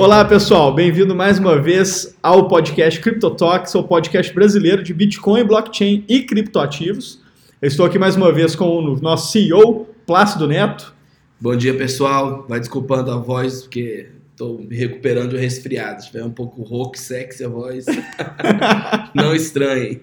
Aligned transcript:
Olá, 0.00 0.24
pessoal. 0.24 0.74
Bem-vindo 0.74 1.14
mais 1.14 1.38
uma 1.38 1.60
vez 1.60 2.16
ao 2.22 2.48
podcast 2.48 2.98
CryptoTalks, 3.00 3.74
o 3.74 3.82
podcast 3.82 4.32
brasileiro 4.32 4.82
de 4.82 4.94
Bitcoin, 4.94 5.44
blockchain 5.44 6.06
e 6.08 6.22
criptoativos. 6.22 7.20
Eu 7.60 7.68
estou 7.68 7.84
aqui 7.84 7.98
mais 7.98 8.16
uma 8.16 8.32
vez 8.32 8.56
com 8.56 8.64
o 8.64 8.96
nosso 8.98 9.30
CEO, 9.30 9.86
Plácido 10.06 10.48
Neto. 10.48 10.94
Bom 11.38 11.54
dia, 11.54 11.76
pessoal. 11.76 12.46
Vai 12.48 12.58
desculpando 12.58 13.10
a 13.10 13.18
voz, 13.18 13.60
porque 13.60 14.08
estou 14.30 14.58
me 14.58 14.74
recuperando 14.74 15.28
de 15.32 15.36
um 15.36 15.38
resfriado. 15.38 16.00
Se 16.00 16.06
tiver 16.06 16.24
um 16.24 16.30
pouco 16.30 16.62
rouco, 16.62 16.98
sexy 16.98 17.44
a 17.44 17.48
voz, 17.48 17.84
não 19.14 19.34
estranhe. 19.34 20.00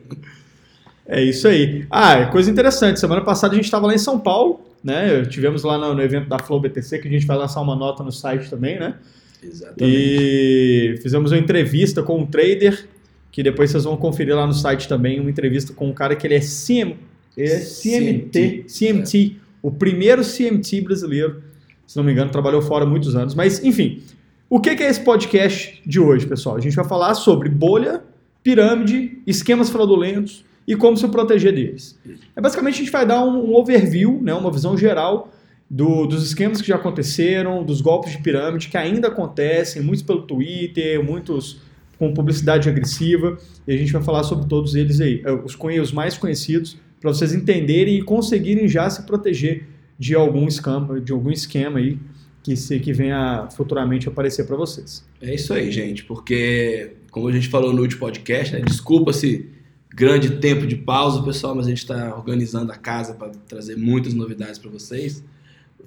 É 1.08 1.24
isso 1.24 1.48
aí. 1.48 1.88
Ah, 1.90 2.28
coisa 2.28 2.52
interessante. 2.52 3.00
Semana 3.00 3.22
passada 3.22 3.54
a 3.54 3.56
gente 3.56 3.66
estava 3.66 3.88
lá 3.88 3.96
em 3.96 3.98
São 3.98 4.20
Paulo, 4.20 4.62
né? 4.84 5.26
Tivemos 5.26 5.64
lá 5.64 5.76
no, 5.76 6.00
evento 6.00 6.30
da 6.30 6.38
Flow 6.38 6.60
BTC, 6.60 7.00
que 7.00 7.08
a 7.08 7.12
gente 7.12 7.26
vai 7.26 7.36
lançar 7.36 7.62
uma 7.62 7.76
nota 7.76 8.04
no 8.04 8.12
site 8.12 8.48
também, 8.48 8.80
né? 8.80 8.94
Exatamente. 9.42 9.84
E 9.84 11.00
fizemos 11.02 11.32
uma 11.32 11.38
entrevista 11.38 12.02
com 12.02 12.20
um 12.20 12.26
trader, 12.26 12.88
que 13.32 13.44
depois 13.44 13.72
vocês 13.72 13.84
vão 13.84 13.98
conferir 13.98 14.36
lá 14.36 14.46
no 14.48 14.54
site 14.54 14.88
também, 14.88 15.20
uma 15.20 15.30
entrevista 15.30 15.74
com 15.74 15.88
um 15.88 15.94
cara 15.94 16.16
que 16.16 16.26
ele 16.26 16.36
é, 16.36 16.40
CM, 16.40 16.96
ele 17.36 17.52
é 17.52 17.60
CMT, 17.60 18.66
CMT, 18.68 19.36
é. 19.36 19.42
o 19.62 19.72
primeiro 19.72 20.24
CMT 20.24 20.82
brasileiro, 20.82 21.44
se 21.86 21.96
não 21.96 22.04
me 22.04 22.12
engano, 22.12 22.32
trabalhou 22.32 22.62
fora 22.62 22.86
muitos 22.86 23.16
anos. 23.16 23.36
Mas, 23.36 23.64
enfim, 23.64 24.02
o 24.50 24.60
que 24.60 24.70
é 24.70 24.90
esse 24.90 25.02
podcast 25.02 25.82
de 25.86 26.00
hoje, 26.00 26.26
pessoal? 26.26 26.56
A 26.56 26.60
gente 26.60 26.76
vai 26.76 26.88
falar 26.88 27.14
sobre 27.14 27.50
bolha, 27.50 28.02
pirâmide, 28.42 29.22
esquemas 29.28 29.70
fraudulentos 29.70 30.44
e 30.68 30.76
como 30.76 30.98
se 30.98 31.08
proteger 31.08 31.54
deles. 31.54 31.98
É, 32.36 32.42
basicamente, 32.42 32.76
a 32.76 32.78
gente 32.78 32.92
vai 32.92 33.06
dar 33.06 33.24
um, 33.24 33.52
um 33.52 33.56
overview, 33.56 34.20
né, 34.22 34.34
uma 34.34 34.52
visão 34.52 34.78
geral 34.78 35.32
do, 35.70 36.06
dos 36.06 36.26
esquemas 36.26 36.62
que 36.62 36.68
já 36.68 36.76
aconteceram, 36.76 37.64
dos 37.64 37.82
golpes 37.82 38.14
de 38.14 38.20
pirâmide 38.20 38.70
que 38.70 38.78
ainda 38.78 39.10
acontecem, 39.10 39.82
muitos 39.82 40.04
pelo 40.04 40.22
Twitter, 40.22 41.04
muitos 41.04 41.60
com 42.00 42.14
publicidade 42.14 42.70
agressiva, 42.70 43.38
e 43.68 43.74
a 43.74 43.78
gente 43.78 43.92
vai 43.92 44.04
falar 44.04 44.24
sobre 44.24 44.48
todos 44.48 44.76
eles 44.76 45.02
aí, 45.02 45.22
é, 45.26 45.32
os, 45.32 45.58
os 45.82 45.92
mais 45.92 46.18
conhecidos, 46.18 46.78
para 47.02 47.12
vocês 47.12 47.34
entenderem 47.34 47.98
e 47.98 48.04
conseguirem 48.04 48.68
já 48.68 48.90
se 48.90 49.04
proteger 49.04 49.68
de 49.98 50.14
algum 50.14 50.48
esquema, 50.48 51.02
de 51.02 51.12
algum 51.12 51.32
esquema 51.32 51.80
aí 51.80 52.00
que, 52.44 52.56
se, 52.56 52.80
que 52.80 52.94
venha 52.94 53.48
futuramente 53.56 54.08
aparecer 54.08 54.46
para 54.46 54.56
vocês. 54.56 55.06
É 55.22 55.34
isso 55.34 55.54
aí, 55.54 55.72
gente, 55.72 56.04
porque, 56.06 56.94
como 57.12 57.28
a 57.28 57.32
gente 57.32 57.50
falou 57.50 57.74
no 57.74 57.82
último 57.82 58.00
podcast, 58.00 58.54
né, 58.54 58.62
desculpa 58.62 59.12
se 59.12 59.50
grande 59.90 60.38
tempo 60.38 60.68
de 60.68 60.76
pausa, 60.76 61.24
pessoal, 61.24 61.56
mas 61.56 61.66
a 61.66 61.70
gente 61.70 61.80
está 61.80 62.16
organizando 62.16 62.72
a 62.72 62.76
casa 62.76 63.16
para 63.16 63.30
trazer 63.48 63.76
muitas 63.76 64.14
novidades 64.14 64.60
para 64.60 64.70
vocês 64.70 65.24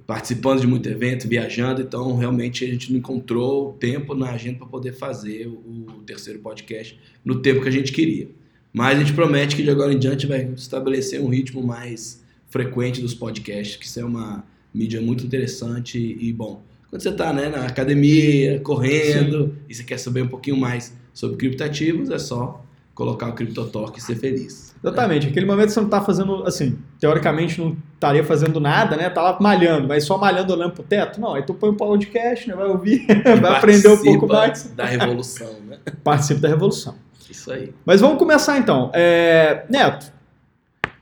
participando 0.06 0.60
de 0.60 0.66
muito 0.66 0.88
evento, 0.88 1.28
viajando, 1.28 1.82
então 1.82 2.16
realmente 2.16 2.64
a 2.64 2.68
gente 2.68 2.90
não 2.90 2.98
encontrou 2.98 3.74
tempo 3.74 4.14
na 4.14 4.30
agenda 4.30 4.58
para 4.58 4.66
poder 4.66 4.92
fazer 4.92 5.46
o 5.46 6.02
terceiro 6.04 6.40
podcast 6.40 6.98
no 7.24 7.40
tempo 7.40 7.62
que 7.62 7.68
a 7.68 7.72
gente 7.72 7.92
queria. 7.92 8.28
Mas 8.72 8.96
a 8.96 9.00
gente 9.00 9.12
promete 9.12 9.56
que 9.56 9.62
de 9.62 9.70
agora 9.70 9.92
em 9.92 9.98
diante 9.98 10.26
vai 10.26 10.50
estabelecer 10.56 11.20
um 11.20 11.28
ritmo 11.28 11.62
mais 11.62 12.24
frequente 12.48 13.00
dos 13.00 13.14
podcasts, 13.14 13.76
que 13.76 13.86
isso 13.86 14.00
é 14.00 14.04
uma 14.04 14.44
mídia 14.72 15.00
muito 15.00 15.24
interessante 15.24 15.98
e 15.98 16.32
bom. 16.32 16.62
Quando 16.88 17.02
você 17.02 17.10
está 17.10 17.32
né, 17.32 17.48
na 17.48 17.66
academia, 17.66 18.60
correndo, 18.60 19.46
Sim. 19.46 19.52
e 19.68 19.74
você 19.74 19.84
quer 19.84 19.98
saber 19.98 20.22
um 20.22 20.28
pouquinho 20.28 20.56
mais 20.56 20.92
sobre 21.14 21.36
criptativos, 21.36 22.10
é 22.10 22.18
só 22.18 22.64
colocar 22.94 23.28
o 23.28 23.32
CryptoTalk 23.32 23.98
e 23.98 24.02
ser 24.02 24.16
feliz. 24.16 24.74
Exatamente. 24.82 25.28
Aquele 25.28 25.46
momento 25.46 25.70
você 25.70 25.80
não 25.80 25.86
está 25.86 26.00
fazendo, 26.00 26.42
assim, 26.44 26.78
teoricamente 26.98 27.60
não 27.60 27.76
estaria 27.94 28.24
fazendo 28.24 28.58
nada, 28.60 28.96
né? 28.96 29.10
Tá 29.10 29.22
lá 29.22 29.38
malhando, 29.40 29.88
mas 29.88 30.04
só 30.04 30.16
malhando 30.16 30.52
olhando 30.52 30.72
pro 30.72 30.82
teto. 30.82 31.20
Não, 31.20 31.34
aí 31.34 31.42
tu 31.42 31.54
põe 31.54 31.70
um 31.70 31.76
podcast, 31.76 32.48
né? 32.48 32.54
Vai 32.54 32.66
ouvir, 32.66 33.06
vai 33.40 33.56
aprender 33.56 33.88
um 33.88 34.02
pouco 34.02 34.26
mais. 34.26 34.64
da 34.74 34.84
revolução, 34.86 35.54
né? 35.66 35.78
Participa 36.02 36.40
da 36.40 36.48
revolução. 36.48 36.94
Isso 37.30 37.52
aí. 37.52 37.72
Mas 37.84 38.00
vamos 38.00 38.18
começar 38.18 38.58
então. 38.58 38.90
É... 38.92 39.64
Neto, 39.68 40.12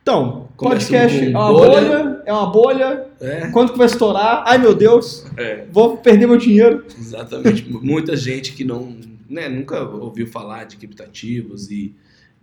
então, 0.08 0.48
podcast 0.56 1.22
é 1.22 1.28
uma 1.28 1.52
bolha. 1.52 1.80
bolha. 1.80 2.22
é 2.24 2.32
uma 2.32 2.46
bolha. 2.46 3.06
É. 3.20 3.48
Quanto 3.48 3.72
que 3.72 3.78
vai 3.78 3.86
estourar? 3.86 4.42
Ai 4.46 4.56
meu 4.56 4.74
Deus, 4.74 5.26
é. 5.36 5.66
vou 5.70 5.98
perder 5.98 6.26
meu 6.26 6.38
dinheiro. 6.38 6.84
Exatamente. 6.98 7.70
Muita 7.70 8.16
gente 8.16 8.54
que 8.54 8.64
não 8.64 8.96
né, 9.28 9.48
nunca 9.48 9.82
ouviu 9.82 10.26
falar 10.26 10.64
de 10.64 10.76
criptativos 10.76 11.70
e, 11.70 11.94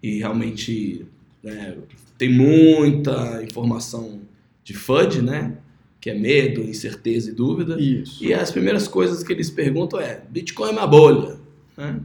e 0.02 0.20
realmente 0.20 1.06
né, 1.44 1.78
tem 2.18 2.30
muita 2.30 3.44
informação 3.44 4.22
de 4.64 4.74
FUD, 4.74 5.22
né? 5.22 5.58
Que 6.00 6.10
é 6.12 6.14
medo, 6.14 6.62
incerteza 6.62 7.32
e 7.32 7.34
dúvida. 7.34 7.80
Isso. 7.80 8.24
E 8.24 8.34
as 8.34 8.52
primeiras 8.52 8.88
coisas 8.88 9.24
que 9.24 9.34
eles 9.34 9.50
perguntam 9.50 10.00
é: 10.00 10.22
Bitcoin 10.30 10.70
é 10.70 10.72
uma 10.72 10.88
bolha? 10.88 11.38
Né? 11.76 12.00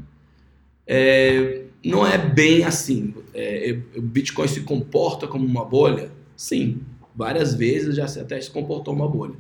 É, 0.87 1.63
não 1.85 2.07
é 2.07 2.17
bem 2.17 2.65
assim. 2.65 3.15
É, 3.35 3.79
o 3.97 4.03
Bitcoin 4.03 4.49
se 4.49 4.63
comporta 4.63 5.27
como 5.27 5.45
uma 5.45 5.65
bolha? 5.65 6.11
Sim, 6.37 6.81
várias 7.15 7.55
vezes 7.55 7.97
já 7.97 8.07
até 8.07 8.41
se 8.41 8.51
comportou 8.51 8.95
uma 8.95 9.09
bolha. 9.09 9.35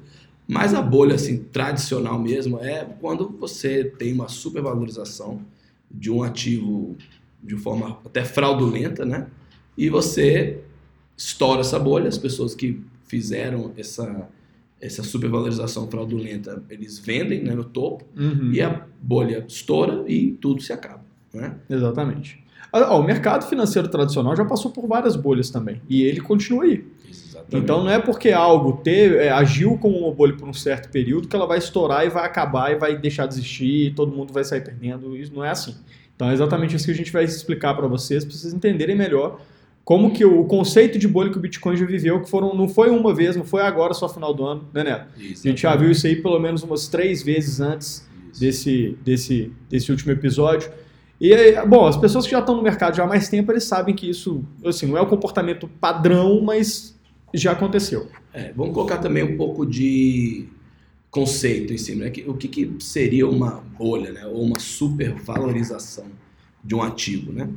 Mas 0.50 0.74
a 0.74 0.82
bolha 0.82 1.14
assim 1.14 1.44
tradicional 1.44 2.18
mesmo 2.18 2.58
é 2.58 2.84
quando 3.00 3.28
você 3.38 3.84
tem 3.84 4.12
uma 4.12 4.28
supervalorização 4.28 5.40
de 5.90 6.10
um 6.10 6.22
ativo 6.22 6.96
de 7.42 7.56
forma 7.56 7.98
até 8.04 8.24
fraudulenta, 8.24 9.04
né? 9.04 9.28
E 9.76 9.88
você 9.88 10.60
estoura 11.16 11.60
essa 11.60 11.78
bolha, 11.78 12.08
as 12.08 12.18
pessoas 12.18 12.54
que 12.54 12.80
fizeram 13.06 13.72
essa 13.76 14.28
essa 14.80 15.02
supervalorização 15.02 15.88
fraudulenta, 15.90 16.62
eles 16.70 16.98
vendem 16.98 17.44
né, 17.44 17.54
no 17.54 17.64
topo 17.64 18.06
uhum. 18.16 18.50
e 18.50 18.62
a 18.62 18.86
bolha 19.00 19.44
estoura 19.46 20.04
e 20.08 20.32
tudo 20.40 20.62
se 20.62 20.72
acaba. 20.72 21.04
Né? 21.34 21.54
Exatamente. 21.68 22.42
Ah, 22.72 22.94
o 22.94 23.02
mercado 23.02 23.46
financeiro 23.46 23.88
tradicional 23.88 24.36
já 24.36 24.44
passou 24.44 24.70
por 24.70 24.86
várias 24.86 25.16
bolhas 25.16 25.50
também 25.50 25.80
e 25.88 26.02
ele 26.02 26.20
continua 26.20 26.64
aí. 26.64 26.84
Então 27.52 27.82
não 27.82 27.90
é 27.90 27.98
porque 27.98 28.30
algo 28.30 28.74
teve, 28.84 29.16
é, 29.16 29.30
agiu 29.30 29.76
como 29.76 29.98
uma 29.98 30.14
bolha 30.14 30.36
por 30.36 30.48
um 30.48 30.52
certo 30.52 30.88
período 30.90 31.26
que 31.26 31.34
ela 31.34 31.46
vai 31.46 31.58
estourar 31.58 32.06
e 32.06 32.08
vai 32.08 32.24
acabar 32.24 32.70
e 32.70 32.76
vai 32.76 32.96
deixar 32.96 33.26
de 33.26 33.34
existir 33.34 33.86
e 33.86 33.90
todo 33.90 34.12
mundo 34.12 34.32
vai 34.32 34.44
sair 34.44 34.60
perdendo. 34.60 35.16
Isso 35.16 35.34
não 35.34 35.44
é 35.44 35.50
assim. 35.50 35.74
Então 36.14 36.30
é 36.30 36.32
exatamente 36.32 36.76
isso 36.76 36.84
que 36.84 36.92
a 36.92 36.94
gente 36.94 37.12
vai 37.12 37.24
explicar 37.24 37.74
para 37.74 37.88
vocês, 37.88 38.24
para 38.24 38.34
vocês 38.34 38.52
entenderem 38.52 38.94
melhor 38.94 39.40
como 39.84 40.12
que 40.12 40.24
o 40.24 40.44
conceito 40.44 40.98
de 40.98 41.08
bolha 41.08 41.30
que 41.30 41.38
o 41.38 41.40
Bitcoin 41.40 41.76
já 41.76 41.84
viveu, 41.84 42.20
que 42.22 42.30
foram, 42.30 42.54
não 42.54 42.68
foi 42.68 42.90
uma 42.90 43.12
vez, 43.12 43.34
não 43.34 43.44
foi 43.44 43.62
agora 43.62 43.92
só 43.92 44.08
final 44.08 44.32
do 44.32 44.44
ano, 44.44 44.68
né, 44.72 44.84
Neto? 44.84 45.06
Exatamente. 45.16 45.40
A 45.40 45.50
gente 45.50 45.62
já 45.62 45.74
viu 45.74 45.90
isso 45.90 46.06
aí 46.06 46.14
pelo 46.14 46.38
menos 46.38 46.62
umas 46.62 46.86
três 46.86 47.22
vezes 47.22 47.60
antes 47.60 48.08
desse, 48.38 48.96
desse, 49.04 49.52
desse 49.68 49.90
último 49.90 50.12
episódio. 50.12 50.70
E, 51.20 51.66
bom, 51.66 51.86
as 51.86 51.98
pessoas 51.98 52.24
que 52.24 52.30
já 52.30 52.38
estão 52.38 52.56
no 52.56 52.62
mercado 52.62 52.96
já 52.96 53.04
há 53.04 53.06
mais 53.06 53.28
tempo, 53.28 53.52
eles 53.52 53.64
sabem 53.64 53.94
que 53.94 54.08
isso, 54.08 54.42
assim, 54.64 54.86
não 54.86 54.96
é 54.96 55.02
o 55.02 55.06
comportamento 55.06 55.68
padrão, 55.68 56.40
mas 56.40 56.98
já 57.34 57.52
aconteceu. 57.52 58.08
É, 58.32 58.52
vamos 58.56 58.72
colocar 58.72 58.98
também 58.98 59.22
um 59.22 59.36
pouco 59.36 59.66
de 59.66 60.46
conceito 61.10 61.74
em 61.74 61.78
cima. 61.78 62.04
Né? 62.04 62.12
O 62.26 62.34
que, 62.34 62.48
que, 62.48 62.76
seria 62.80 63.28
uma 63.28 63.62
bolha, 63.78 64.12
né? 64.12 64.26
ou 64.26 64.42
uma 64.42 64.58
supervalorização 64.58 66.06
de 66.64 66.74
um 66.74 66.82
ativo? 66.82 67.32
Né? 67.32 67.50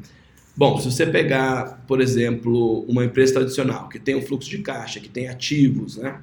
Bom, 0.57 0.77
se 0.77 0.91
você 0.91 1.05
pegar, 1.05 1.85
por 1.87 2.01
exemplo, 2.01 2.81
uma 2.81 3.05
empresa 3.05 3.35
tradicional 3.35 3.87
que 3.87 3.97
tem 3.97 4.15
um 4.15 4.21
fluxo 4.21 4.49
de 4.49 4.57
caixa, 4.57 4.99
que 4.99 5.09
tem 5.09 5.29
ativos, 5.29 5.95
né? 5.95 6.19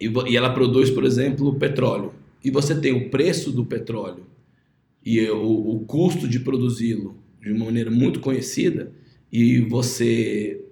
e, 0.00 0.06
e 0.28 0.36
ela 0.36 0.54
produz, 0.54 0.88
por 0.88 1.04
exemplo, 1.04 1.52
petróleo, 1.54 2.12
e 2.44 2.50
você 2.50 2.76
tem 2.76 2.92
o 2.92 3.10
preço 3.10 3.50
do 3.50 3.64
petróleo 3.64 4.31
e 5.04 5.20
o, 5.30 5.76
o 5.76 5.80
custo 5.80 6.28
de 6.28 6.40
produzi-lo 6.40 7.22
de 7.40 7.50
uma 7.52 7.66
maneira 7.66 7.90
muito 7.90 8.20
conhecida, 8.20 8.92
e 9.30 9.60
você 9.60 10.64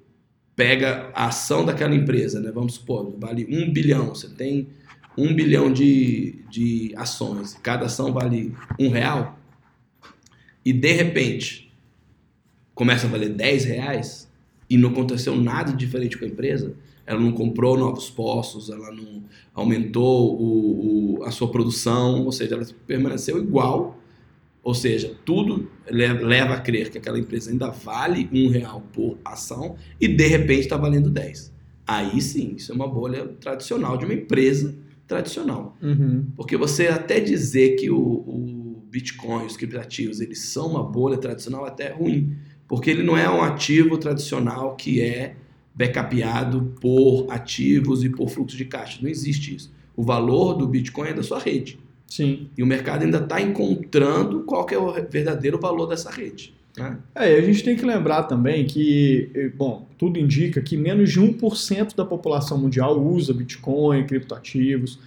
pega 0.55 1.11
a 1.15 1.27
ação 1.27 1.65
daquela 1.65 1.95
empresa, 1.95 2.41
né? 2.41 2.53
vamos 2.53 2.75
supor, 2.75 3.17
vale 3.19 3.47
um 3.51 3.73
bilhão, 3.73 4.09
você 4.09 4.29
tem 4.29 4.69
um 5.17 5.35
bilhão 5.35 5.73
de, 5.73 6.45
de 6.51 6.93
ações, 6.97 7.59
cada 7.63 7.87
ação 7.87 8.13
vale 8.13 8.55
um 8.79 8.91
real, 8.91 9.39
e 10.65 10.73
de 10.73 10.93
repente 10.93 11.73
começa 12.75 13.07
a 13.07 13.11
valer 13.11 13.31
10 13.31 13.65
reais 13.65 14.31
e 14.69 14.77
não 14.77 14.91
aconteceu 14.91 15.35
nada 15.35 15.73
diferente 15.73 16.17
com 16.17 16.25
a 16.25 16.29
empresa, 16.29 16.77
ela 17.07 17.19
não 17.19 17.33
comprou 17.33 17.77
novos 17.77 18.09
postos, 18.09 18.71
ela 18.71 18.93
não 18.93 19.25
aumentou 19.53 20.39
o, 20.41 21.19
o, 21.19 21.25
a 21.25 21.31
sua 21.31 21.51
produção, 21.51 22.25
ou 22.25 22.31
seja, 22.31 22.55
ela 22.55 22.67
permaneceu 22.87 23.39
igual 23.39 24.00
ou 24.63 24.75
seja, 24.75 25.17
tudo 25.25 25.71
leva 25.91 26.55
a 26.55 26.61
crer 26.61 26.91
que 26.91 26.99
aquela 26.99 27.19
empresa 27.19 27.51
ainda 27.51 27.71
vale 27.71 28.29
um 28.33 28.49
real 28.49 28.83
por 28.93 29.19
ação 29.25 29.77
e 30.01 30.07
de 30.07 30.27
repente 30.27 30.61
está 30.61 30.77
valendo 30.77 31.09
10. 31.09 31.53
Aí 31.87 32.21
sim, 32.21 32.55
isso 32.57 32.71
é 32.71 32.75
uma 32.75 32.87
bolha 32.87 33.27
tradicional 33.41 33.97
de 33.97 34.05
uma 34.05 34.15
empresa 34.15 34.75
tradicional. 35.07 35.77
Uhum. 35.83 36.27
Porque 36.37 36.57
você 36.57 36.89
até 36.89 37.19
dizer 37.19 37.77
que 37.77 37.91
o, 37.91 37.99
o 37.99 38.83
Bitcoin, 38.91 39.47
os 39.47 39.57
criptativos, 39.57 40.21
eles 40.21 40.41
são 40.41 40.69
uma 40.69 40.83
bolha 40.83 41.17
tradicional 41.17 41.65
até 41.65 41.89
é 41.89 41.93
ruim. 41.93 42.37
Porque 42.69 42.91
ele 42.91 43.03
não 43.03 43.17
é 43.17 43.29
um 43.29 43.43
ativo 43.43 43.99
tradicional 43.99 44.77
que 44.77 45.01
é 45.01 45.35
backupeado 45.75 46.75
por 46.81 47.27
ativos 47.31 48.05
e 48.05 48.11
por 48.11 48.29
fluxo 48.29 48.57
de 48.57 48.65
caixa. 48.67 48.99
Não 49.03 49.09
existe 49.09 49.55
isso. 49.55 49.73
O 49.97 50.03
valor 50.03 50.55
do 50.55 50.69
Bitcoin 50.69 51.09
é 51.09 51.15
da 51.15 51.23
sua 51.23 51.39
rede. 51.39 51.79
Sim. 52.11 52.49
E 52.59 52.63
o 52.63 52.67
mercado 52.67 53.05
ainda 53.05 53.19
está 53.19 53.41
encontrando 53.41 54.41
qual 54.41 54.67
que 54.67 54.75
é 54.75 54.79
o 54.79 54.93
verdadeiro 55.09 55.59
valor 55.61 55.87
dessa 55.87 56.11
rede. 56.11 56.53
Né? 56.77 56.99
É, 57.15 57.37
a 57.37 57.41
gente 57.41 57.63
tem 57.63 57.77
que 57.77 57.87
lembrar 57.87 58.25
também 58.25 58.67
que, 58.67 59.31
eh, 59.33 59.49
bom, 59.49 59.89
tudo 59.97 60.19
indica 60.19 60.61
que 60.61 60.77
menos 60.77 61.11
de 61.11 61.21
1% 61.21 61.95
da 61.95 62.05
população 62.05 62.59
mundial 62.59 63.01
usa 63.01 63.33
Bitcoin, 63.33 64.05
criptoativos. 64.07 64.99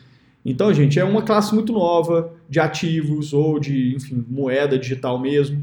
Então, 0.45 0.73
gente, 0.73 0.97
é 0.97 1.03
uma 1.03 1.21
classe 1.21 1.53
muito 1.53 1.73
nova 1.73 2.33
de 2.50 2.59
ativos 2.59 3.33
ou 3.33 3.59
de, 3.59 3.95
enfim, 3.95 4.25
moeda 4.29 4.79
digital 4.79 5.19
mesmo. 5.19 5.61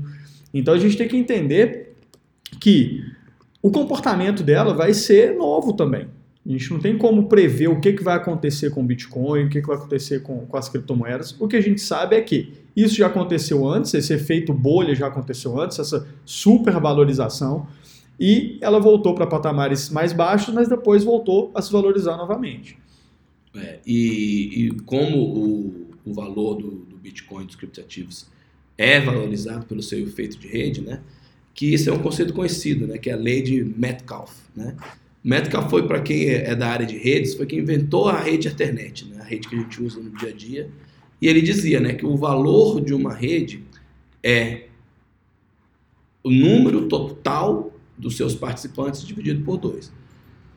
Então, 0.53 0.75
a 0.75 0.79
gente 0.79 0.97
tem 0.97 1.09
que 1.09 1.17
entender 1.17 1.95
que 2.61 3.03
o 3.63 3.71
comportamento 3.71 4.43
dela 4.43 4.75
vai 4.75 4.93
ser 4.93 5.35
novo 5.37 5.73
também. 5.73 6.07
A 6.47 6.53
gente 6.53 6.71
não 6.71 6.81
tem 6.81 6.97
como 6.97 7.29
prever 7.29 7.69
o 7.69 7.81
que, 7.81 7.93
que 7.93 8.03
vai 8.03 8.17
acontecer 8.17 8.71
com 8.71 8.81
o 8.81 8.85
Bitcoin, 8.85 9.45
o 9.45 9.49
que, 9.51 9.61
que 9.61 9.67
vai 9.67 9.77
acontecer 9.77 10.21
com, 10.21 10.47
com 10.47 10.57
as 10.57 10.69
criptomoedas. 10.69 11.37
O 11.39 11.47
que 11.47 11.57
a 11.57 11.61
gente 11.61 11.81
sabe 11.81 12.17
é 12.17 12.21
que 12.23 12.53
isso 12.75 12.95
já 12.95 13.09
aconteceu 13.09 13.69
antes, 13.69 13.93
esse 13.93 14.13
efeito 14.15 14.53
bolha 14.55 14.95
já 14.95 15.07
aconteceu 15.07 15.61
antes, 15.61 15.79
essa 15.79 16.09
supervalorização, 16.25 17.67
e 18.19 18.59
ela 18.61 18.79
voltou 18.79 19.15
para 19.15 19.27
patamares 19.27 19.91
mais 19.91 20.13
baixos, 20.13 20.55
mas 20.55 20.69
depois 20.69 21.05
voltou 21.05 21.51
a 21.55 21.61
se 21.61 21.71
valorizar 21.71 22.17
novamente. 22.17 22.79
É, 23.55 23.81
e, 23.87 24.67
e, 24.67 24.71
como 24.85 25.19
o, 25.19 25.91
o 26.05 26.13
valor 26.13 26.55
do, 26.55 26.71
do, 26.71 26.97
Bitcoin, 26.97 27.47
dos 27.47 27.57
criptoativos, 27.57 28.27
é 28.79 29.01
valorizado 29.01 29.67
pelo 29.67 29.83
seu 29.83 29.99
efeito 29.99 30.39
de 30.39 30.49
rede, 30.49 30.81
né? 30.81 31.01
que 31.53 31.75
isso 31.75 31.91
é 31.91 31.93
um 31.93 31.99
conceito 31.99 32.33
conhecido, 32.33 32.87
né? 32.87 32.99
que 32.99 33.11
é 33.11 33.15
a 33.15 33.17
lei 33.17 33.43
de 33.43 33.65
Metcalfe. 33.65 34.41
Né? 34.55 34.77
Metcalfe 35.23 35.69
foi, 35.69 35.87
para 35.87 36.01
quem 36.01 36.29
é, 36.29 36.51
é 36.51 36.57
da 36.57 36.69
área 36.69 36.87
de 36.87 36.97
redes, 36.97 37.35
foi 37.35 37.47
quem 37.47 37.59
inventou 37.59 38.09
a 38.09 38.19
rede 38.19 38.49
Ethernet, 38.49 39.05
né? 39.07 39.21
a 39.21 39.25
rede 39.25 39.49
que 39.49 39.55
a 39.55 39.59
gente 39.59 39.83
usa 39.83 40.01
no 40.01 40.11
dia 40.11 40.31
a 40.31 40.33
dia, 40.33 40.71
e 41.21 41.29
ele 41.29 41.43
dizia 41.43 41.79
né, 41.79 41.93
que 41.93 42.07
o 42.07 42.17
valor 42.17 42.81
de 42.81 42.95
uma 42.95 43.13
rede 43.13 43.63
é 44.23 44.65
o 46.25 46.31
número 46.31 46.89
total 46.89 47.73
dos 47.97 48.17
seus 48.17 48.35
participantes 48.35 49.07
dividido 49.07 49.45
por 49.45 49.59
dois. 49.59 49.93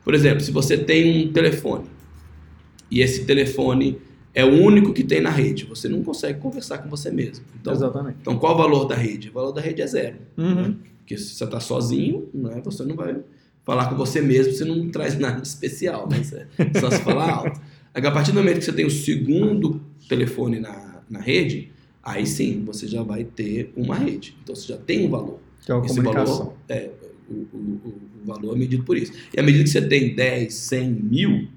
Por 0.02 0.14
exemplo, 0.14 0.40
se 0.40 0.50
você 0.50 0.76
tem 0.76 1.26
um 1.26 1.32
telefone 1.32 1.86
e 2.90 3.00
esse 3.00 3.24
telefone 3.24 3.98
é 4.34 4.44
o 4.44 4.62
único 4.62 4.92
que 4.92 5.04
tem 5.04 5.20
na 5.20 5.30
rede, 5.30 5.64
você 5.64 5.88
não 5.88 6.02
consegue 6.02 6.40
conversar 6.40 6.78
com 6.78 6.88
você 6.88 7.10
mesmo. 7.10 7.44
Então, 7.60 7.72
Exatamente. 7.72 8.18
Então, 8.20 8.38
qual 8.38 8.54
o 8.54 8.58
valor 8.58 8.84
da 8.86 8.94
rede? 8.94 9.28
O 9.28 9.32
valor 9.32 9.52
da 9.52 9.60
rede 9.60 9.80
é 9.80 9.86
zero. 9.86 10.16
Uhum. 10.36 10.54
Né? 10.54 10.74
Porque 10.98 11.16
se 11.16 11.34
você 11.34 11.44
está 11.44 11.60
sozinho, 11.60 12.28
né, 12.32 12.60
você 12.64 12.82
não 12.84 12.96
vai 12.96 13.16
falar 13.64 13.88
com 13.88 13.96
você 13.96 14.20
mesmo, 14.20 14.52
você 14.52 14.64
não 14.64 14.88
traz 14.90 15.18
nada 15.18 15.40
de 15.40 15.48
especial, 15.48 16.08
né? 16.08 16.22
só 16.80 16.90
se 16.90 16.98
falar 17.00 17.30
alto. 17.30 17.60
A 17.94 18.10
partir 18.10 18.32
do 18.32 18.38
momento 18.38 18.58
que 18.58 18.64
você 18.64 18.72
tem 18.72 18.84
o 18.84 18.90
segundo 18.90 19.80
telefone 20.08 20.60
na, 20.60 21.02
na 21.08 21.20
rede, 21.20 21.70
aí 22.02 22.26
sim 22.26 22.62
você 22.64 22.86
já 22.86 23.02
vai 23.02 23.24
ter 23.24 23.72
uma 23.76 23.94
rede. 23.96 24.36
Então 24.42 24.54
você 24.54 24.68
já 24.68 24.76
tem 24.76 25.06
um 25.06 25.10
valor. 25.10 25.40
Que 25.64 25.72
é 25.72 25.74
a 25.74 25.78
Esse 25.78 25.88
comunicação. 25.88 26.38
valor, 26.38 26.56
é, 26.68 26.90
o, 27.30 27.34
o, 27.34 27.80
o, 27.86 28.00
valor 28.24 28.54
é 28.54 28.58
medido 28.58 28.84
por 28.84 28.96
isso. 28.96 29.12
E 29.32 29.40
à 29.40 29.42
medida 29.42 29.64
que 29.64 29.70
você 29.70 29.80
tem 29.80 30.14
10, 30.14 30.52
100 30.52 30.90
mil, 30.90 31.48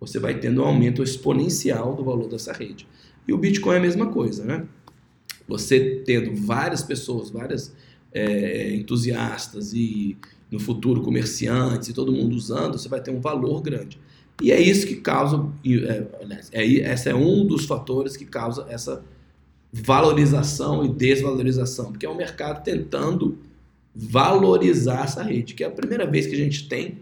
você 0.00 0.18
vai 0.18 0.38
tendo 0.38 0.62
um 0.62 0.64
aumento 0.64 1.02
exponencial 1.02 1.94
do 1.94 2.02
valor 2.02 2.28
dessa 2.28 2.52
rede. 2.52 2.88
E 3.28 3.32
o 3.32 3.38
Bitcoin 3.38 3.74
é 3.74 3.78
a 3.78 3.82
mesma 3.82 4.06
coisa, 4.06 4.44
né? 4.44 4.64
Você 5.46 6.02
tendo 6.04 6.34
várias 6.34 6.82
pessoas, 6.82 7.30
várias 7.30 7.72
é, 8.12 8.74
entusiastas 8.74 9.72
e 9.72 10.16
no 10.52 10.60
futuro 10.60 11.00
comerciantes 11.00 11.88
e 11.88 11.94
todo 11.94 12.12
mundo 12.12 12.36
usando, 12.36 12.78
você 12.78 12.88
vai 12.88 13.00
ter 13.00 13.10
um 13.10 13.20
valor 13.20 13.62
grande. 13.62 13.98
E 14.42 14.52
é 14.52 14.60
isso 14.60 14.86
que 14.86 14.96
causa, 14.96 15.48
é, 15.64 16.06
é, 16.52 16.64
esse 16.92 17.08
é 17.08 17.14
um 17.14 17.46
dos 17.46 17.64
fatores 17.64 18.16
que 18.16 18.26
causa 18.26 18.66
essa 18.68 19.02
valorização 19.72 20.84
e 20.84 20.88
desvalorização, 20.90 21.90
porque 21.90 22.04
é 22.04 22.08
o 22.08 22.14
mercado 22.14 22.62
tentando 22.62 23.38
valorizar 23.94 25.04
essa 25.04 25.22
rede, 25.22 25.54
que 25.54 25.64
é 25.64 25.66
a 25.66 25.70
primeira 25.70 26.06
vez 26.06 26.26
que 26.26 26.34
a 26.34 26.38
gente 26.38 26.68
tem 26.68 26.98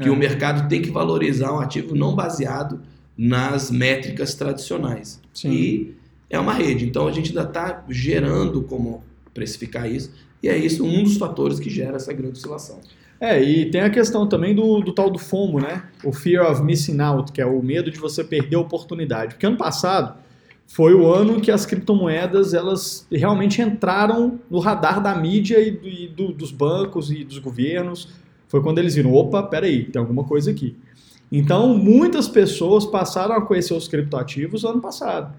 que 0.00 0.08
É. 0.08 0.10
o 0.10 0.16
mercado 0.16 0.68
tem 0.68 0.82
que 0.82 0.90
valorizar 0.90 1.52
um 1.52 1.58
ativo 1.58 1.94
não 1.94 2.14
baseado 2.14 2.80
nas 3.16 3.70
métricas 3.70 4.34
tradicionais. 4.34 5.20
Sim. 5.32 5.50
E 5.50 5.94
é 6.28 6.38
uma 6.38 6.52
rede, 6.52 6.84
então 6.84 7.08
a 7.08 7.12
gente 7.12 7.28
ainda 7.28 7.48
está 7.48 7.84
gerando 7.88 8.62
como 8.62 9.02
precificar 9.32 9.90
isso, 9.90 10.10
e 10.42 10.48
é 10.48 10.56
isso 10.56 10.84
um 10.84 11.02
dos 11.02 11.16
fatores 11.16 11.58
que 11.58 11.70
gera 11.70 11.96
essa 11.96 12.12
grande 12.12 12.38
oscilação. 12.38 12.80
É, 13.20 13.42
e 13.42 13.70
tem 13.70 13.80
a 13.80 13.88
questão 13.88 14.28
também 14.28 14.54
do, 14.54 14.80
do 14.80 14.92
tal 14.92 15.10
do 15.10 15.18
FOMO, 15.18 15.58
né? 15.58 15.84
O 16.04 16.12
Fear 16.12 16.50
of 16.50 16.62
Missing 16.62 17.00
Out, 17.00 17.32
que 17.32 17.40
é 17.40 17.46
o 17.46 17.62
medo 17.62 17.90
de 17.90 17.98
você 17.98 18.22
perder 18.22 18.56
a 18.56 18.60
oportunidade. 18.60 19.34
Porque 19.34 19.46
ano 19.46 19.56
passado 19.56 20.18
foi 20.66 20.94
o 20.94 21.10
ano 21.10 21.40
que 21.40 21.50
as 21.50 21.64
criptomoedas 21.64 22.52
elas 22.52 23.06
realmente 23.10 23.62
entraram 23.62 24.38
no 24.50 24.58
radar 24.58 25.00
da 25.00 25.14
mídia 25.14 25.60
e, 25.60 25.70
do, 25.70 25.88
e 25.88 26.08
do, 26.08 26.32
dos 26.32 26.50
bancos 26.50 27.10
e 27.10 27.24
dos 27.24 27.38
governos. 27.38 28.08
Foi 28.48 28.60
quando 28.62 28.78
eles 28.78 28.94
viram, 28.94 29.14
opa, 29.14 29.42
peraí, 29.42 29.84
tem 29.84 29.98
alguma 29.98 30.24
coisa 30.24 30.50
aqui. 30.50 30.76
Então, 31.32 31.76
muitas 31.76 32.28
pessoas 32.28 32.84
passaram 32.84 33.34
a 33.34 33.40
conhecer 33.40 33.74
os 33.74 33.88
criptoativos 33.88 34.64
ano 34.64 34.80
passado. 34.80 35.34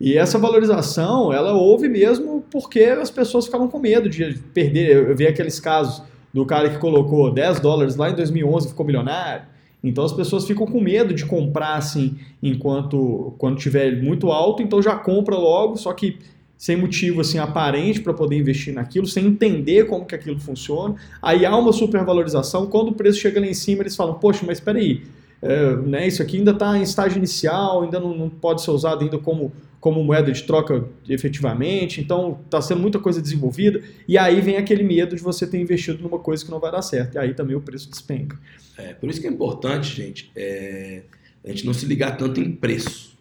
E 0.00 0.18
essa 0.18 0.38
valorização, 0.38 1.32
ela 1.32 1.54
houve 1.54 1.88
mesmo 1.88 2.23
porque 2.50 2.80
as 2.80 3.10
pessoas 3.10 3.46
ficavam 3.46 3.68
com 3.68 3.78
medo 3.78 4.08
de 4.08 4.38
perder. 4.52 5.08
Eu 5.08 5.16
vi 5.16 5.26
aqueles 5.26 5.58
casos 5.60 6.02
do 6.32 6.44
cara 6.44 6.68
que 6.70 6.78
colocou 6.78 7.30
10 7.32 7.60
dólares 7.60 7.96
lá 7.96 8.10
em 8.10 8.14
2011 8.14 8.66
e 8.66 8.68
ficou 8.70 8.84
milionário. 8.84 9.46
Então 9.82 10.04
as 10.04 10.12
pessoas 10.12 10.46
ficam 10.46 10.66
com 10.66 10.80
medo 10.80 11.12
de 11.12 11.26
comprar 11.26 11.74
assim 11.74 12.16
enquanto 12.42 13.34
quando 13.38 13.58
tiver 13.58 14.02
muito 14.02 14.32
alto, 14.32 14.62
então 14.62 14.80
já 14.80 14.96
compra 14.96 15.36
logo, 15.36 15.76
só 15.76 15.92
que 15.92 16.18
sem 16.56 16.76
motivo 16.76 17.20
assim 17.20 17.38
aparente 17.38 18.00
para 18.00 18.14
poder 18.14 18.38
investir 18.38 18.72
naquilo, 18.72 19.06
sem 19.06 19.26
entender 19.26 19.86
como 19.86 20.06
que 20.06 20.14
aquilo 20.14 20.40
funciona. 20.40 20.94
Aí 21.20 21.44
há 21.44 21.54
uma 21.54 21.72
supervalorização, 21.72 22.66
quando 22.66 22.88
o 22.88 22.94
preço 22.94 23.18
chega 23.20 23.38
lá 23.38 23.46
em 23.46 23.54
cima, 23.54 23.82
eles 23.82 23.94
falam: 23.94 24.14
"Poxa, 24.14 24.44
mas 24.46 24.58
espera 24.58 24.78
aí, 24.78 25.02
é, 25.42 25.76
né, 25.76 26.06
isso 26.06 26.22
aqui 26.22 26.38
ainda 26.38 26.52
está 26.52 26.78
em 26.78 26.82
estágio 26.82 27.18
inicial, 27.18 27.82
ainda 27.82 28.00
não, 28.00 28.16
não 28.16 28.30
pode 28.30 28.62
ser 28.62 28.70
usado 28.70 29.04
ainda 29.04 29.18
como 29.18 29.52
como 29.84 30.02
moeda 30.02 30.32
de 30.32 30.42
troca 30.44 30.88
efetivamente, 31.06 32.00
então 32.00 32.40
está 32.42 32.62
sendo 32.62 32.80
muita 32.80 32.98
coisa 32.98 33.20
desenvolvida, 33.20 33.82
e 34.08 34.16
aí 34.16 34.40
vem 34.40 34.56
aquele 34.56 34.82
medo 34.82 35.14
de 35.14 35.20
você 35.20 35.46
ter 35.46 35.60
investido 35.60 36.02
numa 36.02 36.18
coisa 36.18 36.42
que 36.42 36.50
não 36.50 36.58
vai 36.58 36.72
dar 36.72 36.80
certo, 36.80 37.16
e 37.16 37.18
aí 37.18 37.34
também 37.34 37.54
o 37.54 37.60
preço 37.60 37.90
despenca. 37.90 38.40
É, 38.78 38.94
por 38.94 39.10
isso 39.10 39.20
que 39.20 39.26
é 39.26 39.30
importante, 39.30 39.94
gente, 39.94 40.32
é, 40.34 41.02
a 41.44 41.48
gente 41.50 41.66
não 41.66 41.74
se 41.74 41.84
ligar 41.84 42.16
tanto 42.16 42.40
em 42.40 42.50
preço, 42.50 43.14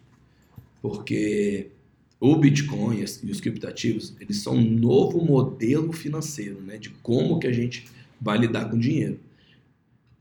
porque 0.81 1.67
o 2.17 2.33
Bitcoin 2.37 3.03
e 3.23 3.29
os 3.29 3.41
criptativos, 3.41 4.15
eles 4.21 4.37
são 4.37 4.55
um 4.55 4.63
novo 4.63 5.19
modelo 5.19 5.91
financeiro, 5.91 6.61
né, 6.61 6.77
de 6.77 6.91
como 6.91 7.39
que 7.39 7.47
a 7.47 7.51
gente 7.51 7.87
vai 8.21 8.37
lidar 8.37 8.69
com 8.69 8.79
dinheiro. 8.79 9.19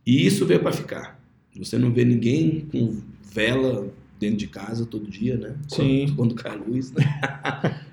E 0.04 0.26
isso 0.26 0.44
veio 0.44 0.58
para 0.58 0.72
ficar. 0.72 1.22
Você 1.56 1.78
não 1.78 1.92
vê 1.92 2.04
ninguém 2.04 2.66
com 2.72 3.00
vela 3.32 3.91
dentro 4.22 4.36
de 4.36 4.46
casa 4.46 4.86
todo 4.86 5.06
dia, 5.10 5.36
né? 5.36 5.56
Sim. 5.68 6.06
Quando, 6.06 6.14
quando 6.32 6.34
cai 6.36 6.52
a 6.52 6.54
luz, 6.56 6.92
né? 6.92 7.02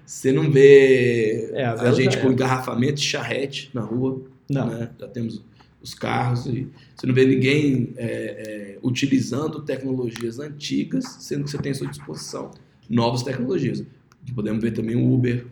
Você 0.06 0.32
não 0.32 0.50
vê 0.52 1.50
É, 1.54 1.66
a 1.66 1.74
a, 1.74 1.92
gente 1.92 2.14
já 2.16 2.22
com 2.22 2.30
é. 2.30 2.32
engarrafamento 2.32 2.96
de 2.96 3.02
charrete 3.02 3.70
na 3.74 3.82
rua, 3.82 4.22
Não. 4.50 4.68
né? 4.68 4.92
Já 5.00 5.08
temos 5.08 5.44
os 5.82 5.94
carros 5.94 6.46
e 6.46 6.68
você 6.96 7.08
não 7.08 7.14
vê 7.16 7.26
ninguém 7.26 7.94
é, 7.98 8.06
é, 8.06 8.80
utilizando 8.84 9.62
tecnologias 9.62 10.40
antigas, 10.40 11.06
sendo 11.20 11.46
que 11.46 11.52
você 11.52 11.58
tem 11.58 11.72
à 11.72 11.76
sua 11.76 11.88
disposição 11.88 12.52
novas 12.90 13.24
tecnologias. 13.24 13.84
Podemos 14.36 14.62
ver 14.62 14.72
também 14.72 14.96
o 14.96 15.12
Uber. 15.12 15.46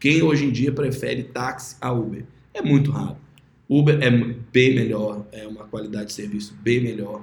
Quem 0.00 0.22
hoje 0.22 0.44
em 0.46 0.50
dia 0.50 0.72
prefere 0.72 1.24
táxi 1.24 1.76
a 1.80 1.92
Uber? 1.92 2.24
É 2.54 2.62
muito 2.62 2.90
raro. 2.90 3.16
Uber 3.68 3.98
é 4.00 4.10
bem 4.10 4.74
melhor, 4.74 5.26
é 5.32 5.46
uma 5.46 5.64
qualidade 5.64 6.06
de 6.06 6.12
serviço 6.12 6.54
bem 6.62 6.80
melhor. 6.80 7.22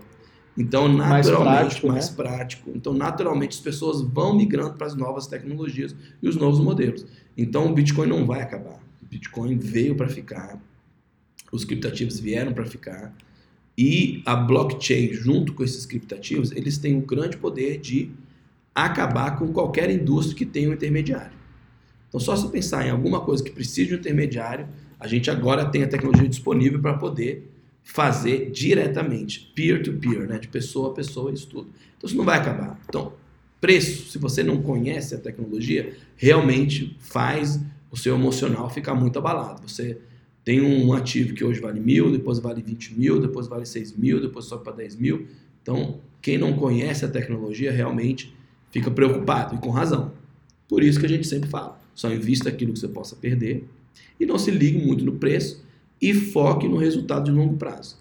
Então, 0.58 0.88
Mais 0.88 1.28
naturalmente, 1.28 1.60
prático, 1.62 1.88
mais 1.88 2.10
né? 2.10 2.16
prático. 2.16 2.72
Então, 2.76 2.94
naturalmente, 2.94 3.58
as 3.58 3.60
pessoas 3.60 4.02
vão 4.02 4.36
migrando 4.36 4.74
para 4.74 4.88
as 4.88 4.96
novas 4.96 5.26
tecnologias 5.26 5.96
e 6.22 6.28
os 6.28 6.36
novos 6.36 6.60
modelos. 6.60 7.06
Então, 7.36 7.68
o 7.68 7.74
Bitcoin 7.74 8.08
não 8.08 8.26
vai 8.26 8.42
acabar. 8.42 8.80
O 9.02 9.06
Bitcoin 9.06 9.58
veio 9.58 9.96
para 9.96 10.08
ficar. 10.08 10.62
Os 11.52 11.66
criptativos 11.66 12.20
vieram 12.20 12.54
para 12.54 12.66
ficar. 12.66 13.16
E 13.76 14.22
a 14.26 14.36
blockchain, 14.36 15.14
junto 15.14 15.54
com 15.54 15.64
esses 15.64 15.86
criptativos, 15.86 16.52
eles 16.52 16.78
têm 16.78 16.98
o 16.98 17.02
grande 17.02 17.38
poder 17.38 17.80
de 17.80 18.12
acabar 18.76 19.38
com 19.38 19.48
qualquer 19.52 19.90
indústria 19.90 20.38
que 20.38 20.46
tenha 20.46 20.70
um 20.70 20.74
intermediário. 20.74 21.36
Então, 22.08 22.20
só 22.20 22.36
se 22.36 22.48
pensar 22.50 22.86
em 22.86 22.92
alguma 22.92 23.22
coisa 23.22 23.44
que 23.44 23.50
precise 23.50 23.88
de 23.88 23.96
um 23.96 23.98
intermediário, 23.98 24.68
a 25.00 25.08
gente 25.08 25.32
agora 25.32 25.66
tem 25.66 25.82
a 25.82 25.88
tecnologia 25.88 26.30
disponível 26.30 26.80
para 26.80 26.94
poder 26.94 27.53
fazer 27.84 28.50
diretamente, 28.52 29.52
peer-to-peer, 29.54 30.28
né? 30.28 30.40
de 30.40 30.48
pessoa 30.48 30.92
a 30.92 30.94
pessoa, 30.94 31.32
isso 31.32 31.48
tudo. 31.48 31.70
Então, 31.98 32.08
isso 32.08 32.18
não 32.18 32.24
vai 32.24 32.40
acabar. 32.40 32.80
Então, 32.88 33.14
preço, 33.60 34.10
se 34.10 34.18
você 34.18 34.42
não 34.42 34.62
conhece 34.62 35.14
a 35.14 35.18
tecnologia, 35.18 35.94
realmente 36.16 36.96
faz 37.00 37.60
o 37.92 37.98
seu 37.98 38.16
emocional 38.16 38.70
ficar 38.70 38.96
muito 38.96 39.20
abalado. 39.20 39.68
Você 39.68 39.98
tem 40.44 40.62
um 40.62 40.94
ativo 40.94 41.34
que 41.34 41.44
hoje 41.44 41.60
vale 41.60 41.80
mil, 41.80 42.12
depois 42.12 42.40
vale 42.40 42.62
20 42.62 42.98
mil, 42.98 43.20
depois 43.20 43.48
vale 43.48 43.66
6 43.66 43.96
mil, 43.96 44.20
depois 44.20 44.46
sobe 44.46 44.64
para 44.64 44.74
10 44.74 44.96
mil. 44.96 45.28
Então, 45.62 46.00
quem 46.22 46.38
não 46.38 46.54
conhece 46.54 47.06
a 47.06 47.08
tecnologia 47.08 47.72
realmente 47.72 48.34
fica 48.72 48.90
preocupado, 48.90 49.56
e 49.56 49.58
com 49.60 49.70
razão. 49.70 50.12
Por 50.68 50.82
isso 50.82 51.00
que 51.00 51.06
a 51.06 51.10
gente 51.10 51.28
sempre 51.28 51.50
fala, 51.50 51.80
só 51.94 52.12
invista 52.12 52.50
aquilo 52.50 52.74
que 52.74 52.80
você 52.80 52.88
possa 52.88 53.16
perder 53.16 53.68
e 54.20 54.26
não 54.26 54.40
se 54.40 54.50
ligue 54.50 54.84
muito 54.84 55.06
no 55.06 55.14
preço 55.14 55.64
e 56.04 56.14
foque 56.14 56.68
no 56.68 56.76
resultado 56.76 57.24
de 57.24 57.32
longo 57.32 57.56
prazo. 57.56 57.98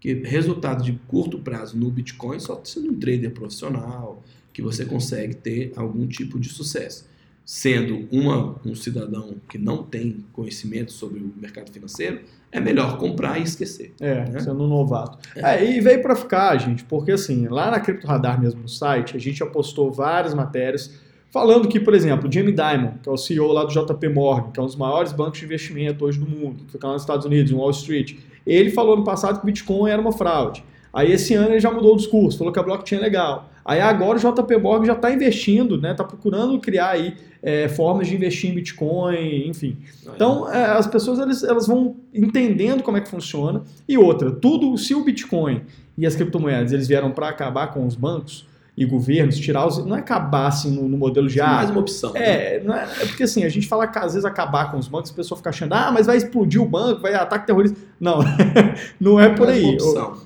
Que 0.00 0.12
resultado 0.12 0.82
de 0.82 0.92
curto 1.06 1.38
prazo 1.38 1.78
no 1.78 1.88
Bitcoin 1.88 2.40
só 2.40 2.60
sendo 2.64 2.90
um 2.90 2.98
trader 2.98 3.30
profissional 3.30 4.20
que 4.52 4.60
você 4.60 4.84
consegue 4.84 5.36
ter 5.36 5.72
algum 5.76 6.04
tipo 6.06 6.38
de 6.40 6.48
sucesso. 6.48 7.08
Sendo 7.44 8.08
uma, 8.10 8.56
um 8.66 8.74
cidadão 8.74 9.36
que 9.48 9.56
não 9.56 9.84
tem 9.84 10.24
conhecimento 10.32 10.90
sobre 10.90 11.20
o 11.20 11.32
mercado 11.40 11.70
financeiro, 11.70 12.22
é 12.50 12.58
melhor 12.58 12.98
comprar 12.98 13.38
e 13.38 13.44
esquecer. 13.44 13.94
É, 14.00 14.28
né? 14.28 14.40
sendo 14.40 14.64
um 14.64 14.68
novato. 14.68 15.18
É. 15.36 15.56
É, 15.56 15.76
e 15.76 15.80
veio 15.80 16.02
para 16.02 16.16
ficar, 16.16 16.56
gente, 16.58 16.82
porque 16.84 17.12
assim, 17.12 17.46
lá 17.46 17.70
na 17.70 17.78
Cripto 17.78 18.06
Radar 18.06 18.40
mesmo 18.40 18.62
no 18.62 18.68
site, 18.68 19.16
a 19.16 19.20
gente 19.20 19.42
apostou 19.44 19.92
várias 19.92 20.34
matérias 20.34 20.92
falando 21.34 21.66
que, 21.66 21.80
por 21.80 21.94
exemplo, 21.94 22.30
Jamie 22.30 22.52
Dimon, 22.52 22.92
que 23.02 23.08
é 23.08 23.12
o 23.12 23.16
CEO 23.16 23.50
lá 23.50 23.64
do 23.64 23.72
JP 23.72 24.08
Morgan, 24.08 24.52
que 24.52 24.60
é 24.60 24.62
um 24.62 24.66
dos 24.66 24.76
maiores 24.76 25.10
bancos 25.10 25.40
de 25.40 25.44
investimento 25.44 26.04
hoje 26.04 26.16
do 26.16 26.24
mundo, 26.24 26.62
que 26.64 26.70
fica 26.70 26.86
lá 26.86 26.92
nos 26.92 27.02
Estados 27.02 27.26
Unidos, 27.26 27.50
em 27.50 27.56
Wall 27.56 27.70
Street, 27.70 28.14
ele 28.46 28.70
falou 28.70 28.96
no 28.96 29.02
passado 29.02 29.38
que 29.38 29.42
o 29.42 29.46
Bitcoin 29.46 29.90
era 29.90 30.00
uma 30.00 30.12
fraude. 30.12 30.62
Aí 30.92 31.10
esse 31.10 31.34
ano 31.34 31.50
ele 31.50 31.58
já 31.58 31.72
mudou 31.72 31.94
o 31.94 31.96
discurso, 31.96 32.38
falou 32.38 32.52
que 32.52 32.58
a 32.60 32.62
blockchain 32.62 32.98
é 32.98 33.02
legal. 33.02 33.50
Aí 33.64 33.80
agora 33.80 34.16
o 34.16 34.20
JP 34.20 34.58
Morgan 34.58 34.86
já 34.86 34.92
está 34.92 35.10
investindo, 35.10 35.76
né? 35.76 35.90
Está 35.90 36.04
procurando 36.04 36.56
criar 36.60 36.90
aí 36.90 37.16
é, 37.42 37.66
formas 37.66 38.06
de 38.06 38.14
investir 38.14 38.50
em 38.50 38.54
Bitcoin, 38.54 39.48
enfim. 39.48 39.76
Então 40.14 40.48
é, 40.48 40.66
as 40.66 40.86
pessoas 40.86 41.18
elas, 41.18 41.42
elas 41.42 41.66
vão 41.66 41.96
entendendo 42.14 42.80
como 42.84 42.96
é 42.96 43.00
que 43.00 43.08
funciona. 43.08 43.64
E 43.88 43.98
outra, 43.98 44.30
tudo, 44.30 44.78
se 44.78 44.94
o 44.94 45.02
Bitcoin 45.02 45.62
e 45.98 46.06
as 46.06 46.14
criptomoedas 46.14 46.70
eles 46.70 46.86
vieram 46.86 47.10
para 47.10 47.28
acabar 47.28 47.72
com 47.74 47.84
os 47.84 47.96
bancos, 47.96 48.46
e 48.76 48.84
governos, 48.84 49.38
tirar 49.38 49.66
os. 49.66 49.84
Não 49.84 49.94
é 49.94 50.00
acabar 50.00 50.48
assim 50.48 50.70
no, 50.70 50.88
no 50.88 50.98
modelo 50.98 51.28
de. 51.28 51.40
É 51.40 51.44
mais 51.44 51.70
uma 51.70 51.80
opção. 51.80 52.12
É, 52.16 52.58
né? 52.60 52.88
é, 52.98 53.02
é, 53.02 53.06
porque 53.06 53.22
assim, 53.22 53.44
a 53.44 53.48
gente 53.48 53.68
fala 53.68 53.86
que 53.86 53.96
às 53.98 54.14
vezes 54.14 54.24
acabar 54.24 54.70
com 54.70 54.78
os 54.78 54.88
bancos, 54.88 55.12
a 55.12 55.14
pessoa 55.14 55.36
fica 55.36 55.50
achando, 55.50 55.72
ah, 55.74 55.92
mas 55.92 56.06
vai 56.06 56.16
explodir 56.16 56.60
o 56.60 56.66
banco, 56.66 57.00
vai 57.00 57.14
ataque 57.14 57.46
terrorista. 57.46 57.78
Não, 58.00 58.18
não 59.00 59.20
é 59.20 59.28
por 59.28 59.48
aí. 59.48 59.76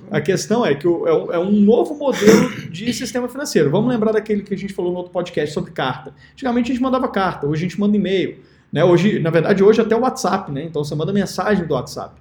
A 0.09 0.19
questão 0.19 0.65
é 0.65 0.73
que 0.73 0.87
é, 0.87 0.89
um, 0.89 1.33
é, 1.33 1.39
um, 1.39 1.51
novo 1.51 1.95
modelo 1.95 2.69
de 2.71 2.91
sistema 2.91 3.29
financeiro. 3.29 3.69
Vamos 3.69 3.89
lembrar 3.89 4.13
daquele 4.13 4.41
que 4.41 4.53
a 4.53 4.57
gente 4.57 4.73
falou 4.73 4.91
no 4.91 4.97
outro 4.97 5.11
podcast 5.11 5.53
sobre 5.53 5.71
carta. 5.71 6.13
Antigamente 6.33 6.71
a 6.71 6.73
gente 6.73 6.81
mandava 6.81 7.07
carta, 7.07 7.45
hoje 7.45 7.65
a 7.65 7.69
gente 7.69 7.79
manda 7.79 7.95
e-mail. 7.95 8.37
Né? 8.71 8.83
Hoje, 8.83 9.19
na 9.19 9.29
verdade, 9.29 9.63
hoje 9.63 9.81
até 9.81 9.95
o 9.95 10.01
WhatsApp, 10.01 10.51
né? 10.51 10.63
Então 10.63 10.83
você 10.83 10.93
manda 10.95 11.11
mensagem 11.11 11.65
do 11.65 11.73
WhatsApp, 11.73 12.15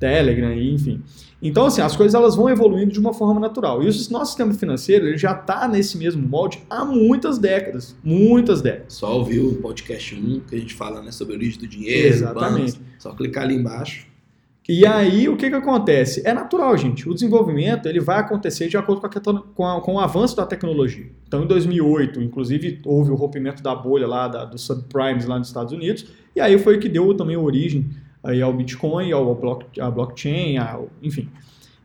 Telegram, 0.00 0.52
enfim. 0.54 1.02
Então, 1.42 1.66
assim, 1.66 1.80
as 1.80 1.94
coisas 1.94 2.14
elas 2.14 2.34
vão 2.34 2.48
evoluindo 2.48 2.90
de 2.90 2.98
uma 2.98 3.12
forma 3.12 3.38
natural. 3.38 3.82
E 3.82 3.86
o 3.86 4.10
nosso 4.10 4.26
sistema 4.26 4.52
financeiro 4.54 5.06
ele 5.06 5.18
já 5.18 5.32
está 5.32 5.68
nesse 5.68 5.96
mesmo 5.96 6.26
molde 6.26 6.62
há 6.68 6.84
muitas 6.84 7.38
décadas. 7.38 7.94
Muitas 8.02 8.60
décadas. 8.60 8.94
Só 8.94 9.18
ouvir 9.18 9.40
o 9.40 9.54
podcast 9.56 10.14
1, 10.14 10.40
que 10.40 10.56
a 10.56 10.58
gente 10.58 10.74
fala 10.74 11.02
né, 11.02 11.12
sobre 11.12 11.34
a 11.34 11.36
origem 11.36 11.60
do 11.60 11.68
dinheiro, 11.68 12.08
Exatamente. 12.08 12.72
Bancos, 12.72 12.80
só 12.98 13.12
clicar 13.12 13.44
ali 13.44 13.54
embaixo. 13.54 14.10
E 14.68 14.86
aí, 14.86 15.28
o 15.28 15.36
que, 15.36 15.48
que 15.50 15.56
acontece? 15.56 16.22
É 16.24 16.32
natural, 16.32 16.76
gente. 16.76 17.08
O 17.08 17.14
desenvolvimento 17.14 17.86
ele 17.86 17.98
vai 17.98 18.20
acontecer 18.20 18.68
de 18.68 18.76
acordo 18.76 19.00
com, 19.00 19.06
a, 19.06 19.42
com, 19.42 19.66
a, 19.66 19.80
com 19.80 19.94
o 19.94 19.98
avanço 19.98 20.36
da 20.36 20.46
tecnologia. 20.46 21.10
Então, 21.26 21.42
em 21.42 21.46
2008, 21.46 22.20
inclusive, 22.22 22.80
houve 22.84 23.10
o 23.10 23.14
rompimento 23.14 23.62
da 23.62 23.74
bolha 23.74 24.06
lá 24.06 24.28
da, 24.28 24.44
dos 24.44 24.62
subprimes 24.62 25.26
lá 25.26 25.38
nos 25.38 25.48
Estados 25.48 25.72
Unidos. 25.72 26.06
E 26.36 26.40
aí 26.40 26.56
foi 26.58 26.78
que 26.78 26.88
deu 26.88 27.12
também 27.14 27.36
origem 27.36 27.90
aí 28.22 28.40
ao 28.42 28.52
Bitcoin, 28.52 29.12
ao 29.12 29.34
block, 29.34 29.80
à 29.80 29.90
blockchain, 29.90 30.58
ao, 30.58 30.88
enfim, 31.02 31.28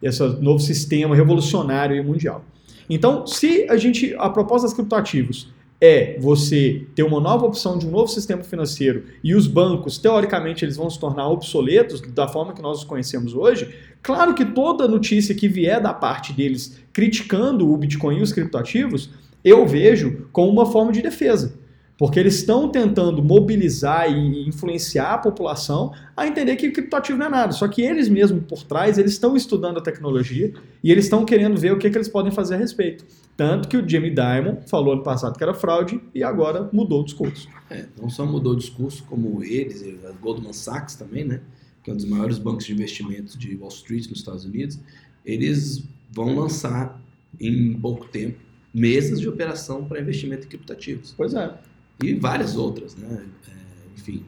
esse 0.01 0.24
novo 0.42 0.60
sistema 0.60 1.15
revolucionário 1.15 2.04
mundial. 2.04 2.44
Então, 2.89 3.25
se 3.25 3.68
a 3.70 3.77
gente, 3.77 4.13
a 4.18 4.30
proposta 4.30 4.68
das 4.68 4.74
criptoativos 4.74 5.50
é 5.82 6.18
você 6.20 6.86
ter 6.96 7.04
uma 7.04 7.20
nova 7.20 7.46
opção 7.46 7.77
de 7.77 7.86
um 7.86 7.92
novo 7.92 8.08
sistema 8.08 8.44
financeiro 8.44 9.06
e 9.24 9.36
os 9.36 9.48
bancos, 9.48 9.98
teoricamente, 9.98 10.63
eles 10.63 10.77
vão 10.77 10.89
se 10.89 11.00
tornar 11.00 11.27
obsoletos 11.27 12.01
da 12.01 12.27
forma 12.27 12.54
que 12.54 12.62
nós 12.62 12.80
os 12.80 12.84
conhecemos 12.84 13.34
hoje, 13.34 13.74
claro 14.01 14.34
que 14.34 14.46
toda 14.46 14.88
notícia 14.88 15.36
que 15.36 15.48
vier 15.48 15.82
da 15.82 15.94
parte 15.94 16.32
deles 16.32 16.80
criticando 16.94 17.70
o 17.70 17.77
Bitcoin 17.77 18.20
e 18.20 18.22
os 18.22 18.32
criptoativos, 18.32 19.10
eu 19.44 19.65
vejo 19.68 20.27
como 20.32 20.51
uma 20.51 20.65
forma 20.65 20.92
de 20.92 21.01
defesa. 21.01 21.54
Porque 21.98 22.20
eles 22.20 22.36
estão 22.36 22.68
tentando 22.70 23.24
mobilizar 23.24 24.12
e 24.12 24.48
influenciar 24.48 25.14
a 25.14 25.18
população 25.18 25.94
a 26.16 26.28
entender 26.28 26.58
que 26.58 26.70
criptoativo 26.70 27.18
não 27.18 27.28
é 27.28 27.30
nada. 27.30 27.54
Só 27.54 27.68
que 27.70 27.82
eles 27.82 28.10
mesmos 28.10 28.44
por 28.44 28.64
trás, 28.64 28.98
eles 28.98 29.14
estão 29.14 29.36
estudando 29.36 29.78
a 29.78 29.82
tecnologia 29.82 30.54
e 30.84 30.92
eles 30.92 31.06
estão 31.06 31.24
querendo 31.24 31.58
ver 31.58 31.72
o 31.72 31.78
que, 31.78 31.90
que 31.90 31.98
eles 31.98 32.10
podem 32.10 32.34
fazer 32.34 32.56
a 32.56 32.58
respeito. 32.58 33.06
Tanto 33.38 33.70
que 33.70 33.78
o 33.78 33.88
Jamie 33.88 34.14
Dimon 34.14 34.58
falou 34.68 34.94
ano 34.94 35.04
passado 35.04 35.38
que 35.38 35.44
era 35.44 35.54
fraude 35.54 36.02
e 36.14 36.22
agora 36.22 36.70
mudou 36.74 37.02
o 37.02 37.06
discurso. 37.06 37.48
É, 37.70 37.86
não 38.00 38.10
só 38.10 38.25
mudou 38.25 38.54
o 38.54 38.56
discurso, 38.58 39.04
como 39.06 39.42
eles, 39.42 39.84
a 40.06 40.12
Goldman 40.12 40.54
Sachs 40.54 40.96
também, 40.96 41.24
né? 41.24 41.42
Que 41.82 41.92
é 41.92 41.94
um 41.94 41.98
dos 41.98 42.06
maiores 42.06 42.38
bancos 42.38 42.66
de 42.66 42.74
investimentos 42.74 43.38
de 43.38 43.56
Wall 43.56 43.70
Street 43.70 44.10
nos 44.10 44.20
Estados 44.20 44.44
Unidos, 44.44 44.80
eles 45.25 45.84
vão 46.12 46.36
lançar 46.36 47.02
em 47.40 47.74
pouco 47.74 48.06
tempo 48.08 48.38
mesas 48.74 49.22
de 49.22 49.30
operação 49.30 49.86
para 49.86 50.02
investimento 50.02 50.46
em 50.46 50.50
criptativos. 50.50 51.14
Pois 51.16 51.34
é 51.34 51.58
e 52.04 52.14
várias 52.14 52.56
outras, 52.56 52.96
né? 52.96 53.25
É, 53.48 53.52
enfim, 53.98 54.24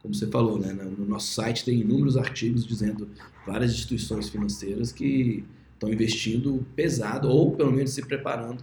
como 0.00 0.14
você 0.14 0.26
falou, 0.26 0.58
né? 0.58 0.72
no 0.72 1.04
nosso 1.04 1.32
site 1.32 1.64
tem 1.64 1.80
inúmeros 1.80 2.16
artigos 2.16 2.66
dizendo 2.66 3.08
várias 3.46 3.72
instituições 3.72 4.28
financeiras 4.28 4.92
que 4.92 5.44
estão 5.74 5.92
investindo 5.92 6.66
pesado 6.74 7.28
ou 7.28 7.52
pelo 7.52 7.72
menos 7.72 7.90
se 7.90 8.02
preparando 8.02 8.62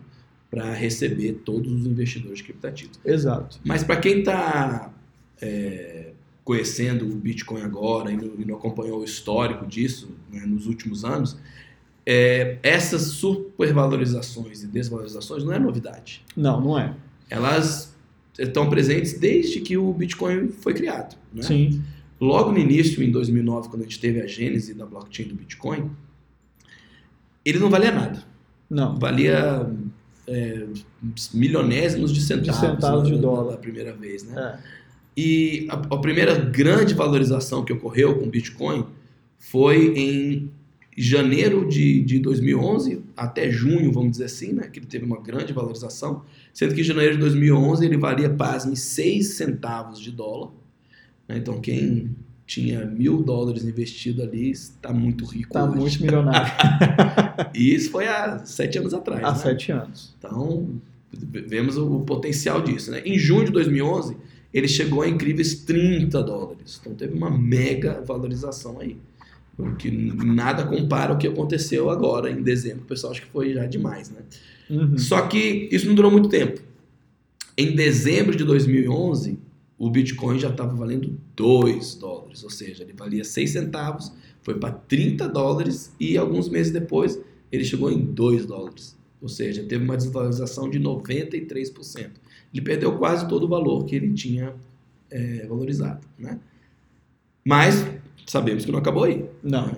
para 0.49 0.73
receber 0.73 1.41
todos 1.45 1.71
os 1.71 1.85
investidores 1.85 2.41
criptativos. 2.41 2.99
Exato. 3.03 3.59
Mas 3.63 3.83
para 3.83 3.97
quem 3.97 4.19
está 4.19 4.93
é, 5.41 6.11
conhecendo 6.43 7.05
o 7.05 7.15
Bitcoin 7.15 7.61
agora 7.61 8.11
e 8.11 8.17
não, 8.17 8.31
e 8.39 8.45
não 8.45 8.55
acompanhou 8.55 9.01
o 9.01 9.03
histórico 9.03 9.65
disso 9.65 10.09
né, 10.31 10.45
nos 10.45 10.67
últimos 10.67 11.03
anos, 11.03 11.37
é, 12.05 12.57
essas 12.63 13.03
supervalorizações 13.03 14.63
e 14.63 14.67
desvalorizações 14.67 15.43
não 15.43 15.51
é 15.51 15.59
novidade. 15.59 16.23
Não, 16.35 16.61
não 16.61 16.79
é 16.79 16.95
elas 17.29 17.95
estão 18.37 18.69
presentes 18.69 19.17
desde 19.19 19.61
que 19.61 19.77
o 19.77 19.91
Bitcoin 19.93 20.49
foi 20.49 20.73
criado. 20.73 21.15
Né? 21.33 21.43
Sim. 21.43 21.83
Logo 22.19 22.51
no 22.51 22.57
início, 22.57 23.03
em 23.03 23.11
2009, 23.11 23.69
quando 23.69 23.81
a 23.81 23.85
gente 23.85 23.99
teve 23.99 24.21
a 24.21 24.27
gênese 24.27 24.73
da 24.73 24.85
blockchain 24.85 25.27
do 25.27 25.35
Bitcoin, 25.35 25.91
ele 27.43 27.59
não 27.59 27.69
valia 27.69 27.91
nada. 27.91 28.23
Não. 28.69 28.97
Valia 28.97 29.69
é, 30.27 30.65
milionésimos 31.33 32.13
de 32.13 32.21
centavos, 32.21 32.61
de, 32.61 32.67
centavos 32.67 33.09
né, 33.09 33.15
de 33.15 33.21
dólar 33.21 33.51
da 33.51 33.57
primeira 33.57 33.93
vez, 33.93 34.23
né? 34.23 34.59
É. 34.61 34.85
E 35.17 35.67
a, 35.69 35.75
a, 35.75 35.97
primeira 35.97 36.35
grande 36.37 36.93
valorização 36.93 37.63
que 37.63 37.71
ocorreu 37.71 38.17
com 38.19 38.25
o 38.25 38.29
Bitcoin 38.29 38.85
foi 39.39 39.93
em 39.95 40.51
janeiro 40.95 41.67
de, 41.67 42.01
de 42.01 42.19
2011 42.19 43.03
até 43.17 43.51
junho, 43.51 43.91
vamos 43.91 44.11
dizer 44.11 44.25
assim, 44.25 44.53
né, 44.53 44.67
que 44.67 44.79
ele 44.79 44.85
teve 44.85 45.05
uma 45.05 45.21
grande 45.21 45.51
valorização, 45.51 46.23
sendo 46.53 46.73
que 46.73 46.81
em 46.81 46.83
janeiro 46.83 47.15
de 47.15 47.19
2011 47.19 47.85
ele 47.85 47.97
valia, 47.97 48.29
pasme, 48.29 48.77
6 48.77 49.27
centavos 49.33 49.99
de 49.99 50.11
dólar. 50.11 50.51
Né, 51.27 51.37
então 51.37 51.59
quem 51.59 52.15
tinha 52.47 52.85
mil 52.85 53.23
dólares 53.23 53.65
investido 53.65 54.21
ali 54.21 54.51
está 54.51 54.93
muito 54.93 55.25
rico 55.25 55.49
Está 55.49 55.65
muito 55.65 56.01
milionário. 56.01 56.51
e 57.53 57.73
isso 57.73 57.89
foi 57.89 58.07
há 58.07 58.45
sete 58.45 58.77
anos 58.77 58.93
atrás. 58.93 59.23
Há 59.23 59.31
né? 59.31 59.37
sete 59.37 59.71
anos. 59.71 60.13
Então, 60.19 60.79
vemos 61.11 61.75
o, 61.75 62.01
potencial 62.01 62.61
disso. 62.61 62.91
Né? 62.91 63.01
Em 63.03 63.17
junho 63.17 63.45
de 63.45 63.51
2011, 63.51 64.15
ele 64.53 64.67
chegou 64.67 65.01
a 65.01 65.09
incríveis 65.09 65.55
30 65.55 66.21
dólares. 66.21 66.79
Então 66.79 66.93
teve 66.93 67.17
uma 67.17 67.35
mega 67.35 68.01
valorização 68.05 68.79
aí 68.79 68.95
que 69.77 69.89
nada 69.89 70.65
compara 70.65 71.13
o 71.13 71.17
que 71.17 71.27
aconteceu 71.27 71.89
agora 71.89 72.29
em 72.29 72.41
dezembro. 72.41 72.83
O 72.83 72.87
pessoal 72.87 73.13
acha 73.13 73.21
que 73.21 73.27
foi 73.27 73.53
já 73.53 73.65
demais, 73.65 74.09
né? 74.09 74.19
Uhum. 74.69 74.97
Só 74.97 75.21
que 75.27 75.69
isso 75.71 75.87
não 75.87 75.95
durou 75.95 76.11
muito 76.11 76.29
tempo. 76.29 76.61
Em 77.57 77.73
dezembro 77.73 78.35
de 78.35 78.43
2011, 78.43 79.39
o 79.77 79.89
Bitcoin 79.89 80.39
já 80.39 80.49
estava 80.49 80.75
valendo 80.75 81.17
2 81.35 81.95
dólares, 81.95 82.43
ou 82.43 82.49
seja, 82.49 82.83
ele 82.83 82.93
valia 82.93 83.23
6 83.23 83.49
centavos, 83.49 84.11
foi 84.41 84.55
para 84.55 84.71
30 84.71 85.27
dólares 85.29 85.93
e 85.99 86.17
alguns 86.17 86.49
meses 86.49 86.71
depois 86.71 87.19
ele 87.51 87.63
chegou 87.63 87.91
em 87.91 87.99
2 87.99 88.45
dólares. 88.45 88.95
Ou 89.21 89.29
seja, 89.29 89.63
teve 89.63 89.83
uma 89.83 89.95
desvalorização 89.95 90.69
de 90.69 90.79
93%. 90.79 92.09
Ele 92.53 92.61
perdeu 92.61 92.97
quase 92.97 93.27
todo 93.27 93.43
o 93.45 93.47
valor 93.47 93.85
que 93.85 93.95
ele 93.95 94.13
tinha 94.13 94.53
é, 95.09 95.45
valorizado. 95.47 96.05
Né? 96.17 96.39
Mas 97.43 97.85
sabemos 98.25 98.65
que 98.65 98.71
não 98.71 98.79
acabou 98.79 99.03
aí. 99.03 99.25
Não. 99.43 99.77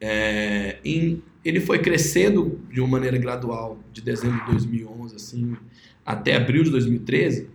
É, 0.00 0.78
em, 0.84 1.22
ele 1.44 1.60
foi 1.60 1.78
crescendo 1.78 2.60
de 2.72 2.80
uma 2.80 2.88
maneira 2.88 3.16
gradual 3.18 3.78
de 3.92 4.00
dezembro 4.00 4.44
de 4.44 4.52
2011 4.52 5.16
assim, 5.16 5.56
até 6.04 6.36
abril 6.36 6.64
de 6.64 6.70
2013. 6.70 7.48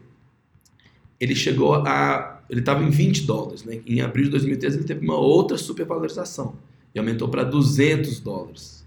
Ele 1.19 1.35
chegou 1.35 1.75
a. 1.75 2.41
Ele 2.49 2.61
estava 2.61 2.83
em 2.83 2.89
20 2.89 3.25
dólares. 3.25 3.63
Né? 3.63 3.81
Em 3.85 4.01
abril 4.01 4.25
de 4.25 4.31
2013 4.31 4.77
ele 4.77 4.85
teve 4.85 5.05
uma 5.05 5.17
outra 5.17 5.57
supervalorização 5.57 6.55
e 6.93 6.99
aumentou 6.99 7.27
para 7.27 7.43
200 7.43 8.19
dólares. 8.19 8.85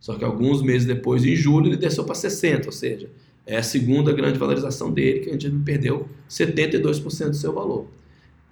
Só 0.00 0.14
que 0.14 0.24
alguns 0.24 0.62
meses 0.62 0.86
depois, 0.86 1.24
em 1.24 1.34
julho, 1.34 1.66
ele 1.66 1.76
desceu 1.76 2.04
para 2.04 2.14
60, 2.14 2.66
ou 2.66 2.72
seja, 2.72 3.10
É 3.44 3.56
a 3.58 3.62
segunda 3.62 4.12
grande 4.12 4.38
valorização 4.38 4.92
dele, 4.92 5.20
que 5.20 5.30
a 5.30 5.32
gente 5.32 5.50
perdeu 5.64 6.08
72% 6.28 7.30
do 7.30 7.36
seu 7.36 7.52
valor. 7.52 7.86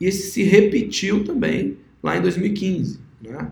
E 0.00 0.10
se 0.12 0.42
repetiu 0.42 1.24
também 1.24 1.76
lá 2.04 2.18
em 2.18 2.20
2015, 2.20 3.00
né? 3.22 3.50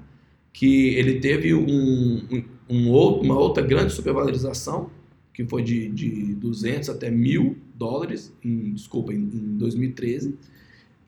que 0.53 0.89
ele 0.89 1.21
teve 1.21 1.55
um, 1.55 2.23
um, 2.31 2.45
um 2.69 2.93
uma 3.23 3.39
outra 3.39 3.65
grande 3.65 3.95
supervalorização, 3.95 4.91
que 5.33 5.43
foi 5.47 5.63
de, 5.63 5.89
de 5.89 6.35
200 6.35 6.91
até 6.91 7.11
1.000 7.11 7.57
dólares, 7.75 8.31
em, 8.45 8.75
desculpa, 8.75 9.15
em, 9.15 9.21
em 9.21 9.57
2013. 9.57 10.35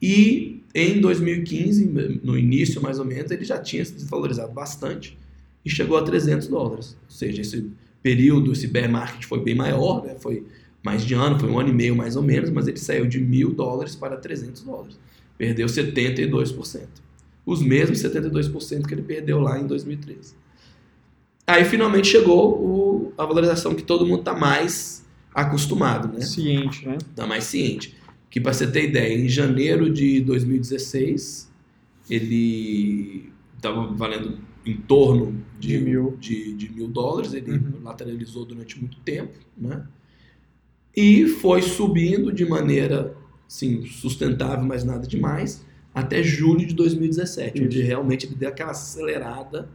E 0.01 0.63
em 0.73 0.99
2015, 0.99 1.85
no 2.23 2.35
início 2.35 2.81
mais 2.81 2.97
ou 2.97 3.05
menos, 3.05 3.29
ele 3.29 3.45
já 3.45 3.59
tinha 3.59 3.85
se 3.85 3.93
desvalorizado 3.93 4.51
bastante 4.51 5.15
e 5.63 5.69
chegou 5.69 5.97
a 5.97 6.01
300 6.01 6.47
dólares. 6.47 6.97
Ou 7.03 7.11
seja, 7.11 7.41
esse 7.41 7.69
período, 8.01 8.53
esse 8.53 8.65
bear 8.65 8.89
market 8.91 9.23
foi 9.23 9.43
bem 9.43 9.53
maior, 9.53 10.03
né? 10.03 10.15
foi 10.19 10.43
mais 10.83 11.05
de 11.05 11.13
ano, 11.13 11.39
foi 11.39 11.49
um 11.49 11.59
ano 11.59 11.69
e 11.69 11.73
meio 11.73 11.95
mais 11.95 12.15
ou 12.15 12.23
menos, 12.23 12.49
mas 12.49 12.67
ele 12.67 12.77
saiu 12.77 13.05
de 13.05 13.19
mil 13.19 13.53
dólares 13.53 13.95
para 13.95 14.17
300 14.17 14.63
dólares. 14.63 14.99
Perdeu 15.37 15.67
72%. 15.67 17.04
Os 17.45 17.61
mesmos 17.61 17.99
72% 17.99 18.85
que 18.87 18.93
ele 18.93 19.03
perdeu 19.03 19.39
lá 19.39 19.59
em 19.59 19.67
2013. 19.67 20.33
Aí 21.47 21.63
finalmente 21.63 22.07
chegou 22.07 22.53
o, 22.59 23.13
a 23.17 23.25
valorização 23.25 23.75
que 23.75 23.83
todo 23.83 24.05
mundo 24.05 24.19
está 24.19 24.33
mais 24.33 25.05
acostumado, 25.33 26.07
né? 26.11 26.21
Ciente, 26.21 26.87
né? 26.87 26.97
Está 26.97 27.27
mais 27.27 27.43
ciente. 27.43 27.95
Que 28.31 28.41
para 28.41 28.51
você 28.53 28.65
ter 28.65 28.89
ideia, 28.89 29.13
em 29.17 29.29
janeiro 29.29 29.89
de 29.93 30.21
2016 30.21 31.51
ele 32.09 33.31
estava 33.55 33.87
valendo 33.93 34.37
em 34.65 34.77
torno 34.77 35.43
de, 35.59 35.67
De 35.77 35.77
mil. 35.79 36.17
de, 36.19 36.53
de 36.53 36.69
mil 36.73 36.87
dólares, 36.87 37.33
ele 37.33 37.51
Uhum. 37.51 37.83
lateralizou 37.83 38.45
durante 38.45 38.79
muito 38.79 38.97
tempo, 39.01 39.37
né? 39.57 39.85
E 40.95 41.27
foi 41.27 41.61
subindo 41.61 42.31
de 42.31 42.45
maneira 42.45 43.15
assim, 43.47 43.85
sustentável, 43.85 44.65
mas 44.65 44.83
nada 44.83 45.05
demais, 45.07 45.63
até 45.95 46.21
julho 46.21 46.67
de 46.67 46.73
2017, 46.75 47.63
onde 47.63 47.79
Isso. 47.79 47.87
realmente 47.87 48.25
ele 48.27 48.35
deu 48.35 48.49
aquela 48.49 48.71
acelerada. 48.71 49.67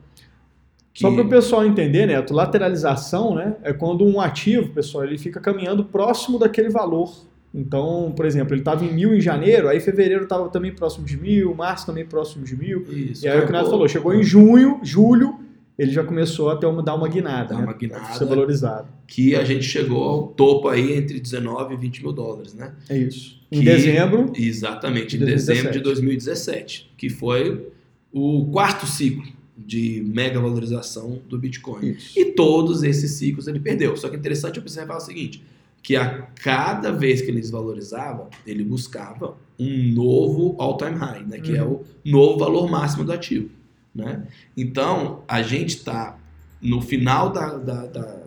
que- 0.93 1.01
Só 1.01 1.11
para 1.13 1.23
o 1.23 1.29
pessoal 1.29 1.65
entender, 1.65 2.05
Neto, 2.07 2.35
lateralização 2.35 3.35
né, 3.35 3.57
é 3.63 3.73
quando 3.73 4.05
um 4.05 4.21
ativo, 4.21 4.69
pessoal, 4.71 5.05
ele 5.05 5.17
fica 5.17 5.41
caminhando 5.41 5.85
próximo 5.85 6.39
daquele 6.39 6.69
valor. 6.69 7.11
Então, 7.55 8.13
por 8.15 8.27
exemplo, 8.27 8.53
ele 8.55 8.61
estava 8.61 8.85
em 8.85 8.93
mil 8.93 9.15
em 9.15 9.21
janeiro, 9.21 9.69
aí 9.69 9.81
fevereiro 9.81 10.25
estava 10.25 10.49
também 10.51 10.73
próximo 10.73 11.05
de 11.07 11.17
mil, 11.17 11.55
março 11.55 11.87
também 11.87 12.05
próximo 12.05 12.45
de 12.45 12.57
mil. 12.57 12.83
Isso, 12.89 13.25
E 13.25 13.29
aí 13.29 13.39
o 13.39 13.45
que 13.45 13.49
o 13.51 13.53
Neto 13.53 13.71
falou, 13.71 13.89
chegou 13.89 14.15
em 14.15 14.23
junho, 14.23 14.79
julho, 14.85 15.39
ele 15.79 15.91
já 15.91 16.05
começou 16.05 16.51
a 16.51 16.57
ter 16.57 16.67
uma, 16.67 16.83
dar 16.83 16.95
uma 16.95 17.09
guinada, 17.09 17.55
Dar 17.55 17.57
né? 17.61 17.65
uma 17.65 17.73
guinada. 17.73 18.13
Ser 18.15 18.27
valorizado. 18.27 18.87
que 19.07 19.35
a 19.35 19.43
gente 19.45 19.65
chegou 19.65 20.03
ao 20.05 20.27
topo 20.29 20.69
aí 20.69 20.93
entre 20.93 21.19
19 21.19 21.75
e 21.75 21.77
20 21.77 22.03
mil 22.03 22.13
dólares, 22.13 22.53
né? 22.55 22.73
É 22.89 22.97
isso. 22.99 23.40
Em 23.51 23.59
Que- 23.61 23.65
dezembro, 23.65 24.33
Exatamente, 24.37 25.17
em 25.17 25.19
2017. 25.21 25.47
dezembro 25.57 25.73
de 25.79 25.81
2017, 25.85 26.91
que 26.97 27.09
foi 27.09 27.67
o 28.13 28.47
quarto 28.53 28.87
ciclo 28.87 29.25
de 29.57 30.03
mega 30.07 30.41
valorização 30.41 31.21
do 31.29 31.39
Bitcoin. 31.39 31.91
isso. 31.91 32.19
E 32.19 32.27
todos 32.33 32.83
esses 32.83 33.13
ciclos 33.13 33.47
ele 33.49 33.61
perdeu. 33.61 33.97
Só 33.97 34.09
que 34.09 34.17
é 34.17 34.19
interessante 34.19 34.59
observar 34.59 34.97
o 34.97 35.01
seguinte, 35.01 35.43
que 35.83 35.97
a 35.97 36.23
cada 36.43 36.91
vez 36.93 37.21
que 37.23 37.31
ele 37.31 37.41
desvalorizava, 37.41 38.29
ele 38.47 38.63
buscava 38.65 39.37
um 39.59 39.93
novo 39.93 40.55
all-time 40.59 40.97
high, 40.97 41.25
né? 41.27 41.39
que 41.41 41.57
é 41.57 41.63
o 41.63 41.83
novo 42.05 42.39
valor 42.39 42.71
máximo 42.71 43.05
do 43.05 43.13
ativo. 43.13 43.49
Né? 43.95 44.27
Então, 44.57 45.23
a 45.27 45.43
gente 45.43 45.71
está 45.77 46.17
no 46.63 46.81
final 46.81 47.31
da, 47.33 47.57
da- 47.59 47.87
da- 47.87 48.23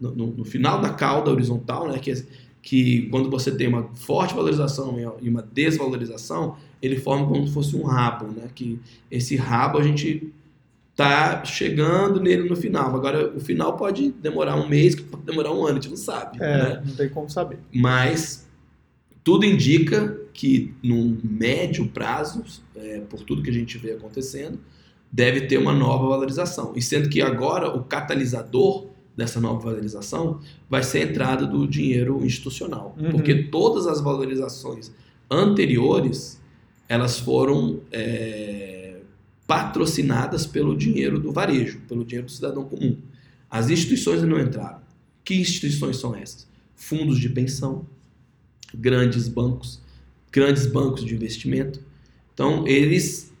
no, 0.00 0.14
no- 0.14 0.26
no 0.38 0.44
final 0.44 0.80
da 0.80 0.90
cauda 0.90 1.30
horizontal, 1.30 1.88
né? 1.88 1.98
que, 1.98 2.10
é- 2.12 2.22
que 2.62 3.08
quando 3.08 3.30
você 3.30 3.50
tem 3.50 3.68
uma 3.68 3.88
forte 3.94 4.34
valorização 4.34 4.96
e 5.20 5.28
uma 5.28 5.42
desvalorização, 5.42 6.56
ele 6.82 6.96
forma 6.96 7.26
como 7.26 7.46
se 7.46 7.52
fosse 7.52 7.76
um 7.76 7.84
rabo, 7.84 8.26
né? 8.26 8.48
que 8.54 8.80
esse 9.10 9.36
rabo 9.36 9.78
a 9.78 9.82
gente 9.82 10.32
tá 10.94 11.44
chegando 11.44 12.20
nele 12.20 12.48
no 12.48 12.56
final. 12.56 12.94
Agora, 12.94 13.32
o 13.34 13.40
final 13.40 13.76
pode 13.76 14.10
demorar 14.10 14.56
um 14.56 14.68
mês, 14.68 14.96
pode 14.96 15.22
demorar 15.22 15.52
um 15.52 15.64
ano, 15.64 15.78
a 15.78 15.80
gente 15.80 15.90
não 15.90 15.96
sabe. 15.96 16.38
É, 16.42 16.56
né? 16.56 16.82
não 16.84 16.94
tem 16.94 17.08
como 17.08 17.30
saber. 17.30 17.58
Mas 17.72 18.48
tudo 19.22 19.44
indica 19.44 20.18
que 20.34 20.74
num 20.82 21.18
médio 21.22 21.86
prazo, 21.88 22.42
é, 22.74 23.00
por 23.00 23.22
tudo 23.22 23.42
que 23.42 23.50
a 23.50 23.52
gente 23.52 23.78
vê 23.78 23.92
acontecendo, 23.92 24.58
deve 25.10 25.42
ter 25.42 25.56
uma 25.58 25.72
nova 25.72 26.08
valorização. 26.08 26.72
E 26.74 26.82
sendo 26.82 27.08
que 27.08 27.22
agora 27.22 27.68
o 27.68 27.84
catalisador 27.84 28.88
dessa 29.18 29.40
nova 29.40 29.58
valorização 29.58 30.40
vai 30.70 30.84
ser 30.84 30.98
a 30.98 31.10
entrada 31.10 31.44
do 31.44 31.66
dinheiro 31.66 32.24
institucional. 32.24 32.96
Uhum. 32.96 33.10
Porque 33.10 33.42
todas 33.42 33.88
as 33.88 34.00
valorizações 34.00 34.92
anteriores, 35.28 36.40
elas 36.88 37.18
foram 37.18 37.80
é, 37.90 39.00
patrocinadas 39.44 40.46
pelo 40.46 40.76
dinheiro 40.76 41.18
do 41.18 41.32
varejo, 41.32 41.80
pelo 41.88 42.04
dinheiro 42.04 42.26
do 42.26 42.32
cidadão 42.32 42.62
comum. 42.62 42.96
As 43.50 43.68
instituições 43.68 44.22
não 44.22 44.38
entraram. 44.38 44.78
Que 45.24 45.34
instituições 45.34 45.96
são 45.96 46.14
essas? 46.14 46.46
Fundos 46.76 47.18
de 47.18 47.28
pensão, 47.28 47.84
grandes 48.72 49.26
bancos, 49.26 49.80
grandes 50.30 50.64
bancos 50.64 51.04
de 51.04 51.12
investimento. 51.12 51.80
Então, 52.32 52.68
eles 52.68 53.32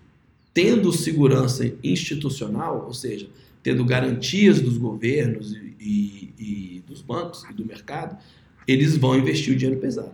tendo 0.52 0.92
segurança 0.92 1.72
institucional, 1.84 2.84
ou 2.84 2.92
seja, 2.92 3.28
tendo 3.62 3.84
garantias 3.84 4.60
dos 4.60 4.76
governos 4.76 5.52
e, 5.52 5.67
e- 5.80 6.32
e 6.38 6.84
dos 6.86 7.02
bancos 7.02 7.44
e 7.50 7.52
do 7.52 7.64
mercado, 7.64 8.16
eles 8.66 8.96
vão 8.96 9.16
investir 9.18 9.54
o 9.54 9.56
dinheiro 9.56 9.80
pesado. 9.80 10.12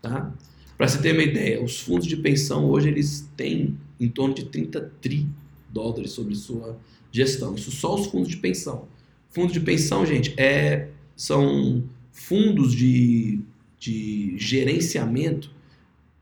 Tá? 0.00 0.32
Para 0.76 0.88
você 0.88 0.98
ter 1.00 1.12
uma 1.12 1.22
ideia, 1.22 1.62
os 1.62 1.80
fundos 1.80 2.06
de 2.06 2.16
pensão 2.16 2.64
hoje 2.66 2.88
eles 2.88 3.28
têm 3.36 3.76
em 4.00 4.08
torno 4.08 4.34
de 4.34 4.46
30 4.46 4.92
tri 5.00 5.26
dólares 5.70 6.10
sobre 6.12 6.34
sua 6.34 6.78
gestão. 7.10 7.54
Isso 7.54 7.70
só 7.70 7.94
os 7.94 8.06
fundos 8.06 8.28
de 8.28 8.36
pensão. 8.38 8.88
Fundo 9.30 9.52
de 9.52 9.60
pensão, 9.60 10.04
gente, 10.04 10.34
é, 10.38 10.88
são 11.14 11.84
fundos 12.10 12.74
de, 12.74 13.40
de 13.78 14.34
gerenciamento 14.38 15.50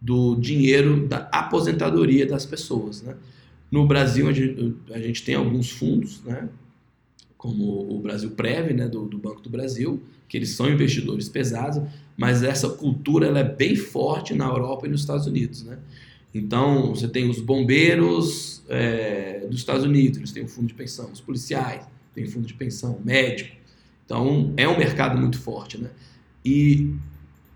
do 0.00 0.36
dinheiro 0.36 1.06
da 1.06 1.28
aposentadoria 1.32 2.26
das 2.26 2.46
pessoas. 2.46 3.02
Né? 3.02 3.16
No 3.70 3.86
Brasil, 3.86 4.28
a 4.28 4.32
gente, 4.32 4.74
a 4.92 4.98
gente 5.00 5.22
tem 5.24 5.34
alguns 5.34 5.70
fundos, 5.70 6.22
né? 6.24 6.48
Como 7.40 7.90
o 7.90 7.98
Brasil 8.00 8.32
Prev, 8.32 8.74
né? 8.74 8.86
do, 8.86 9.06
do 9.06 9.16
Banco 9.16 9.40
do 9.40 9.48
Brasil, 9.48 10.02
que 10.28 10.36
eles 10.36 10.50
são 10.50 10.68
investidores 10.70 11.26
pesados, 11.26 11.82
mas 12.14 12.42
essa 12.42 12.68
cultura 12.68 13.28
ela 13.28 13.38
é 13.38 13.44
bem 13.44 13.74
forte 13.74 14.34
na 14.34 14.44
Europa 14.44 14.86
e 14.86 14.90
nos 14.90 15.00
Estados 15.00 15.26
Unidos. 15.26 15.64
Né? 15.64 15.78
Então, 16.34 16.94
você 16.94 17.08
tem 17.08 17.30
os 17.30 17.40
bombeiros 17.40 18.62
é, 18.68 19.46
dos 19.48 19.60
Estados 19.60 19.84
Unidos, 19.84 20.18
eles 20.18 20.32
têm 20.32 20.44
um 20.44 20.48
fundo 20.48 20.68
de 20.68 20.74
pensão, 20.74 21.10
os 21.10 21.22
policiais 21.22 21.82
têm 22.14 22.26
fundo 22.26 22.46
de 22.46 22.52
pensão, 22.52 23.00
médico. 23.02 23.56
Então, 24.04 24.52
é 24.58 24.68
um 24.68 24.76
mercado 24.76 25.18
muito 25.18 25.38
forte. 25.38 25.78
Né? 25.78 25.88
E 26.44 26.92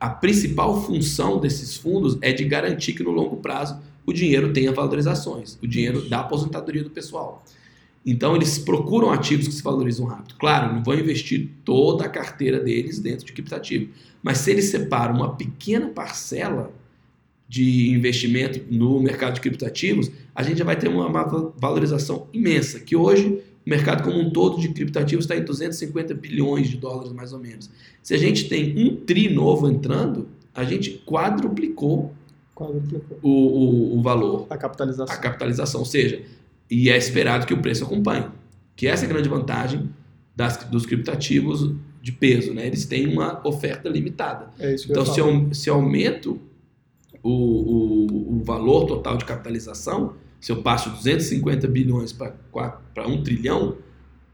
a 0.01 0.09
principal 0.09 0.81
função 0.81 1.39
desses 1.39 1.77
fundos 1.77 2.17
é 2.23 2.33
de 2.33 2.43
garantir 2.43 2.95
que 2.95 3.03
no 3.03 3.11
longo 3.11 3.37
prazo 3.37 3.79
o 4.07 4.15
dinheiro 4.15 4.51
tenha 4.51 4.73
valorizações, 4.73 5.59
o 5.63 5.67
dinheiro 5.67 6.09
da 6.09 6.21
aposentadoria 6.21 6.83
do 6.83 6.91
pessoal. 6.91 7.45
Então, 8.07 8.37
eles 8.37 8.59
procuram 8.59 9.11
ativos 9.11 9.49
que 9.49 9.55
se 9.55 9.63
valorizam 9.63 10.07
rápido. 10.07 10.35
Claro, 10.39 10.75
não 10.75 10.83
vão 10.85 10.95
investir 10.95 11.49
toda 11.65 12.05
a 12.05 12.09
carteira 12.09 12.61
deles 12.61 12.99
dentro 12.99 13.25
de 13.25 13.33
criptativo, 13.33 13.91
mas 14.23 14.39
se 14.39 14.51
eles 14.51 14.67
separam 14.67 15.15
uma 15.15 15.35
pequena 15.37 15.89
parcela 15.89 16.71
de 17.49 17.91
investimento 17.91 18.61
no 18.71 19.01
mercado 19.01 19.35
de 19.35 19.41
criptativos, 19.41 20.11
a 20.35 20.43
gente 20.43 20.59
já 20.59 20.65
vai 20.65 20.77
ter 20.77 20.89
uma 20.89 21.09
valorização 21.57 22.27
imensa, 22.33 22.81
que 22.81 22.97
hoje 22.97 23.43
o 23.67 23.71
mercado 23.71 24.03
como 24.03 24.19
um 24.19 24.31
todo 24.31 24.61
de 24.61 24.69
criptativos 24.69 25.25
está 25.25 25.37
em 25.37 25.43
250 25.45 26.13
bilhões 26.15 26.69
de 26.69 26.77
dólares, 26.77 27.13
mais 27.13 27.33
ou 27.33 27.39
menos. 27.39 27.71
Se 28.03 28.13
a 28.13 28.19
gente 28.19 28.49
tem 28.49 28.75
um 28.77 28.97
TRI 28.97 29.33
novo 29.33 29.69
entrando, 29.69 30.29
a 30.55 30.65
gente 30.65 31.03
quadruplicou 31.07 32.15
Quadruplicou. 32.55 33.19
o, 33.23 33.31
o, 33.31 33.99
o 33.99 34.03
valor, 34.03 34.47
A 34.51 34.57
capitalização. 34.57 35.15
a 35.15 35.19
capitalização, 35.19 35.81
ou 35.81 35.87
seja, 35.87 36.23
e 36.71 36.91
é 36.91 36.97
esperado 36.97 37.47
que 37.47 37.55
o 37.55 37.61
preço 37.61 37.85
acompanhe. 37.85 38.27
Que 38.77 38.87
essa 38.87 39.05
é 39.05 39.07
a 39.07 39.09
grande 39.09 39.29
vantagem 39.29 39.91
das, 40.35 40.57
dos 40.65 40.85
criptativos 40.85 41.75
de 42.03 42.13
peso, 42.13 42.53
né? 42.53 42.67
Eles 42.67 42.85
têm 42.85 43.07
uma 43.07 43.41
oferta 43.47 43.89
limitada. 43.89 44.51
É 44.59 44.75
Então, 44.75 45.07
se, 45.07 45.21
eu, 45.21 45.55
se 45.55 45.71
eu 45.71 45.75
aumento 45.75 46.41
o, 47.23 47.31
o, 47.31 48.37
o 48.37 48.45
valor 48.45 48.87
total 48.87 49.17
de 49.17 49.25
capitalização, 49.25 50.15
se 50.41 50.53
eu 50.53 50.61
passo 50.63 50.91
250 50.91 51.67
bilhões 51.69 52.13
para 52.13 53.09
1 53.09 53.23
trilhão, 53.23 53.79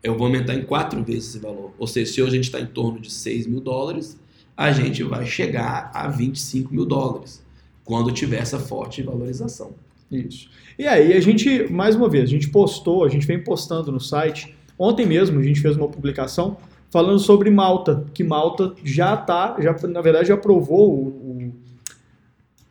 eu 0.03 0.17
vou 0.17 0.27
aumentar 0.27 0.55
em 0.55 0.65
quatro 0.65 1.05
vezes 1.05 1.29
esse 1.29 1.39
valor. 1.39 1.73
Ou 1.79 1.87
seja, 1.87 2.13
se 2.13 2.23
hoje 2.23 2.33
a 2.33 2.35
gente 2.35 2.45
está 2.45 2.61
em 2.61 2.67
torno 2.67 2.99
de 2.99 3.11
6 3.11 3.47
mil 3.47 3.61
dólares, 3.61 4.19
a 4.57 4.73
gente 4.73 5.03
vai 5.03 5.25
chegar 5.25 5.91
a 5.95 6.09
25 6.09 6.75
mil 6.75 6.85
dólares, 6.85 7.45
quando 7.85 8.11
tiver 8.11 8.39
essa 8.39 8.59
forte 8.59 9.03
valorização. 9.03 9.73
Isso. 10.11 10.49
E 10.79 10.87
aí, 10.87 11.13
a 11.13 11.21
gente, 11.21 11.71
mais 11.71 11.95
uma 11.95 12.09
vez, 12.09 12.25
a 12.25 12.33
gente 12.33 12.49
postou, 12.49 13.05
a 13.05 13.09
gente 13.09 13.27
vem 13.27 13.43
postando 13.43 13.93
no 13.93 14.01
site. 14.01 14.57
Ontem 14.79 15.07
mesmo 15.07 15.39
a 15.39 15.43
gente 15.43 15.61
fez 15.61 15.77
uma 15.77 15.89
publicação 15.89 16.57
falando 16.91 17.19
sobre 17.21 17.51
Malta, 17.51 18.05
que 18.13 18.25
Malta 18.25 18.75
já 18.83 19.15
está, 19.15 19.57
já, 19.61 19.77
na 19.87 20.01
verdade 20.01 20.29
já 20.29 20.35
aprovou, 20.35 20.91
o, 20.91 21.07
o, 21.09 21.53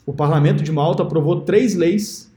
o 0.07 0.13
parlamento 0.13 0.61
de 0.61 0.71
Malta 0.71 1.03
aprovou 1.03 1.41
três 1.41 1.75
leis 1.75 2.29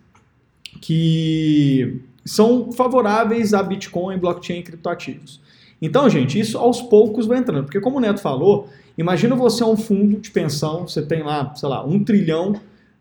que 0.81 2.01
são 2.25 2.71
favoráveis 2.71 3.53
a 3.53 3.63
Bitcoin, 3.63 4.19
blockchain 4.19 4.61
e 4.61 4.63
criptoativos. 4.63 5.41
Então, 5.81 6.09
gente, 6.09 6.39
isso 6.39 6.57
aos 6.57 6.81
poucos 6.81 7.27
vai 7.27 7.39
entrando, 7.39 7.65
porque 7.65 7.81
como 7.81 7.97
o 7.97 8.01
Neto 8.01 8.21
falou, 8.21 8.69
imagina 8.97 9.35
você 9.35 9.65
é 9.65 9.67
um 9.67 9.77
fundo 9.77 10.21
de 10.21 10.31
pensão, 10.31 10.87
você 10.87 11.03
tem 11.03 11.25
lá, 11.25 11.53
sei 11.57 11.69
lá, 11.69 11.85
um 11.85 12.05
trilhão 12.05 12.55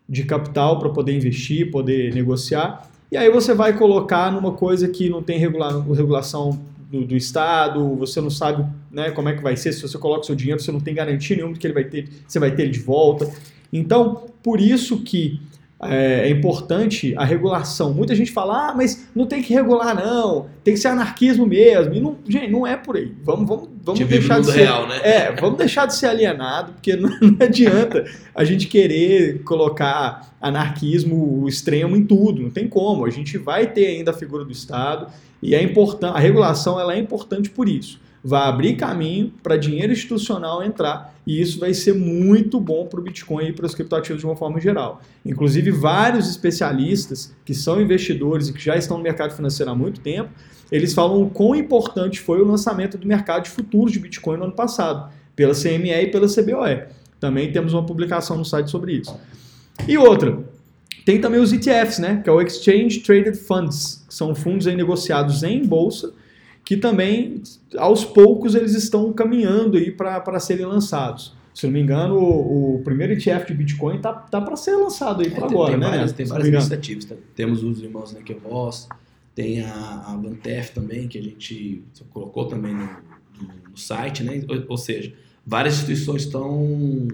de 0.08 0.24
capital 0.24 0.78
para 0.78 0.90
poder 0.90 1.16
investir, 1.16 1.70
poder 1.70 2.14
negociar, 2.14 2.88
e 3.12 3.16
aí 3.16 3.30
você 3.30 3.52
vai 3.52 3.76
colocar 3.76 4.32
numa 4.32 4.52
coisa 4.52 4.88
que 4.88 5.10
não 5.10 5.22
tem 5.22 5.38
regula 5.38 5.84
regulação 5.94 6.58
do, 6.90 7.04
do, 7.04 7.14
Estado, 7.14 7.94
você 7.94 8.22
não 8.22 8.30
sabe 8.30 8.66
né, 8.90 9.10
como 9.10 9.28
é 9.28 9.34
que 9.34 9.42
vai 9.42 9.54
ser, 9.54 9.72
se 9.72 9.82
você 9.82 9.98
coloca 9.98 10.24
seu 10.24 10.34
dinheiro, 10.34 10.60
você 10.60 10.72
não 10.72 10.80
tem 10.80 10.94
garantia 10.94 11.36
nenhuma 11.36 11.52
de 11.52 11.60
que 11.60 11.66
ele 11.66 11.74
vai 11.74 11.84
ter, 11.84 12.08
você 12.26 12.38
vai 12.38 12.50
ter 12.54 12.62
ele 12.62 12.72
de 12.72 12.80
volta. 12.80 13.30
Então, 13.70 14.28
por 14.42 14.60
isso 14.60 15.02
que 15.02 15.40
é, 15.84 16.28
é, 16.28 16.30
importante 16.30 17.14
a 17.16 17.24
regulação. 17.24 17.92
Muita 17.92 18.14
gente 18.14 18.30
fala, 18.30 18.68
ah, 18.68 18.74
mas 18.74 19.08
não 19.14 19.26
tem 19.26 19.42
que 19.42 19.52
regular, 19.52 19.94
não, 19.94 20.46
tem 20.62 20.74
que 20.74 20.80
ser 20.80 20.88
anarquismo 20.88 21.44
mesmo. 21.44 21.92
E 21.92 22.00
não, 22.00 22.16
gente, 22.28 22.50
não 22.50 22.66
é 22.66 22.76
por 22.76 22.96
aí. 22.96 23.12
Vamos, 23.24 23.48
vamos, 23.48 23.68
vamos 23.82 24.04
deixar 24.04 24.40
de 24.40 24.46
ser. 24.46 24.60
Real, 24.60 24.86
né? 24.86 25.00
É, 25.02 25.32
vamos 25.32 25.58
deixar 25.58 25.86
de 25.86 25.94
ser 25.94 26.06
alienado, 26.06 26.72
porque 26.72 26.94
não, 26.96 27.10
não 27.20 27.36
adianta 27.40 28.04
a 28.34 28.44
gente 28.44 28.68
querer 28.68 29.42
colocar 29.42 30.32
anarquismo 30.40 31.48
extremo 31.48 31.96
em 31.96 32.04
tudo. 32.04 32.42
Não 32.42 32.50
tem 32.50 32.68
como. 32.68 33.04
A 33.04 33.10
gente 33.10 33.36
vai 33.36 33.66
ter 33.66 33.86
ainda 33.88 34.12
a 34.12 34.14
figura 34.14 34.44
do 34.44 34.52
Estado 34.52 35.08
e 35.42 35.54
é 35.54 35.62
importante. 35.62 36.16
A 36.16 36.20
regulação 36.20 36.78
ela 36.78 36.94
é 36.94 36.98
importante 36.98 37.50
por 37.50 37.68
isso 37.68 38.00
vai 38.24 38.42
abrir 38.48 38.76
caminho 38.76 39.32
para 39.42 39.56
dinheiro 39.56 39.92
institucional 39.92 40.62
entrar 40.62 41.14
e 41.26 41.40
isso 41.40 41.58
vai 41.58 41.74
ser 41.74 41.94
muito 41.94 42.60
bom 42.60 42.86
para 42.86 43.00
o 43.00 43.02
Bitcoin 43.02 43.48
e 43.48 43.52
para 43.52 43.66
os 43.66 43.74
criptoativos 43.74 44.20
de 44.20 44.26
uma 44.26 44.36
forma 44.36 44.60
geral. 44.60 45.00
Inclusive, 45.24 45.70
vários 45.70 46.28
especialistas 46.28 47.34
que 47.44 47.54
são 47.54 47.80
investidores 47.80 48.48
e 48.48 48.52
que 48.52 48.62
já 48.62 48.76
estão 48.76 48.96
no 48.96 49.02
mercado 49.02 49.34
financeiro 49.34 49.70
há 49.70 49.74
muito 49.74 50.00
tempo, 50.00 50.30
eles 50.70 50.94
falam 50.94 51.22
o 51.22 51.30
quão 51.30 51.54
importante 51.54 52.20
foi 52.20 52.40
o 52.40 52.44
lançamento 52.44 52.96
do 52.96 53.06
mercado 53.06 53.44
de 53.44 53.50
futuros 53.50 53.92
de 53.92 53.98
Bitcoin 53.98 54.38
no 54.38 54.44
ano 54.44 54.52
passado, 54.52 55.12
pela 55.34 55.54
CME 55.54 55.90
e 55.90 56.06
pela 56.06 56.26
CBOE. 56.26 56.84
Também 57.18 57.52
temos 57.52 57.72
uma 57.72 57.84
publicação 57.84 58.36
no 58.36 58.44
site 58.44 58.70
sobre 58.70 58.94
isso. 58.94 59.16
E 59.86 59.98
outra, 59.98 60.38
tem 61.04 61.20
também 61.20 61.40
os 61.40 61.52
ETFs, 61.52 61.98
né, 61.98 62.20
que 62.22 62.30
é 62.30 62.32
o 62.32 62.40
Exchange 62.40 63.00
Traded 63.00 63.36
Funds, 63.36 64.04
que 64.08 64.14
são 64.14 64.34
fundos 64.34 64.66
negociados 64.66 65.42
em 65.42 65.64
bolsa 65.64 66.12
que 66.64 66.76
também, 66.76 67.42
aos 67.76 68.04
poucos, 68.04 68.54
eles 68.54 68.74
estão 68.74 69.12
caminhando 69.12 69.76
aí 69.76 69.90
para 69.90 70.38
serem 70.38 70.66
lançados. 70.66 71.34
Se 71.54 71.66
não 71.66 71.72
me 71.72 71.80
engano, 71.80 72.16
o, 72.16 72.76
o 72.76 72.82
primeiro 72.82 73.12
ETF 73.12 73.46
de 73.46 73.54
Bitcoin 73.54 74.00
tá, 74.00 74.12
tá 74.12 74.40
para 74.40 74.56
ser 74.56 74.74
lançado 74.74 75.22
aí 75.22 75.30
para 75.30 75.46
é, 75.46 75.50
agora, 75.50 75.72
tem 75.72 75.80
né? 75.80 75.90
Várias, 75.90 76.12
tem 76.12 76.26
várias 76.26 76.48
iniciativas. 76.48 77.04
Tá? 77.04 77.14
Temos 77.34 77.62
os 77.62 77.82
irmãos 77.82 78.12
Nekevoss, 78.12 78.88
tem 79.34 79.60
a, 79.62 80.04
a 80.06 80.16
Bantef 80.16 80.72
também, 80.72 81.08
que 81.08 81.18
a 81.18 81.22
gente 81.22 81.82
colocou 82.10 82.46
também 82.46 82.72
no, 82.72 82.84
no, 82.84 83.70
no 83.70 83.76
site, 83.76 84.22
né? 84.22 84.42
Ou, 84.48 84.64
ou, 84.68 84.78
seja, 84.78 85.12
várias 85.46 85.74
instituições 85.74 86.22
estão 86.22 87.06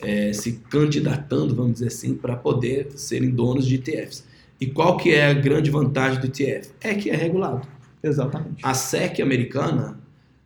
é, 0.00 0.32
se 0.32 0.52
candidatando, 0.70 1.54
vamos 1.54 1.74
dizer 1.74 1.88
assim, 1.88 2.14
para 2.14 2.34
poder 2.34 2.92
serem 2.92 3.30
donos 3.30 3.66
de 3.66 3.74
ETFs. 3.74 4.24
E 4.58 4.66
qual 4.66 4.96
que 4.96 5.10
é 5.10 5.26
a 5.26 5.34
grande 5.34 5.70
vantagem 5.70 6.18
do 6.18 6.28
ETF? 6.28 6.70
É 6.80 6.94
que 6.94 7.10
é 7.10 7.16
regulado. 7.16 7.68
Exatamente. 8.02 8.60
A 8.62 8.74
SEC 8.74 9.20
americana, 9.20 9.98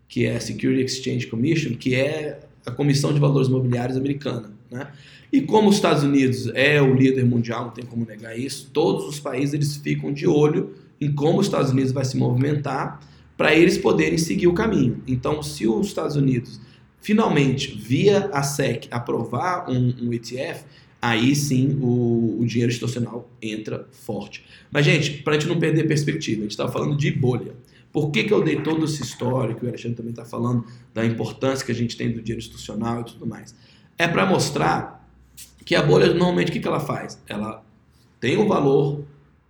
que 0.08 0.26
é 0.26 0.36
a 0.36 0.40
Security 0.40 0.84
Exchange 0.84 1.26
Commission, 1.26 1.74
que 1.74 1.94
é 1.94 2.40
a 2.64 2.70
Comissão 2.70 3.12
de 3.12 3.20
Valores 3.20 3.48
Imobiliários 3.48 3.96
americana, 3.96 4.50
né? 4.70 4.88
E 5.32 5.40
como 5.40 5.68
os 5.68 5.76
Estados 5.76 6.02
Unidos 6.02 6.50
é 6.54 6.82
o 6.82 6.92
líder 6.92 7.24
mundial, 7.24 7.66
não 7.66 7.70
tem 7.70 7.84
como 7.84 8.04
negar 8.04 8.36
isso, 8.36 8.68
todos 8.72 9.06
os 9.06 9.20
países 9.20 9.54
eles 9.54 9.76
ficam 9.76 10.12
de 10.12 10.26
olho 10.26 10.74
em 11.00 11.12
como 11.12 11.38
os 11.38 11.46
Estados 11.46 11.70
Unidos 11.70 11.92
vai 11.92 12.04
se 12.04 12.16
movimentar 12.16 13.00
para 13.36 13.54
eles 13.54 13.78
poderem 13.78 14.18
seguir 14.18 14.48
o 14.48 14.52
caminho. 14.52 15.00
Então, 15.06 15.40
se 15.42 15.68
os 15.68 15.86
Estados 15.86 16.16
Unidos 16.16 16.60
finalmente, 17.00 17.74
via 17.76 18.28
a 18.32 18.42
SEC, 18.42 18.86
aprovar 18.90 19.68
um, 19.68 19.94
um 20.02 20.12
ETF, 20.12 20.64
aí 21.00 21.34
sim 21.34 21.78
o, 21.80 22.38
o, 22.40 22.46
dinheiro 22.46 22.70
institucional 22.70 23.30
entra 23.40 23.86
forte. 23.90 24.44
Mas, 24.70 24.84
gente, 24.84 25.22
para 25.22 25.34
a 25.34 25.38
gente 25.38 25.48
não 25.48 25.58
perder 25.58 25.86
perspectiva, 25.86 26.40
a 26.40 26.42
gente 26.42 26.52
estava 26.52 26.70
falando 26.70 26.96
de 26.96 27.10
bolha. 27.10 27.54
Por 27.92 28.10
que, 28.10 28.24
que 28.24 28.32
eu 28.32 28.42
dei 28.42 28.60
todo 28.60 28.84
esse 28.84 29.02
histórico, 29.02 29.64
o 29.64 29.68
Alexandre 29.68 29.96
também 29.96 30.10
está 30.10 30.24
falando 30.24 30.64
da 30.94 31.04
importância 31.04 31.64
que 31.64 31.72
a 31.72 31.74
gente 31.74 31.96
tem 31.96 32.12
do 32.12 32.20
dinheiro 32.20 32.38
institucional 32.38 33.00
e 33.00 33.04
tudo 33.04 33.26
mais? 33.26 33.54
É 33.98 34.06
para 34.06 34.24
mostrar 34.26 35.08
que 35.64 35.74
a 35.74 35.82
bolha, 35.82 36.08
normalmente, 36.08 36.50
o 36.50 36.52
que, 36.52 36.60
que 36.60 36.68
ela 36.68 36.80
faz? 36.80 37.20
Ela 37.26 37.64
tem 38.20 38.36
um 38.36 38.46
valor, 38.46 39.04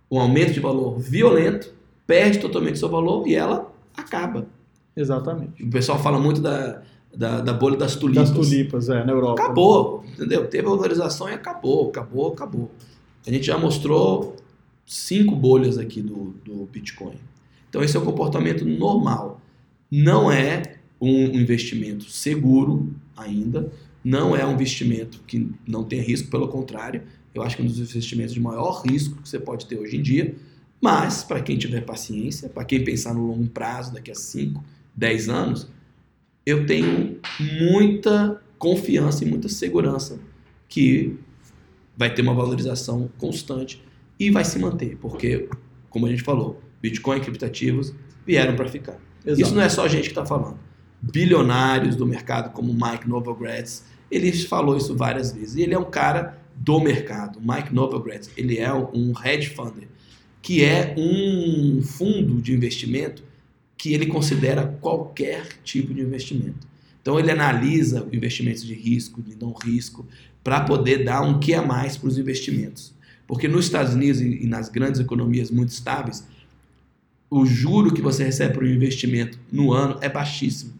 um 0.09 0.19
aumento 0.19 0.53
de 0.53 0.59
valor 0.59 0.99
violento, 0.99 1.73
perde 2.07 2.39
totalmente 2.39 2.79
seu 2.79 2.89
valor 2.89 3.27
e 3.27 3.35
ela 3.35 3.71
acaba. 3.95 4.47
Exatamente. 4.95 5.63
O 5.63 5.69
pessoal 5.69 6.01
fala 6.01 6.19
muito 6.19 6.41
da, 6.41 6.81
da, 7.15 7.41
da 7.41 7.53
bolha 7.53 7.77
das 7.77 7.95
tulipas. 7.95 8.29
Das 8.29 8.37
tulipas, 8.37 8.89
é, 8.89 9.03
na 9.03 9.11
Europa. 9.11 9.43
Acabou, 9.43 10.05
entendeu? 10.13 10.47
Teve 10.47 10.63
valorização 10.63 11.29
e 11.29 11.33
acabou, 11.33 11.89
acabou, 11.89 12.33
acabou. 12.33 12.71
A 13.25 13.31
gente 13.31 13.45
já 13.45 13.57
mostrou 13.57 14.35
cinco 14.85 15.35
bolhas 15.35 15.77
aqui 15.77 16.01
do, 16.01 16.35
do 16.43 16.67
Bitcoin. 16.71 17.15
Então 17.69 17.83
esse 17.83 17.95
é 17.95 17.99
o 17.99 18.03
comportamento 18.03 18.65
normal. 18.65 19.41
Não 19.89 20.31
é 20.31 20.77
um 20.99 21.25
investimento 21.25 22.09
seguro 22.09 22.93
ainda, 23.15 23.71
não 24.03 24.35
é 24.35 24.45
um 24.45 24.53
investimento 24.53 25.21
que 25.27 25.49
não 25.67 25.83
tem 25.83 25.99
risco, 26.01 26.29
pelo 26.29 26.47
contrário, 26.47 27.03
eu 27.33 27.41
acho 27.41 27.55
que 27.55 27.61
é 27.61 27.65
um 27.65 27.67
dos 27.67 27.79
investimentos 27.79 28.33
de 28.33 28.39
maior 28.39 28.81
risco 28.85 29.21
que 29.21 29.29
você 29.29 29.39
pode 29.39 29.65
ter 29.65 29.77
hoje 29.77 29.97
em 29.97 30.01
dia, 30.01 30.35
mas 30.81 31.23
para 31.23 31.41
quem 31.41 31.57
tiver 31.57 31.81
paciência, 31.81 32.49
para 32.49 32.65
quem 32.65 32.83
pensar 32.83 33.13
no 33.13 33.25
longo 33.25 33.47
prazo, 33.47 33.93
daqui 33.93 34.11
a 34.11 34.15
5, 34.15 34.63
10 34.95 35.29
anos, 35.29 35.67
eu 36.45 36.65
tenho 36.65 37.19
muita 37.39 38.41
confiança 38.57 39.23
e 39.23 39.27
muita 39.27 39.49
segurança 39.49 40.19
que 40.67 41.17
vai 41.97 42.13
ter 42.13 42.21
uma 42.21 42.33
valorização 42.33 43.09
constante 43.17 43.83
e 44.19 44.29
vai 44.29 44.45
se 44.45 44.57
manter, 44.59 44.97
porque, 44.97 45.49
como 45.89 46.05
a 46.05 46.09
gente 46.09 46.23
falou, 46.23 46.61
Bitcoin 46.81 47.17
e 47.17 47.21
criptativos 47.21 47.93
vieram 48.25 48.55
para 48.55 48.67
ficar. 48.67 48.99
Exato. 49.25 49.41
Isso 49.41 49.55
não 49.55 49.61
é 49.61 49.69
só 49.69 49.85
a 49.85 49.87
gente 49.87 50.03
que 50.03 50.09
está 50.09 50.25
falando. 50.25 50.57
Bilionários 51.01 51.95
do 51.95 52.05
mercado, 52.05 52.51
como 52.51 52.73
Mike 52.73 53.07
Novogratz, 53.07 53.85
ele 54.09 54.31
falou 54.31 54.77
isso 54.77 54.95
várias 54.95 55.31
vezes. 55.31 55.55
E 55.55 55.61
ele 55.61 55.73
é 55.73 55.79
um 55.79 55.89
cara 55.89 56.37
do 56.55 56.79
mercado. 56.79 57.39
Mike 57.41 57.73
Novogratz, 57.73 58.29
ele 58.37 58.59
é 58.59 58.71
um 58.73 59.13
hedge 59.23 59.49
funder, 59.49 59.87
que 60.41 60.63
é 60.63 60.93
um 60.97 61.81
fundo 61.81 62.41
de 62.41 62.53
investimento 62.53 63.23
que 63.81 63.95
ele 63.95 64.05
considera 64.05 64.77
qualquer 64.79 65.47
tipo 65.63 65.91
de 65.91 66.01
investimento. 66.01 66.67
Então 67.01 67.19
ele 67.19 67.31
analisa 67.31 68.07
investimentos 68.13 68.63
de 68.63 68.75
risco, 68.75 69.23
de 69.23 69.35
não 69.35 69.53
risco, 69.53 70.05
para 70.43 70.61
poder 70.61 71.03
dar 71.03 71.23
um 71.23 71.39
que 71.39 71.51
a 71.55 71.63
mais 71.63 71.97
para 71.97 72.07
os 72.07 72.19
investimentos. 72.19 72.93
Porque 73.25 73.47
nos 73.47 73.65
Estados 73.65 73.95
Unidos 73.95 74.21
e 74.21 74.45
nas 74.45 74.69
grandes 74.69 75.01
economias 75.01 75.49
muito 75.49 75.69
estáveis, 75.69 76.23
o 77.27 77.43
juro 77.43 77.91
que 77.91 78.03
você 78.03 78.23
recebe 78.23 78.53
por 78.53 78.63
um 78.63 78.67
investimento 78.67 79.39
no 79.51 79.73
ano 79.73 79.97
é 79.99 80.07
baixíssimo. 80.07 80.73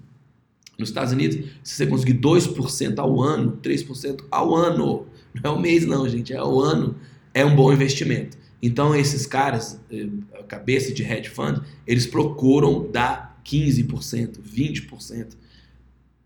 Nos 0.77 0.89
Estados 0.89 1.11
Unidos, 1.11 1.49
se 1.63 1.77
você 1.77 1.87
conseguir 1.87 2.19
2% 2.19 2.99
ao 2.99 3.19
ano, 3.19 3.57
3% 3.63 4.25
ao 4.29 4.55
ano, 4.55 5.07
não 5.33 5.51
é 5.51 5.55
o 5.55 5.59
mês 5.59 5.87
não, 5.87 6.07
gente, 6.07 6.33
é 6.33 6.43
o 6.43 6.59
ano, 6.59 6.95
é 7.33 7.43
um 7.43 7.55
bom 7.55 7.73
investimento. 7.73 8.37
Então, 8.61 8.95
esses 8.95 9.25
caras, 9.25 9.79
eh, 9.91 10.07
cabeça 10.47 10.93
de 10.93 11.03
hedge 11.03 11.29
fund, 11.29 11.61
eles 11.87 12.05
procuram 12.05 12.89
dar 12.91 13.41
15%, 13.43 14.39
20%, 14.39 15.35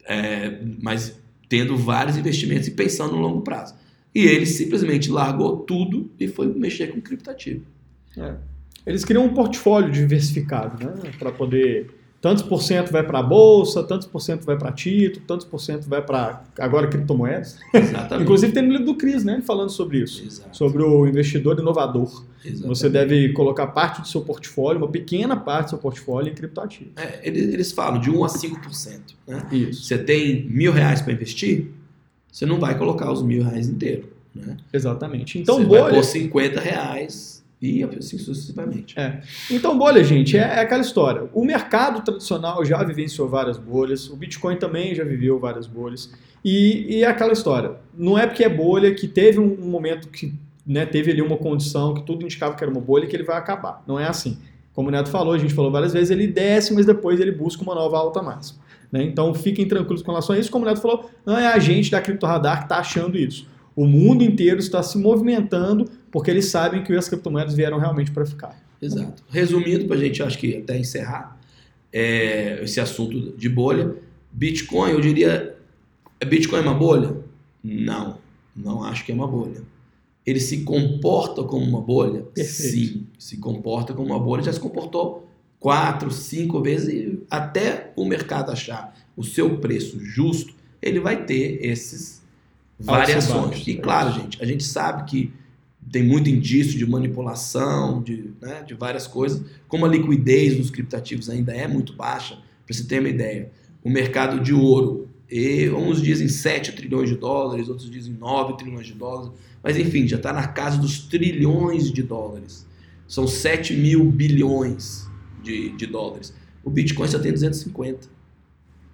é, 0.06 0.60
mas 0.82 1.18
tendo 1.48 1.78
vários 1.78 2.18
investimentos 2.18 2.68
e 2.68 2.72
pensando 2.72 3.16
no 3.16 3.22
longo 3.22 3.42
prazo. 3.42 3.76
E 4.14 4.26
ele 4.26 4.46
simplesmente 4.46 5.10
largou 5.10 5.58
tudo 5.58 6.12
e 6.20 6.28
foi 6.28 6.48
mexer 6.48 6.88
com 6.88 7.02
criptativo. 7.02 7.66
É. 8.18 8.36
Eles 8.86 9.04
criam 9.04 9.26
um 9.26 9.34
portfólio 9.34 9.92
diversificado, 9.92 10.84
né? 10.84 11.12
Para 11.18 11.32
poder 11.32 11.90
tantos 12.22 12.44
por 12.44 12.62
cento 12.62 12.92
vai 12.92 13.04
para 13.04 13.20
a 13.20 13.24
bolsa, 13.24 13.84
tantos 13.84 14.08
por 14.08 14.20
cento 14.20 14.46
vai 14.46 14.58
para 14.58 14.72
título, 14.72 15.24
tantos 15.28 15.46
por 15.46 15.60
cento 15.60 15.88
vai 15.88 16.02
para 16.02 16.44
agora 16.58 16.88
criptomoedas. 16.88 17.58
Exatamente. 17.74 18.22
Inclusive 18.24 18.52
tem 18.52 18.64
no 18.64 18.72
livro 18.72 18.86
do 18.86 18.96
Cris, 18.96 19.24
né, 19.24 19.42
falando 19.46 19.70
sobre 19.70 20.00
isso, 20.00 20.24
Exato. 20.26 20.56
sobre 20.56 20.82
o 20.82 21.06
investidor 21.06 21.60
inovador. 21.60 22.24
Exatamente. 22.44 22.68
Você 22.68 22.90
deve 22.90 23.34
colocar 23.34 23.68
parte 23.68 24.02
do 24.02 24.08
seu 24.08 24.22
portfólio, 24.22 24.82
uma 24.82 24.88
pequena 24.88 25.36
parte 25.36 25.68
do 25.68 25.70
seu 25.72 25.78
portfólio 25.80 26.32
em 26.32 26.36
criptoativos. 26.36 26.94
É, 26.96 27.20
eles, 27.24 27.54
eles 27.54 27.72
falam 27.72 28.00
de 28.00 28.10
1 28.10 28.24
a 28.24 28.28
5%. 28.28 29.00
Né? 29.28 29.48
Isso. 29.52 29.84
Você 29.84 29.98
tem 29.98 30.48
mil 30.50 30.72
reais 30.72 31.02
para 31.02 31.14
investir, 31.14 31.72
você 32.32 32.46
não 32.46 32.60
vai 32.60 32.78
colocar 32.78 33.12
os 33.12 33.22
mil 33.22 33.44
reais 33.44 33.68
inteiro. 33.68 34.10
Né? 34.34 34.58
Exatamente. 34.74 35.40
Então, 35.40 35.58
você 35.58 35.66
bolha... 35.66 35.84
vai 35.84 35.94
pôr 35.94 36.04
50 36.04 36.60
reais 36.60 37.35
E 37.66 37.84
assim 37.84 38.18
sucessivamente. 38.18 38.98
É. 39.00 39.22
Então, 39.50 39.78
bolha, 39.78 40.04
gente, 40.04 40.38
é, 40.38 40.42
é, 40.42 40.60
aquela 40.60 40.82
história. 40.82 41.30
O 41.34 41.44
mercado 41.44 42.04
tradicional 42.04 42.64
já 42.64 42.84
vivenciou 42.84 43.28
várias 43.28 43.58
bolhas, 43.58 44.10
o 44.10 44.16
Bitcoin 44.16 44.58
também 44.58 44.94
já 44.94 45.04
viveu 45.04 45.40
várias 45.40 45.66
bolhas. 45.66 46.12
E, 46.44 46.98
e 46.98 47.04
é 47.04 47.08
aquela 47.08 47.34
história. 47.34 47.78
Não 47.98 48.18
é 48.18 48.28
porque 48.28 48.44
é 48.44 48.50
bolha 48.50 48.94
que 48.94 49.08
teve 49.08 49.40
um, 49.40 49.58
um 49.60 49.68
momento 49.68 50.10
que 50.10 50.34
né, 50.66 50.86
teve 50.86 51.12
ali 51.12 51.22
uma 51.22 51.38
condição 51.38 51.94
que 51.94 52.04
tudo 52.04 52.24
indicava 52.24 52.56
que 52.56 52.64
era 52.64 52.72
uma 52.72 52.82
bolha 52.82 53.08
que 53.08 53.16
ele 53.16 53.24
vai 53.24 53.38
acabar. 53.38 53.84
Não 53.88 54.00
é 54.00 54.08
assim. 54.08 54.38
Como 54.74 54.90
o 54.90 54.92
Neto 54.92 55.10
falou, 55.10 55.34
a 55.34 55.38
gente 55.38 55.54
falou 55.54 55.72
várias 55.72 55.94
vezes, 55.94 56.12
ele 56.12 56.28
desce, 56.28 56.74
mas 56.74 56.86
depois 56.86 57.20
ele 57.20 57.32
busca 57.32 57.64
uma 57.64 57.74
nova 57.74 57.98
alta 57.98 58.22
máxima. 58.22 58.60
Né? 58.92 59.04
Então 59.04 59.34
fiquem 59.34 59.68
tranquilos 59.68 60.02
com 60.02 60.12
relação 60.12 60.36
a 60.36 60.40
isso. 60.40 60.52
Como 60.52 60.66
o 60.66 60.68
Neto 60.68 60.82
falou, 60.82 61.10
não 61.26 61.38
é 61.38 61.48
a 61.48 61.58
gente 61.58 61.90
da 61.90 62.02
Cripto 62.02 62.26
Radar 62.26 62.60
que 62.60 62.66
está 62.66 62.78
achando 62.78 63.18
isso. 63.18 63.48
O 63.76 63.86
mundo 63.86 64.24
inteiro 64.24 64.60
está 64.60 64.82
se 64.82 64.98
movimentando 64.98 65.90
porque 66.16 66.32
eles 66.32 66.46
sabem 66.46 66.82
que 66.82 66.94
as 66.94 67.10
criptomoedas 67.10 67.54
vieram 67.54 67.78
realmente 67.78 68.10
para 68.10 68.26
ficar. 68.26 68.58
Exato. 68.82 69.22
Resumindo, 69.30 69.86
para 69.86 69.98
a 69.98 70.00
gente, 70.00 70.24
acho 70.24 70.38
que 70.38 70.56
até 70.56 70.78
encerrar 70.78 71.38
é, 71.92 72.64
esse 72.64 72.80
assunto 72.80 73.36
de 73.36 73.50
bolha, 73.50 73.94
Bitcoin, 74.32 74.92
eu 74.92 75.02
diria, 75.02 75.58
é 76.18 76.26
Bitcoin 76.26 76.60
é 76.60 76.62
uma 76.62 76.74
bolha? 76.74 77.18
Não, 77.62 78.18
não 78.56 78.82
acho 78.82 79.04
que 79.04 79.12
é 79.12 79.16
uma 79.16 79.28
bolha 79.28 79.62
ele 80.26 80.40
se 80.40 80.64
comporta 80.64 81.44
como 81.44 81.64
uma 81.64 81.82
bolha? 81.82 82.24
Perfeito. 82.34 82.94
Sim, 82.94 83.08
se 83.20 83.38
comporta 83.38 83.94
como 83.94 84.08
uma 84.08 84.20
bolha. 84.20 84.42
Já 84.42 84.52
se 84.52 84.60
comportou 84.60 85.30
quatro, 85.60 86.10
cinco 86.10 86.62
vezes 86.62 86.88
e 86.88 87.24
até 87.30 87.92
o 87.96 88.04
mercado 88.06 88.52
achar 88.52 88.96
o 89.16 89.24
seu 89.24 89.60
preço 89.60 90.00
justo, 90.04 90.54
ele 90.82 91.00
vai 91.00 91.26
ter 91.26 91.64
esses 91.64 92.24
variações. 92.80 93.68
E 93.68 93.76
claro, 93.76 94.14
gente, 94.14 94.42
a 94.42 94.46
gente 94.46 94.64
sabe 94.64 95.04
que 95.10 95.32
tem 95.96 96.04
muito 96.04 96.30
indício 96.30 96.78
de 96.78 96.86
manipulação, 96.86 98.04
de, 98.04 98.32
né, 98.42 98.64
de 98.64 98.74
várias 98.74 99.08
coisas. 99.08 99.42
Como 99.66 99.86
a 99.86 99.88
liquidez 99.88 100.58
dos 100.58 100.70
criptativos 100.70 101.30
ainda 101.30 101.54
é 101.54 101.70
muito 101.70 101.94
baixa, 101.94 102.38
para 102.66 102.76
você 102.76 102.84
ter 102.84 103.00
uma 103.00 103.08
ideia, 103.08 103.50
o 103.82 103.90
mercado 103.90 104.42
de 104.42 104.54
ouro, 104.54 105.08
e 105.32 105.70
uns 105.70 106.02
dizem 106.02 106.28
7 106.28 106.74
trilhões 106.74 107.08
de 107.08 107.16
dólares, 107.16 107.70
outros 107.70 107.90
dizem 107.90 108.14
9 108.14 108.58
trilhões 108.58 108.88
de 108.88 108.92
dólares. 108.92 109.32
Mas 109.64 109.78
enfim, 109.78 110.06
já 110.06 110.18
está 110.18 110.34
na 110.34 110.46
casa 110.50 110.78
dos 110.78 111.00
trilhões 111.00 111.90
de 111.90 112.04
dólares. 112.04 112.68
São 113.08 113.26
7 113.26 113.74
mil 113.78 114.04
bilhões 114.04 115.10
de, 115.42 115.70
de 115.78 115.86
dólares. 115.86 116.34
O 116.62 116.70
Bitcoin 116.70 117.08
só 117.08 117.20
tem 117.20 117.32
250. 117.32 118.10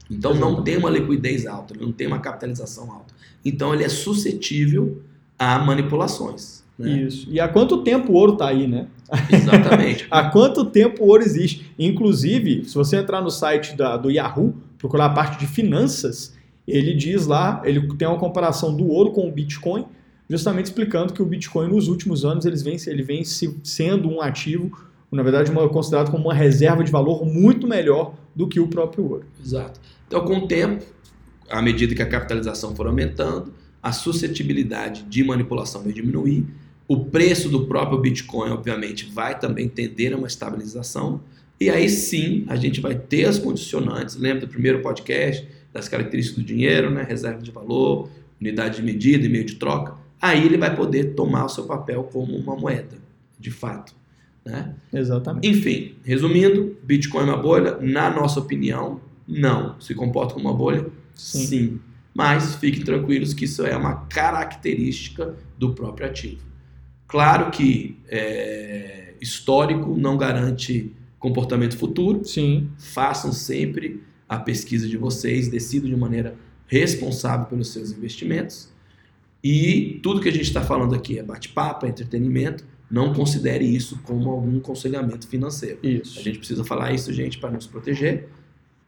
Então 0.07 0.35
não 0.35 0.63
tem 0.63 0.77
uma 0.77 0.91
liquidez 0.91 1.47
alta, 1.47 1.73
não 1.73 1.91
tem 1.91 2.05
uma 2.05 2.19
capitalização 2.19 2.91
alta. 2.91 3.11
Então 3.43 3.73
ele 3.73 3.85
é 3.85 3.89
suscetível 3.89 5.01
a 5.39 5.57
manipulações. 5.57 6.60
Né? 6.81 7.03
Isso. 7.03 7.27
E 7.29 7.39
há 7.39 7.47
quanto 7.47 7.83
tempo 7.83 8.11
o 8.11 8.15
ouro 8.15 8.33
está 8.33 8.47
aí, 8.47 8.67
né? 8.67 8.87
Exatamente. 9.31 10.07
há 10.11 10.29
quanto 10.29 10.65
tempo 10.65 11.03
o 11.03 11.07
ouro 11.07 11.23
existe? 11.23 11.71
Inclusive, 11.77 12.65
se 12.65 12.75
você 12.75 12.97
entrar 12.97 13.21
no 13.21 13.29
site 13.29 13.75
da, 13.75 13.97
do 13.97 14.09
Yahoo, 14.09 14.53
procurar 14.77 15.05
a 15.05 15.09
parte 15.09 15.39
de 15.39 15.47
finanças, 15.47 16.35
ele 16.67 16.93
diz 16.93 17.27
lá, 17.27 17.61
ele 17.65 17.87
tem 17.95 18.07
uma 18.07 18.17
comparação 18.17 18.75
do 18.75 18.87
ouro 18.87 19.11
com 19.11 19.27
o 19.27 19.31
Bitcoin 19.31 19.85
justamente 20.31 20.67
explicando 20.67 21.11
que 21.11 21.21
o 21.21 21.25
Bitcoin 21.25 21.67
nos 21.67 21.89
últimos 21.89 22.23
anos 22.23 22.45
ele 22.45 22.55
vem, 22.55 22.77
ele 22.87 23.03
vem 23.03 23.21
sendo 23.25 24.09
um 24.09 24.21
ativo, 24.21 24.71
na 25.11 25.21
verdade, 25.23 25.51
uma, 25.51 25.67
considerado 25.67 26.09
como 26.09 26.23
uma 26.23 26.33
reserva 26.33 26.85
de 26.85 26.89
valor 26.89 27.25
muito 27.25 27.67
melhor 27.67 28.13
do 28.33 28.47
que 28.47 28.57
o 28.57 28.67
próprio 28.69 29.09
ouro. 29.09 29.25
Exato. 29.43 29.77
Então, 30.07 30.23
com 30.23 30.37
o 30.37 30.47
tempo, 30.47 30.85
à 31.49 31.61
medida 31.61 31.93
que 31.93 32.01
a 32.01 32.07
capitalização 32.07 32.73
for 32.73 32.87
aumentando, 32.87 33.51
a 33.83 33.91
suscetibilidade 33.91 35.03
de 35.03 35.21
manipulação 35.21 35.83
vai 35.83 35.91
diminuir, 35.91 36.45
o 36.93 37.05
preço 37.05 37.49
do 37.49 37.65
próprio 37.65 37.99
Bitcoin, 37.99 38.51
obviamente, 38.51 39.09
vai 39.13 39.37
também 39.37 39.67
tender 39.67 40.13
a 40.13 40.17
uma 40.17 40.27
estabilização, 40.27 41.21
e 41.59 41.69
aí 41.69 41.87
sim 41.89 42.43
a 42.47 42.55
gente 42.55 42.81
vai 42.81 42.95
ter 42.95 43.25
as 43.25 43.37
condicionantes. 43.37 44.15
Lembra 44.15 44.41
do 44.41 44.47
primeiro 44.47 44.81
podcast, 44.81 45.47
das 45.71 45.87
características 45.87 46.43
do 46.43 46.45
dinheiro, 46.45 46.89
né? 46.89 47.05
reserva 47.07 47.41
de 47.41 47.51
valor, 47.51 48.09
unidade 48.39 48.77
de 48.77 48.83
medida 48.83 49.25
e 49.25 49.29
meio 49.29 49.45
de 49.45 49.55
troca 49.55 50.01
aí 50.21 50.45
ele 50.45 50.57
vai 50.57 50.73
poder 50.75 51.15
tomar 51.15 51.45
o 51.45 51.49
seu 51.49 51.65
papel 51.65 52.03
como 52.03 52.37
uma 52.37 52.55
moeda, 52.55 52.97
de 53.39 53.49
fato. 53.49 53.93
Né? 54.45 54.75
Exatamente. 54.93 55.47
Enfim, 55.47 55.95
resumindo, 56.03 56.77
Bitcoin 56.83 57.23
é 57.23 57.33
uma 57.33 57.37
bolha? 57.37 57.77
Na 57.81 58.09
nossa 58.09 58.39
opinião, 58.39 59.01
não. 59.27 59.79
Se 59.79 59.95
comporta 59.95 60.33
como 60.33 60.47
uma 60.47 60.55
bolha? 60.55 60.85
Sim. 61.15 61.45
Sim. 61.45 61.79
Mas 62.13 62.55
fiquem 62.55 62.83
tranquilos 62.83 63.33
que 63.33 63.45
isso 63.45 63.65
é 63.65 63.75
uma 63.75 64.05
característica 64.05 65.35
do 65.57 65.73
próprio 65.73 66.07
ativo. 66.07 66.50
Claro 67.11 67.51
que 67.51 67.97
é, 68.07 69.15
histórico 69.19 69.97
não 69.97 70.15
garante 70.15 70.93
comportamento 71.19 71.77
futuro. 71.77 72.23
Sim. 72.23 72.69
Façam 72.79 73.33
sempre 73.33 74.01
a 74.29 74.39
pesquisa 74.39 74.87
de 74.87 74.95
vocês, 74.95 75.49
decidam 75.49 75.89
de 75.89 75.95
maneira 75.97 76.35
responsável 76.67 77.47
pelos 77.47 77.67
seus 77.67 77.91
investimentos. 77.91 78.71
E 79.43 79.99
tudo 80.01 80.21
que 80.21 80.29
a 80.29 80.31
gente 80.31 80.45
está 80.45 80.61
falando 80.61 80.95
aqui 80.95 81.19
é 81.19 81.23
bate-papo, 81.23 81.85
é 81.85 81.89
entretenimento. 81.89 82.63
Não 82.89 83.13
considere 83.13 83.65
isso 83.65 83.99
como 84.03 84.29
algum 84.29 84.59
aconselhamento 84.59 85.27
financeiro. 85.27 85.79
Isso. 85.83 86.17
A 86.17 86.21
gente 86.23 86.37
precisa 86.37 86.63
falar 86.63 86.93
isso, 86.93 87.11
gente, 87.11 87.39
para 87.39 87.51
nos 87.51 87.67
proteger 87.67 88.29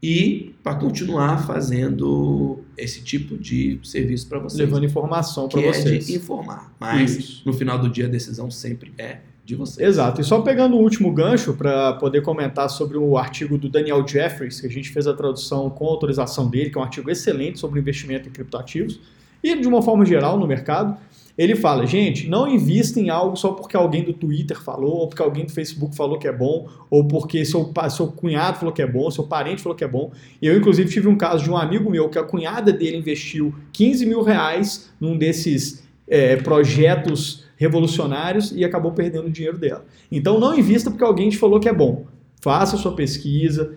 e 0.04 0.54
para 0.62 0.76
continuar 0.76 1.48
fazendo 1.48 2.60
esse 2.78 3.02
tipo 3.02 3.38
de 3.38 3.80
serviço 3.84 4.28
para 4.28 4.38
vocês. 4.38 4.60
Levando 4.60 4.84
informação 4.84 5.48
para 5.48 5.62
vocês. 5.62 6.04
é 6.04 6.12
de 6.12 6.16
informar. 6.18 6.76
Mas 6.78 7.16
isso. 7.16 7.42
no 7.46 7.54
final 7.54 7.80
do 7.80 7.88
dia 7.90 8.06
a 8.06 8.10
decisão 8.10 8.52
sempre 8.52 8.94
é 8.98 9.20
de 9.46 9.56
vocês. 9.56 9.88
Exato. 9.88 10.20
E 10.20 10.24
só 10.26 10.42
pegando 10.42 10.76
o 10.76 10.80
último 10.80 11.10
gancho 11.14 11.54
para 11.54 11.94
poder 11.94 12.22
comentar 12.22 12.70
sobre 12.70 12.98
o 12.98 13.18
artigo 13.18 13.58
do 13.58 13.70
Daniel 13.70 14.06
Jeffries, 14.06 14.60
que 14.60 14.68
a 14.68 14.70
gente 14.70 14.90
fez 14.90 15.08
a 15.08 15.14
tradução 15.14 15.70
com 15.70 15.86
autorização 15.86 16.50
dele, 16.50 16.70
que 16.70 16.78
é 16.78 16.82
um 16.82 16.84
artigo 16.84 17.10
excelente 17.10 17.58
sobre 17.60 17.80
investimento 17.80 18.28
em 18.28 18.32
criptoativos 18.32 19.00
e 19.42 19.56
de 19.56 19.68
uma 19.68 19.82
forma 19.82 20.06
geral 20.06 20.38
no 20.38 20.46
mercado, 20.46 20.98
ele 21.36 21.56
fala, 21.56 21.86
gente, 21.88 22.30
não 22.30 22.48
invista 22.48 23.00
em 23.00 23.10
algo 23.10 23.36
só 23.36 23.52
porque 23.54 23.76
alguém 23.76 24.04
do 24.04 24.14
Twitter 24.14 24.62
falou, 24.62 24.98
ou 24.98 25.08
porque 25.08 25.22
alguém 25.22 25.46
do 25.46 25.52
Facebook 25.52 25.96
falou 25.96 26.20
que 26.20 26.28
é 26.28 26.32
bom, 26.32 26.68
ou 26.90 27.08
porque 27.08 27.44
seu, 27.44 27.74
seu 27.90 28.08
cunhado 28.08 28.60
falou 28.60 28.74
que 28.74 28.82
é 28.82 28.88
bom, 28.88 29.10
seu 29.10 29.24
parente 29.24 29.62
falou 29.62 29.76
que 29.76 29.84
é 29.84 29.88
bom. 29.88 30.12
Eu, 30.40 30.56
inclusive, 30.56 30.90
tive 30.90 31.08
um 31.08 31.18
caso 31.18 31.44
de 31.44 31.50
um 31.50 31.58
amigo 31.58 31.90
meu 31.90 32.08
que 32.08 32.20
a 32.20 32.24
cunhada 32.24 32.72
dele 32.72 32.98
investiu 32.98 33.54
15 33.72 34.06
mil 34.06 34.22
reais 34.22 34.92
num 35.00 35.18
desses 35.18 35.84
é, 36.08 36.36
projetos 36.36 37.46
revolucionários 37.56 38.52
e 38.52 38.64
acabou 38.64 38.92
perdendo 38.92 39.28
o 39.28 39.32
dinheiro 39.32 39.58
dela. 39.58 39.86
Então, 40.12 40.40
não 40.40 40.58
invista 40.58 40.92
porque 40.92 41.04
alguém 41.04 41.30
te 41.30 41.38
falou 41.38 41.60
que 41.60 41.70
é 41.70 41.74
bom. 41.74 42.06
Faça 42.42 42.78
sua 42.78 42.94
pesquisa, 42.94 43.74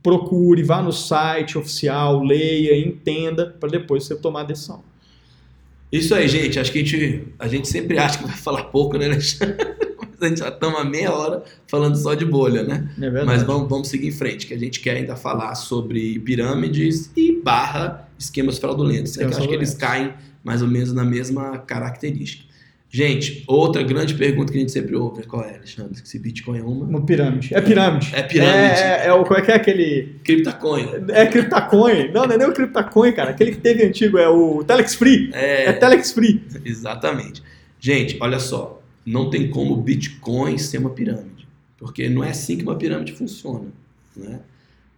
procure, 0.00 0.62
vá 0.62 0.80
no 0.80 0.92
site 0.92 1.58
oficial, 1.58 2.22
leia, 2.22 2.78
entenda, 2.78 3.56
para 3.58 3.68
depois 3.68 4.04
você 4.04 4.14
tomar 4.14 4.42
a 4.42 4.44
decisão. 4.44 4.89
Isso 5.92 6.14
aí, 6.14 6.28
gente. 6.28 6.58
Acho 6.58 6.70
que 6.72 6.78
a 6.78 6.84
gente, 6.84 7.24
a 7.38 7.48
gente 7.48 7.68
sempre 7.68 7.98
acha 7.98 8.18
que 8.18 8.24
vai 8.24 8.36
falar 8.36 8.64
pouco, 8.64 8.96
né, 8.96 9.06
Alexandre? 9.06 9.56
Mas 9.98 10.22
a 10.22 10.28
gente 10.28 10.38
já 10.38 10.48
estamos 10.48 10.84
meia 10.88 11.12
hora 11.12 11.42
falando 11.66 11.96
só 11.96 12.14
de 12.14 12.24
bolha, 12.24 12.62
né? 12.62 12.90
É. 13.00 13.24
Mas 13.24 13.42
vamos, 13.42 13.68
vamos 13.68 13.88
seguir 13.88 14.08
em 14.08 14.12
frente, 14.12 14.46
que 14.46 14.54
a 14.54 14.58
gente 14.58 14.80
quer 14.80 14.96
ainda 14.96 15.16
falar 15.16 15.54
sobre 15.54 16.18
pirâmides 16.20 17.10
e 17.16 17.40
barra 17.42 18.08
esquemas 18.18 18.58
fraudulentos. 18.58 19.18
É 19.18 19.26
que 19.26 19.34
acho 19.34 19.48
que 19.48 19.54
eles 19.54 19.74
caem 19.74 20.12
mais 20.44 20.62
ou 20.62 20.68
menos 20.68 20.92
na 20.92 21.04
mesma 21.04 21.58
característica. 21.58 22.49
Gente, 22.92 23.44
outra 23.46 23.84
grande 23.84 24.14
pergunta 24.14 24.50
que 24.50 24.58
a 24.58 24.60
gente 24.60 24.72
sempre 24.72 24.96
ouve 24.96 25.22
é 25.22 25.24
qual 25.24 25.44
é, 25.44 25.54
Alexandre? 25.54 26.00
Se 26.02 26.18
Bitcoin 26.18 26.58
é 26.58 26.62
uma? 26.62 26.84
Uma 26.84 27.06
pirâmide. 27.06 27.54
É 27.54 27.60
pirâmide. 27.60 28.10
É 28.12 28.20
pirâmide. 28.20 28.52
É, 28.52 29.04
é, 29.04 29.06
é 29.06 29.12
o, 29.12 29.22
como 29.22 29.38
é 29.38 29.42
que 29.42 29.52
é 29.52 29.54
aquele... 29.54 30.16
Criptacoin. 30.24 30.88
É 31.10 31.24
Criptacoin. 31.26 32.10
Não, 32.10 32.26
não 32.26 32.34
é 32.34 32.38
nem 32.38 32.48
o 32.48 32.52
Criptacoin, 32.52 33.12
cara. 33.12 33.30
Aquele 33.30 33.52
que 33.52 33.58
teve 33.58 33.84
antigo 33.84 34.18
é 34.18 34.28
o 34.28 34.64
Telex 34.64 34.96
Free. 34.96 35.30
É, 35.32 35.66
é 35.66 35.72
Telex 35.72 36.10
Free. 36.10 36.42
Exatamente. 36.64 37.40
Gente, 37.78 38.18
olha 38.20 38.40
só. 38.40 38.82
Não 39.06 39.30
tem 39.30 39.48
como 39.48 39.76
Bitcoin 39.76 40.58
ser 40.58 40.78
uma 40.78 40.90
pirâmide. 40.90 41.46
Porque 41.78 42.08
não 42.08 42.24
é 42.24 42.30
assim 42.30 42.56
que 42.56 42.64
uma 42.64 42.74
pirâmide 42.74 43.12
funciona. 43.12 43.68
Né? 44.16 44.40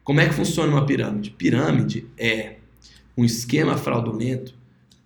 Como 0.03 0.19
é 0.19 0.27
que 0.27 0.35
funciona 0.35 0.73
uma 0.73 0.87
pirâmide? 0.87 1.31
Pirâmide 1.31 2.07
é 2.17 2.55
um 3.19 3.25
esquema 3.25 3.77
fraudulento 3.77 4.55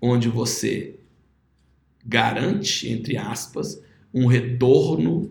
onde 0.00 0.28
você 0.28 0.94
garante, 2.06 2.88
entre 2.88 3.16
aspas, 3.16 3.82
um 4.14 4.26
retorno 4.26 5.30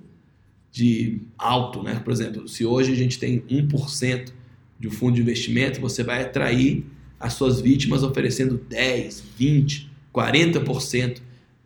de 0.72 1.22
alto, 1.38 1.82
né? 1.82 2.02
Por 2.04 2.12
exemplo, 2.12 2.48
se 2.48 2.66
hoje 2.66 2.92
a 2.92 2.96
gente 2.96 3.18
tem 3.18 3.40
1% 3.42 4.32
de 4.80 4.88
um 4.88 4.92
fundo 4.92 5.16
de 5.16 5.22
investimento, 5.22 5.80
você 5.80 6.04
vai 6.04 6.22
atrair 6.22 6.86
as 7.20 7.34
suas 7.34 7.62
vítimas 7.62 8.04
oferecendo 8.04 8.58
10, 8.70 9.24
20, 9.38 9.90
40% 10.14 11.20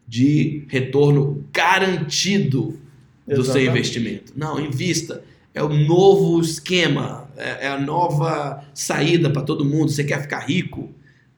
de 0.08 0.64
retorno 0.68 1.46
garantido 1.52 2.80
do 3.28 3.34
Exatamente. 3.34 3.52
seu 3.52 3.62
investimento. 3.64 4.34
Não, 4.36 4.60
invista. 4.60 5.24
É 5.54 5.64
o 5.64 5.70
novo 5.70 6.40
esquema, 6.40 7.30
é, 7.36 7.66
é 7.66 7.68
a 7.68 7.80
nova 7.80 8.64
saída 8.74 9.30
para 9.30 9.42
todo 9.42 9.66
mundo. 9.66 9.92
Você 9.92 10.04
quer 10.04 10.22
ficar 10.22 10.40
rico? 10.40 10.90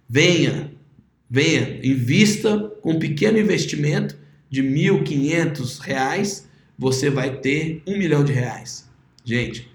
Venha, 0.07 0.71
venha, 1.29 1.79
invista 1.85 2.70
com 2.81 2.91
um 2.93 2.99
pequeno 2.99 3.37
investimento 3.37 4.17
de 4.49 4.61
R$ 4.61 4.69
1.500, 4.91 6.43
você 6.77 7.09
vai 7.09 7.37
ter 7.37 7.81
um 7.87 7.97
milhão 7.97 8.23
de 8.23 8.33
reais. 8.33 8.89
Gente, 9.23 9.69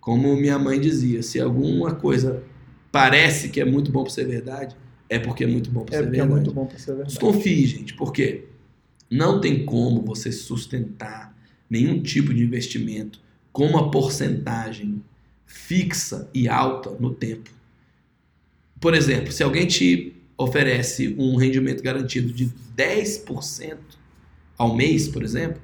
como 0.00 0.34
minha 0.36 0.58
mãe 0.58 0.80
dizia, 0.80 1.22
se 1.22 1.38
alguma 1.40 1.94
coisa 1.94 2.42
parece 2.90 3.50
que 3.50 3.60
é 3.60 3.64
muito 3.64 3.92
bom 3.92 4.02
para 4.02 4.12
ser 4.12 4.26
verdade, 4.26 4.74
é 5.08 5.18
porque 5.18 5.44
é 5.44 5.46
muito 5.46 5.70
bom 5.70 5.84
para 5.84 5.96
É 5.96 5.98
ser 5.98 6.06
é 6.06 6.10
verdade. 6.10 6.30
muito 6.30 6.52
bom 6.52 6.68
ser 6.70 6.86
verdade. 6.86 7.08
Desconfie, 7.10 7.66
gente, 7.66 7.94
porque 7.94 8.44
não 9.10 9.40
tem 9.40 9.64
como 9.64 10.02
você 10.02 10.32
sustentar 10.32 11.36
nenhum 11.68 12.02
tipo 12.02 12.32
de 12.32 12.42
investimento 12.42 13.20
com 13.52 13.66
uma 13.66 13.90
porcentagem 13.90 15.02
fixa 15.46 16.28
e 16.32 16.48
alta 16.48 16.90
no 16.98 17.12
tempo. 17.14 17.50
Por 18.80 18.94
exemplo, 18.94 19.32
se 19.32 19.42
alguém 19.42 19.66
te 19.66 20.14
oferece 20.38 21.16
um 21.18 21.34
rendimento 21.34 21.82
garantido 21.82 22.32
de 22.32 22.48
10% 22.76 23.76
ao 24.56 24.74
mês, 24.74 25.08
por 25.08 25.24
exemplo, 25.24 25.60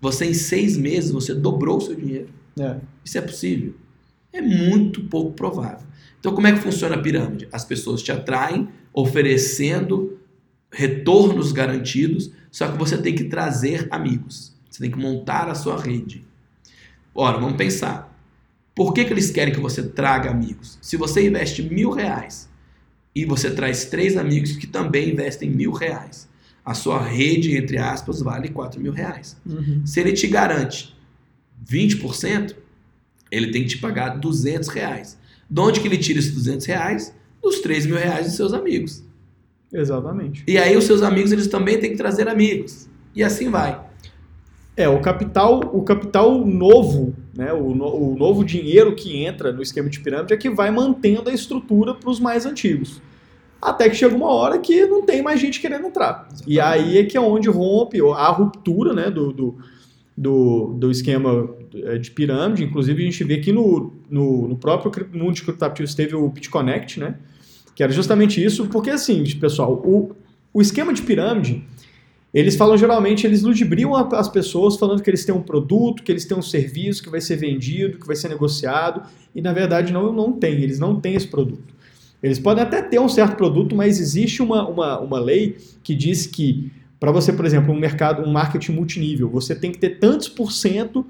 você 0.00 0.26
em 0.26 0.34
seis 0.34 0.76
meses 0.76 1.10
você 1.10 1.34
dobrou 1.34 1.78
o 1.78 1.80
seu 1.80 1.96
dinheiro. 1.96 2.28
É. 2.58 2.76
Isso 3.04 3.18
é 3.18 3.20
possível? 3.20 3.74
É 4.32 4.40
muito 4.40 5.02
pouco 5.04 5.32
provável. 5.32 5.86
Então, 6.20 6.32
como 6.34 6.46
é 6.46 6.52
que 6.52 6.60
funciona 6.60 6.94
a 6.94 6.98
pirâmide? 6.98 7.48
As 7.52 7.64
pessoas 7.64 8.02
te 8.02 8.12
atraem 8.12 8.68
oferecendo 8.92 10.18
retornos 10.70 11.52
garantidos, 11.52 12.30
só 12.50 12.68
que 12.68 12.78
você 12.78 12.96
tem 12.96 13.14
que 13.14 13.24
trazer 13.24 13.88
amigos. 13.90 14.54
Você 14.70 14.80
tem 14.80 14.90
que 14.90 14.98
montar 14.98 15.48
a 15.48 15.54
sua 15.54 15.80
rede. 15.80 16.24
Ora, 17.14 17.38
vamos 17.38 17.56
pensar. 17.56 18.12
Por 18.74 18.92
que, 18.92 19.04
que 19.04 19.12
eles 19.12 19.30
querem 19.30 19.54
que 19.54 19.60
você 19.60 19.82
traga 19.82 20.30
amigos? 20.30 20.78
Se 20.80 20.96
você 20.96 21.26
investe 21.26 21.62
mil 21.62 21.90
reais 21.90 22.48
e 23.14 23.24
você 23.24 23.50
traz 23.50 23.84
três 23.84 24.16
amigos 24.16 24.52
que 24.52 24.66
também 24.66 25.10
investem 25.10 25.48
mil 25.50 25.70
reais, 25.72 26.28
a 26.64 26.74
sua 26.74 27.00
rede, 27.00 27.56
entre 27.56 27.78
aspas, 27.78 28.20
vale 28.20 28.48
quatro 28.48 28.80
mil 28.80 28.92
reais. 28.92 29.36
Uhum. 29.46 29.86
Se 29.86 30.00
ele 30.00 30.12
te 30.12 30.26
garante 30.26 30.96
20%, 31.68 32.56
ele 33.30 33.50
tem 33.50 33.62
que 33.62 33.70
te 33.70 33.78
pagar 33.78 34.18
200 34.18 34.68
reais. 34.68 35.18
De 35.48 35.60
onde 35.60 35.80
que 35.80 35.88
ele 35.88 35.98
tira 35.98 36.18
esses 36.18 36.32
200 36.32 36.66
reais? 36.66 37.14
Dos 37.42 37.60
3 37.60 37.86
mil 37.86 37.96
reais 37.96 38.26
dos 38.26 38.36
seus 38.36 38.52
amigos. 38.52 39.04
Exatamente. 39.72 40.44
E 40.46 40.56
aí 40.56 40.76
os 40.76 40.84
seus 40.84 41.02
amigos 41.02 41.32
eles 41.32 41.48
também 41.48 41.78
têm 41.78 41.90
que 41.90 41.96
trazer 41.96 42.28
amigos. 42.28 42.88
E 43.14 43.22
assim 43.22 43.50
vai. 43.50 43.83
É, 44.76 44.88
o 44.88 45.00
capital, 45.00 45.60
o 45.72 45.82
capital 45.82 46.44
novo, 46.44 47.14
né, 47.36 47.52
o, 47.52 47.74
no- 47.74 47.94
o 48.12 48.16
novo 48.16 48.44
dinheiro 48.44 48.94
que 48.94 49.22
entra 49.24 49.52
no 49.52 49.62
esquema 49.62 49.88
de 49.88 50.00
pirâmide 50.00 50.32
é 50.34 50.36
que 50.36 50.50
vai 50.50 50.70
mantendo 50.70 51.30
a 51.30 51.32
estrutura 51.32 51.94
para 51.94 52.10
os 52.10 52.18
mais 52.18 52.44
antigos. 52.44 53.00
Até 53.62 53.88
que 53.88 53.94
chega 53.94 54.14
uma 54.14 54.28
hora 54.30 54.58
que 54.58 54.84
não 54.86 55.02
tem 55.06 55.22
mais 55.22 55.40
gente 55.40 55.60
querendo 55.60 55.86
entrar. 55.86 56.28
E 56.46 56.60
aí 56.60 56.98
é 56.98 57.04
que 57.04 57.16
é 57.16 57.20
onde 57.20 57.48
rompe 57.48 57.98
a 58.00 58.28
ruptura 58.28 58.92
né, 58.92 59.10
do, 59.10 59.32
do, 59.32 59.58
do, 60.16 60.74
do 60.76 60.90
esquema 60.90 61.48
eh, 61.74 61.96
de 61.96 62.10
pirâmide. 62.10 62.64
Inclusive, 62.64 63.00
a 63.02 63.06
gente 63.06 63.24
vê 63.24 63.34
aqui 63.34 63.52
no, 63.52 63.94
no, 64.10 64.48
no 64.48 64.56
próprio 64.56 64.92
mundo 65.14 65.34
de 65.34 65.42
criptoativos 65.42 65.94
teve 65.94 66.14
o 66.14 66.28
BitConnect, 66.28 67.00
né? 67.00 67.14
Que 67.74 67.82
era 67.82 67.90
justamente 67.92 68.44
isso, 68.44 68.66
porque 68.66 68.90
assim, 68.90 69.24
pessoal, 69.38 69.72
o, 69.72 70.10
o 70.52 70.60
esquema 70.60 70.92
de 70.92 71.00
pirâmide, 71.00 71.64
eles 72.34 72.56
falam 72.56 72.76
geralmente, 72.76 73.24
eles 73.26 73.42
ludibriam 73.42 73.94
as 73.94 74.28
pessoas 74.28 74.76
falando 74.76 75.02
que 75.02 75.08
eles 75.08 75.24
têm 75.24 75.34
um 75.34 75.40
produto, 75.40 76.02
que 76.02 76.10
eles 76.10 76.24
têm 76.24 76.36
um 76.36 76.42
serviço 76.42 77.00
que 77.00 77.08
vai 77.08 77.20
ser 77.20 77.36
vendido, 77.36 77.98
que 77.98 78.06
vai 78.06 78.16
ser 78.16 78.28
negociado, 78.28 79.02
e 79.32 79.40
na 79.40 79.52
verdade 79.52 79.92
não, 79.92 80.12
não 80.12 80.32
tem, 80.32 80.60
eles 80.60 80.80
não 80.80 81.00
têm 81.00 81.14
esse 81.14 81.28
produto. 81.28 81.72
Eles 82.20 82.40
podem 82.40 82.64
até 82.64 82.82
ter 82.82 82.98
um 82.98 83.08
certo 83.08 83.36
produto, 83.36 83.76
mas 83.76 84.00
existe 84.00 84.42
uma, 84.42 84.66
uma, 84.68 84.98
uma 84.98 85.20
lei 85.20 85.56
que 85.82 85.94
diz 85.94 86.26
que 86.26 86.72
para 86.98 87.12
você, 87.12 87.32
por 87.32 87.44
exemplo, 87.44 87.72
um 87.72 87.78
mercado, 87.78 88.26
um 88.26 88.32
marketing 88.32 88.72
multinível, 88.72 89.28
você 89.28 89.54
tem 89.54 89.70
que 89.70 89.78
ter 89.78 89.98
tantos 89.98 90.26
por 90.26 90.50
cento 90.50 91.06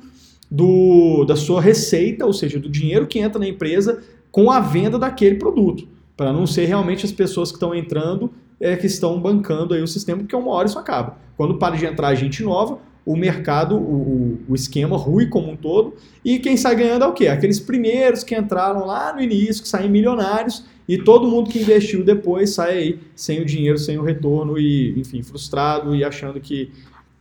do, 0.51 1.25
da 1.25 1.37
sua 1.37 1.61
receita, 1.61 2.27
ou 2.27 2.33
seja, 2.33 2.59
do 2.59 2.69
dinheiro 2.69 3.07
que 3.07 3.19
entra 3.19 3.39
na 3.39 3.47
empresa 3.47 4.03
com 4.31 4.51
a 4.51 4.61
venda 4.61 4.99
daquele 4.99 5.37
produto, 5.37 5.87
para 6.17 6.33
não 6.33 6.47
ser 6.47 6.67
realmente 6.67 7.07
as 7.07 7.13
pessoas 7.13 7.51
que 7.51 7.57
estão 7.57 7.75
entrando 7.75 8.31
é, 8.61 8.77
que 8.77 8.87
estão 8.87 9.21
bancando 9.21 9.75
aí 9.75 9.83
o 9.83 9.87
sistema, 9.87 10.21
porque 10.21 10.37
uma 10.37 10.51
hora 10.51 10.69
isso 10.69 10.79
acaba. 10.79 11.19
Quando 11.37 11.59
para 11.59 11.77
de 11.77 11.87
entrar 11.87 12.15
gente 12.15 12.43
nova, 12.43 12.79
o 13.05 13.17
mercado, 13.17 13.77
o, 13.77 13.79
o, 13.79 14.39
o 14.51 14.55
esquema 14.55 14.97
rui 14.97 15.27
como 15.27 15.51
um 15.51 15.57
todo, 15.57 15.95
e 16.25 16.39
quem 16.39 16.57
sai 16.57 16.75
ganhando 16.75 17.05
é 17.05 17.09
o 17.09 17.13
quê? 17.13 17.29
Aqueles 17.29 17.61
primeiros 17.61 18.25
que 18.25 18.35
entraram 18.35 18.87
lá 18.87 19.13
no 19.13 19.21
início, 19.21 19.63
que 19.63 19.69
saem 19.69 19.91
milionários, 19.91 20.65
e 20.89 20.99
todo 20.99 21.27
mundo 21.29 21.51
que 21.51 21.59
investiu 21.59 22.05
depois 22.05 22.51
sai 22.51 22.79
aí 22.79 23.01
sem 23.15 23.41
o 23.41 23.45
dinheiro, 23.45 23.79
sem 23.79 23.99
o 23.99 24.03
retorno, 24.03 24.59
e, 24.59 24.99
enfim, 24.99 25.23
frustrado 25.23 25.95
e 25.95 26.05
achando 26.05 26.41
que, 26.41 26.71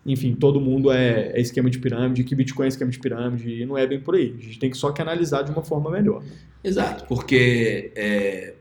enfim, 0.05 0.35
todo 0.35 0.59
mundo 0.59 0.91
é, 0.91 1.31
é 1.33 1.41
esquema 1.41 1.69
de 1.69 1.79
pirâmide, 1.79 2.23
que 2.23 2.35
Bitcoin 2.35 2.65
é 2.65 2.69
esquema 2.69 2.91
de 2.91 2.99
pirâmide, 2.99 3.61
e 3.61 3.65
não 3.65 3.77
é 3.77 3.85
bem 3.85 3.99
por 3.99 4.15
aí. 4.15 4.35
A 4.37 4.41
gente 4.41 4.59
tem 4.59 4.69
que 4.69 4.77
só 4.77 4.91
que 4.91 5.01
analisar 5.01 5.43
de 5.43 5.51
uma 5.51 5.63
forma 5.63 5.89
melhor. 5.89 6.23
Exato, 6.63 7.05
porque 7.07 7.91
é, 7.95 8.53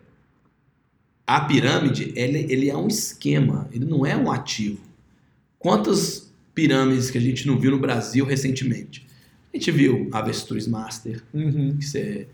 a 1.37 1.41
pirâmide 1.41 2.13
ele, 2.15 2.47
ele 2.51 2.69
é 2.69 2.77
um 2.77 2.89
esquema, 2.89 3.69
ele 3.73 3.85
não 3.85 4.05
é 4.05 4.17
um 4.17 4.31
ativo. 4.31 4.81
Quantas 5.59 6.31
pirâmides 6.55 7.11
que 7.11 7.19
a 7.19 7.21
gente 7.21 7.47
não 7.47 7.59
viu 7.59 7.71
no 7.71 7.79
Brasil 7.79 8.25
recentemente? 8.25 9.07
A 9.53 9.57
gente 9.57 9.71
viu 9.71 10.09
Avestruz 10.13 10.67
Master, 10.67 11.23
Uhum. 11.33 11.77
que 11.79 11.99
é, 11.99 12.27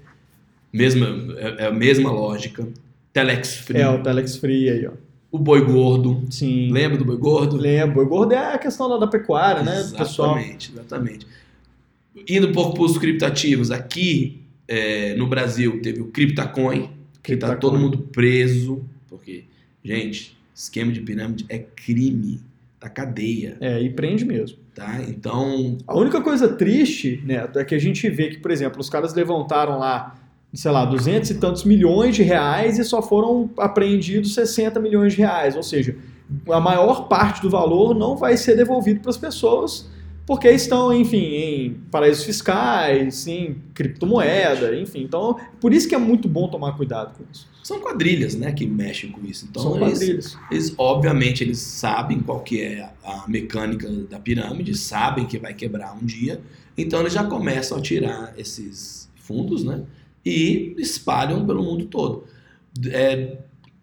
mesma, 0.72 1.06
é, 1.36 1.64
é 1.64 1.66
a 1.66 1.72
mesma 1.72 2.10
lógica. 2.10 2.66
Telex 3.12 3.56
Free, 3.56 3.80
É, 3.80 3.88
o 3.88 4.02
Telex 4.02 4.36
Free 4.36 4.68
aí, 4.70 4.86
ó. 4.86 4.92
o 5.30 5.38
Boi 5.38 5.64
Gordo. 5.64 6.24
Sim. 6.30 6.70
Lembra 6.72 6.96
do 6.98 7.04
Boi 7.04 7.16
Gordo? 7.16 7.56
Lembro. 7.56 8.02
O 8.02 8.06
gordo 8.06 8.32
é 8.32 8.54
a 8.54 8.58
questão 8.58 8.88
da, 8.88 8.96
da 8.98 9.06
pecuária, 9.06 9.62
né? 9.62 9.82
Do 9.82 9.96
pessoal. 9.96 10.36
Exatamente, 10.38 10.72
exatamente. 10.72 11.26
Indo 12.28 12.48
um 12.48 12.52
pouco 12.52 12.74
para 12.74 12.84
os 12.84 12.98
criptativos, 12.98 13.70
aqui 13.70 14.42
é, 14.66 15.14
no 15.16 15.26
Brasil 15.26 15.80
teve 15.82 16.00
o 16.00 16.06
CryptaCoin, 16.06 16.90
que 17.22 17.36
tá 17.36 17.48
Criptacoin. 17.48 17.60
todo 17.60 17.78
mundo 17.78 17.98
preso, 17.98 18.82
porque, 19.08 19.44
gente, 19.84 20.36
esquema 20.54 20.92
de 20.92 21.00
pirâmide 21.00 21.44
é 21.48 21.58
crime, 21.58 22.40
tá 22.80 22.88
cadeia, 22.88 23.56
É, 23.60 23.80
e 23.80 23.90
prende 23.90 24.24
mesmo. 24.24 24.58
tá? 24.74 25.00
Então, 25.08 25.76
A 25.86 25.96
única 25.96 26.20
coisa 26.20 26.48
triste, 26.48 27.20
Neto, 27.24 27.58
é 27.58 27.64
que 27.64 27.74
a 27.74 27.78
gente 27.78 28.08
vê 28.08 28.28
que, 28.28 28.38
por 28.38 28.50
exemplo, 28.50 28.80
os 28.80 28.88
caras 28.88 29.12
levantaram 29.14 29.78
lá, 29.78 30.16
sei 30.54 30.70
lá, 30.70 30.84
200 30.84 31.30
e 31.30 31.34
tantos 31.34 31.64
milhões 31.64 32.14
de 32.14 32.22
reais 32.22 32.78
e 32.78 32.84
só 32.84 33.02
foram 33.02 33.50
apreendidos 33.58 34.34
60 34.34 34.78
milhões 34.80 35.12
de 35.14 35.18
reais. 35.18 35.56
Ou 35.56 35.62
seja, 35.62 35.96
a 36.50 36.60
maior 36.60 37.08
parte 37.08 37.42
do 37.42 37.50
valor 37.50 37.94
não 37.94 38.16
vai 38.16 38.36
ser 38.36 38.54
devolvido 38.56 39.00
para 39.00 39.10
as 39.10 39.16
pessoas 39.16 39.90
porque 40.28 40.50
estão, 40.50 40.92
enfim, 40.92 41.16
em 41.24 41.74
paraísos 41.90 42.22
fiscais, 42.22 43.26
em 43.26 43.62
criptomoeda, 43.72 44.78
enfim. 44.78 45.00
Então, 45.02 45.40
por 45.58 45.72
isso 45.72 45.88
que 45.88 45.94
é 45.94 45.98
muito 45.98 46.28
bom 46.28 46.48
tomar 46.48 46.76
cuidado 46.76 47.16
com 47.16 47.24
isso. 47.32 47.48
são 47.62 47.80
quadrilhas, 47.80 48.34
né, 48.34 48.52
que 48.52 48.66
mexem 48.66 49.10
com 49.10 49.24
isso. 49.24 49.46
Então, 49.48 49.62
São 49.62 49.76
eles, 49.76 49.98
quadrilhas. 49.98 50.38
eles, 50.50 50.74
obviamente, 50.76 51.42
eles 51.42 51.56
sabem 51.58 52.20
qual 52.20 52.40
que 52.40 52.60
é 52.60 52.90
a 53.02 53.24
mecânica 53.26 53.88
da 53.88 54.18
pirâmide, 54.18 54.76
sabem 54.76 55.24
que 55.24 55.38
vai 55.38 55.54
quebrar 55.54 55.96
um 55.96 56.04
dia, 56.04 56.42
então 56.76 57.00
eles 57.00 57.14
já 57.14 57.24
começam 57.24 57.78
a 57.78 57.80
tirar 57.80 58.34
esses 58.36 59.08
fundos, 59.16 59.64
né, 59.64 59.82
e 60.26 60.74
espalham 60.76 61.46
pelo 61.46 61.62
mundo 61.62 61.86
todo. 61.86 62.24
É, 62.90 63.38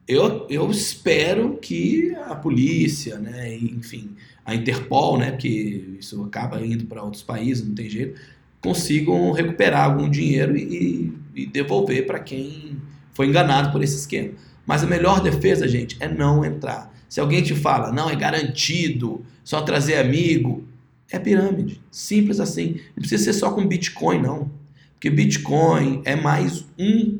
eu, 0.08 0.46
eu 0.50 0.70
espero 0.70 1.58
que 1.58 2.16
a 2.28 2.36
polícia, 2.36 3.18
né, 3.18 3.56
enfim, 3.58 4.12
a 4.46 4.54
Interpol, 4.54 5.18
né, 5.18 5.32
que 5.32 5.98
isso 6.00 6.24
acaba 6.24 6.64
indo 6.64 6.86
para 6.86 7.04
outros 7.04 7.24
países, 7.24 7.68
não 7.68 7.74
tem 7.74 7.90
jeito, 7.90 8.20
consigam 8.62 9.32
recuperar 9.32 9.86
algum 9.86 10.10
dinheiro 10.10 10.56
e, 10.56 11.14
e 11.34 11.46
devolver 11.46 12.06
para 12.06 12.20
quem 12.20 12.78
foi 13.14 13.28
enganado 13.28 13.72
por 13.72 13.84
esse 13.84 13.96
esquema. 13.96 14.34
Mas 14.66 14.84
a 14.84 14.88
melhor 14.88 15.22
defesa, 15.22 15.68
gente, 15.68 15.98
é 16.00 16.08
não 16.08 16.44
entrar. 16.44 16.94
Se 17.08 17.20
alguém 17.20 17.42
te 17.42 17.56
fala, 17.56 17.92
não, 17.92 18.10
é 18.10 18.16
garantido, 18.16 19.24
só 19.44 19.62
trazer 19.62 19.98
amigo, 19.98 20.64
é 21.12 21.20
pirâmide. 21.20 21.82
Simples 21.92 22.40
assim. 22.40 22.80
Não 22.96 23.02
precisa 23.02 23.24
ser 23.24 23.34
só 23.34 23.52
com 23.52 23.66
Bitcoin, 23.66 24.22
não. 24.22 24.52
Porque 24.94 25.10
Bitcoin 25.10 26.02
é 26.04 26.16
mais 26.16 26.66
um 26.78 27.20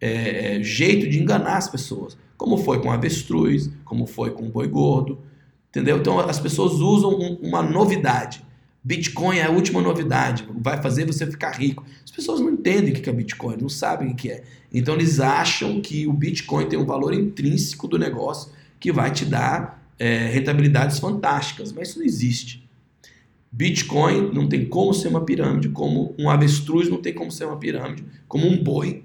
é, 0.00 0.56
é, 0.56 0.62
jeito 0.62 1.08
de 1.08 1.20
enganar 1.20 1.56
as 1.56 1.68
pessoas. 1.68 2.16
Como 2.36 2.56
foi 2.56 2.80
com 2.80 2.90
avestruz, 2.90 3.70
como 3.84 4.06
foi 4.06 4.30
com 4.30 4.48
boi 4.48 4.66
gordo. 4.66 5.18
Entendeu? 5.68 5.98
Então 5.98 6.18
as 6.18 6.40
pessoas 6.40 6.72
usam 6.74 7.10
um- 7.10 7.38
uma 7.42 7.62
novidade. 7.62 8.42
Bitcoin 8.82 9.36
é 9.36 9.44
a 9.44 9.50
última 9.50 9.82
novidade, 9.82 10.46
vai 10.58 10.80
fazer 10.80 11.04
você 11.04 11.26
ficar 11.26 11.50
rico. 11.50 11.84
As 12.02 12.10
pessoas 12.10 12.40
não 12.40 12.50
entendem 12.50 12.94
o 12.94 12.96
que 12.96 13.10
é 13.10 13.12
Bitcoin, 13.12 13.58
não 13.60 13.68
sabem 13.68 14.10
o 14.10 14.14
que 14.14 14.30
é. 14.30 14.42
Então 14.72 14.94
eles 14.94 15.20
acham 15.20 15.80
que 15.82 16.06
o 16.06 16.12
Bitcoin 16.14 16.66
tem 16.66 16.78
um 16.78 16.86
valor 16.86 17.12
intrínseco 17.12 17.86
do 17.86 17.98
negócio 17.98 18.50
que 18.80 18.90
vai 18.90 19.10
te 19.10 19.26
dar 19.26 19.78
é, 19.98 20.28
rentabilidades 20.28 20.98
fantásticas, 20.98 21.72
mas 21.72 21.90
isso 21.90 21.98
não 21.98 22.06
existe. 22.06 22.66
Bitcoin 23.52 24.32
não 24.32 24.48
tem 24.48 24.64
como 24.64 24.94
ser 24.94 25.08
uma 25.08 25.24
pirâmide, 25.24 25.68
como 25.68 26.14
um 26.18 26.30
avestruz 26.30 26.88
não 26.88 27.02
tem 27.02 27.12
como 27.12 27.30
ser 27.30 27.44
uma 27.44 27.58
pirâmide, 27.58 28.02
como 28.26 28.46
um 28.46 28.62
boi, 28.62 29.02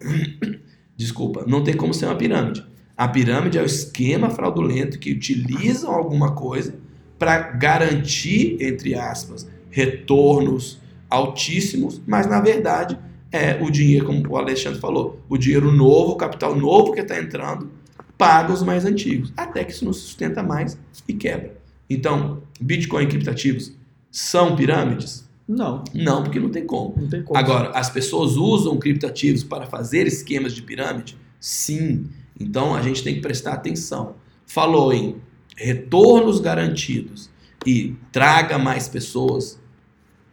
desculpa, 0.96 1.44
não 1.48 1.64
tem 1.64 1.76
como 1.76 1.94
ser 1.94 2.06
uma 2.06 2.16
pirâmide. 2.16 2.66
A 2.98 3.08
pirâmide 3.08 3.58
é 3.58 3.62
o 3.62 3.66
esquema 3.66 4.30
fraudulento 4.30 4.98
que 4.98 5.12
utilizam 5.12 5.92
alguma 5.92 6.34
coisa 6.34 6.76
para 7.20 7.38
garantir, 7.40 8.58
entre 8.62 8.96
aspas, 8.96 9.48
retornos 9.70 10.80
altíssimos, 11.10 12.02
mas 12.06 12.28
na 12.28 12.40
verdade 12.40 12.98
é 13.32 13.62
o 13.62 13.70
dinheiro, 13.70 14.06
como 14.06 14.26
o 14.30 14.38
Alexandre 14.38 14.80
falou, 14.80 15.20
o 15.28 15.38
dinheiro 15.38 15.72
novo, 15.72 16.14
o 16.14 16.16
capital 16.16 16.56
novo 16.56 16.94
que 16.94 17.02
está 17.02 17.20
entrando, 17.20 17.70
paga 18.18 18.54
os 18.54 18.64
mais 18.64 18.86
antigos, 18.86 19.34
até 19.36 19.64
que 19.64 19.72
isso 19.72 19.84
não 19.84 19.92
sustenta 19.92 20.42
mais 20.42 20.78
e 21.08 21.14
quebra. 21.14 21.58
Então, 21.90 22.42
Bitcoin 22.60 23.04
e 23.04 23.08
criptativos 23.08 23.74
são 24.10 24.56
pirâmides? 24.56 25.25
Não. 25.48 25.84
Não, 25.94 26.24
porque 26.24 26.40
não 26.40 26.50
tem 26.50 26.66
como. 26.66 26.96
Não 27.00 27.08
tem 27.08 27.24
como. 27.24 27.38
Agora, 27.38 27.70
as 27.70 27.90
pessoas 27.90 28.36
usam 28.36 28.78
criptativos 28.78 29.44
para 29.44 29.66
fazer 29.68 30.08
esquemas 30.08 30.54
de 30.54 30.62
pirâmide? 30.62 31.18
Sim. 31.40 32.10
Então 32.40 32.74
a 32.74 32.82
gente 32.82 33.04
tem 33.04 33.16
que 33.16 33.22
prestar 33.22 33.54
atenção. 33.54 34.16
Falou 34.46 34.92
em 34.94 35.18
retornos 35.56 36.40
garantidos 36.40 37.30
e 37.66 37.96
traga 38.12 38.58
mais 38.58 38.88
pessoas, 38.88 39.60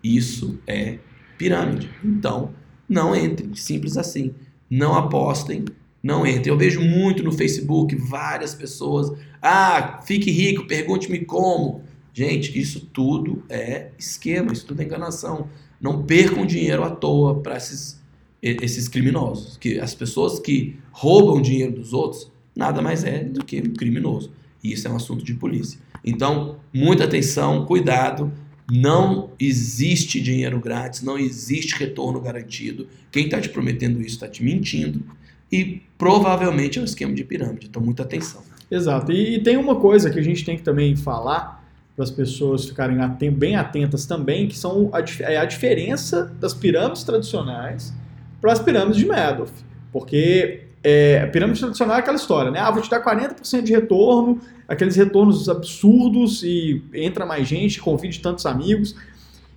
isso 0.03 0.59
é 0.67 0.99
pirâmide. 1.39 1.91
Então, 2.05 2.53
não 2.89 3.15
entrem, 3.15 3.55
simples 3.55 3.97
assim. 3.97 4.35
Não 4.69 4.95
apostem, 4.95 5.65
não 6.03 6.27
entrem. 6.27 6.53
Eu 6.53 6.59
vejo 6.59 6.81
muito 6.81 7.23
no 7.23 7.33
Facebook 7.33 7.95
várias 7.95 8.55
pessoas, 8.55 9.13
ah, 9.41 10.01
fique 10.05 10.31
rico, 10.31 10.67
pergunte-me 10.67 11.25
como. 11.25 11.83
Gente, 12.15 12.59
isso 12.59 12.81
tudo 12.93 13.43
é 13.49 13.89
esquema, 13.99 14.53
isso 14.53 14.67
tudo 14.67 14.83
é 14.83 14.85
enganação. 14.85 15.49
Não 15.81 16.03
percam 16.03 16.45
dinheiro 16.45 16.85
à 16.85 16.91
toa 16.91 17.41
para 17.41 17.57
esses, 17.57 18.01
esses 18.43 18.87
criminosos. 18.87 19.57
Que 19.57 19.81
as 19.81 19.95
pessoas 19.95 20.39
que 20.39 20.77
roubam 20.91 21.41
dinheiro 21.41 21.73
dos 21.73 21.93
outros 21.93 22.31
nada 22.55 22.83
mais 22.83 23.03
é 23.03 23.25
do 23.25 23.45
que 23.45 23.61
um 23.61 23.73
criminoso. 23.73 24.31
E 24.63 24.73
isso 24.73 24.87
é 24.87 24.91
um 24.91 24.97
assunto 24.97 25.25
de 25.25 25.35
polícia. 25.35 25.81
Então, 26.05 26.57
muita 26.73 27.05
atenção, 27.05 27.65
cuidado. 27.65 28.31
Não 28.71 29.31
existe 29.41 30.21
dinheiro 30.21 30.61
grátis, 30.61 31.03
não 31.03 31.19
existe 31.19 31.75
retorno 31.77 32.21
garantido. 32.21 32.87
Quem 33.11 33.25
está 33.25 33.41
te 33.41 33.49
prometendo 33.49 34.01
isso 34.01 34.15
está 34.15 34.29
te 34.29 34.43
mentindo. 34.45 35.03
E 35.51 35.83
provavelmente 35.99 36.79
é 36.79 36.83
um 36.83 36.85
esquema 36.85 37.15
de 37.15 37.25
pirâmide. 37.25 37.67
Então, 37.69 37.83
muita 37.83 38.03
atenção. 38.03 38.43
Exato. 38.71 39.13
E, 39.13 39.37
e 39.37 39.43
tem 39.43 39.57
uma 39.57 39.77
coisa 39.77 40.11
que 40.11 40.19
a 40.19 40.23
gente 40.23 40.45
tem 40.45 40.57
que 40.57 40.63
também 40.63 40.95
falar 40.95 41.62
para 41.95 42.05
as 42.05 42.11
pessoas 42.11 42.64
ficarem 42.64 42.99
bem 43.32 43.57
atentas 43.57 44.07
também, 44.07 44.49
que 44.49 44.57
são 44.57 44.90
a, 44.93 45.01
é 45.30 45.36
a 45.36 45.45
diferença 45.45 46.32
das 46.40 46.55
pirâmides 46.55 47.05
tradicionais 47.05 47.93
para 48.40 48.53
as 48.53 48.59
pirâmides 48.59 48.97
de 48.97 49.07
Madoff. 49.07 49.53
Porque 49.93 50.64
é, 50.82 51.20
a 51.22 51.28
pirâmide 51.28 51.61
tradicional 51.61 51.97
é 51.97 52.01
aquela 52.01 52.16
história, 52.16 52.51
né? 52.51 52.59
Ah, 52.59 52.70
vou 52.70 52.82
te 52.82 52.90
dar 52.90 53.03
40% 53.05 53.62
de 53.62 53.72
retorno, 53.72 54.40
aqueles 54.66 54.97
retornos 54.97 55.49
absurdos 55.49 56.43
e 56.43 56.82
entra 56.95 57.24
mais 57.24 57.47
gente, 57.47 57.80
convide 57.80 58.20
tantos 58.20 58.47
amigos. 58.47 58.97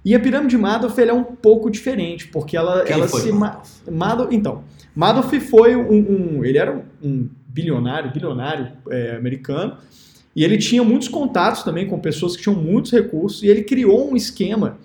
E 0.03 0.13
a 0.13 0.19
pirâmide 0.19 0.55
Madoff 0.55 1.01
é 1.01 1.11
um 1.11 1.23
pouco 1.23 1.71
diferente, 1.71 2.27
porque 2.27 2.55
ela, 2.55 2.83
Quem 2.83 2.95
ela 2.95 3.07
foi 3.07 3.21
se. 3.21 3.31
Madoff? 3.31 3.91
Madoff, 3.91 4.35
então, 4.35 4.63
Madoff 4.95 5.39
foi 5.39 5.75
um, 5.75 6.37
um, 6.37 6.45
Ele 6.45 6.59
era 6.59 6.85
um 7.01 7.27
bilionário, 7.47 8.11
bilionário 8.11 8.73
é, 8.89 9.15
americano, 9.15 9.77
e 10.35 10.43
ele 10.43 10.57
tinha 10.57 10.83
muitos 10.83 11.07
contatos 11.07 11.63
também 11.63 11.87
com 11.87 11.97
pessoas 11.99 12.35
que 12.35 12.43
tinham 12.43 12.55
muitos 12.55 12.91
recursos, 12.91 13.41
e 13.43 13.47
ele 13.47 13.63
criou 13.63 14.11
um 14.11 14.15
esquema 14.15 14.77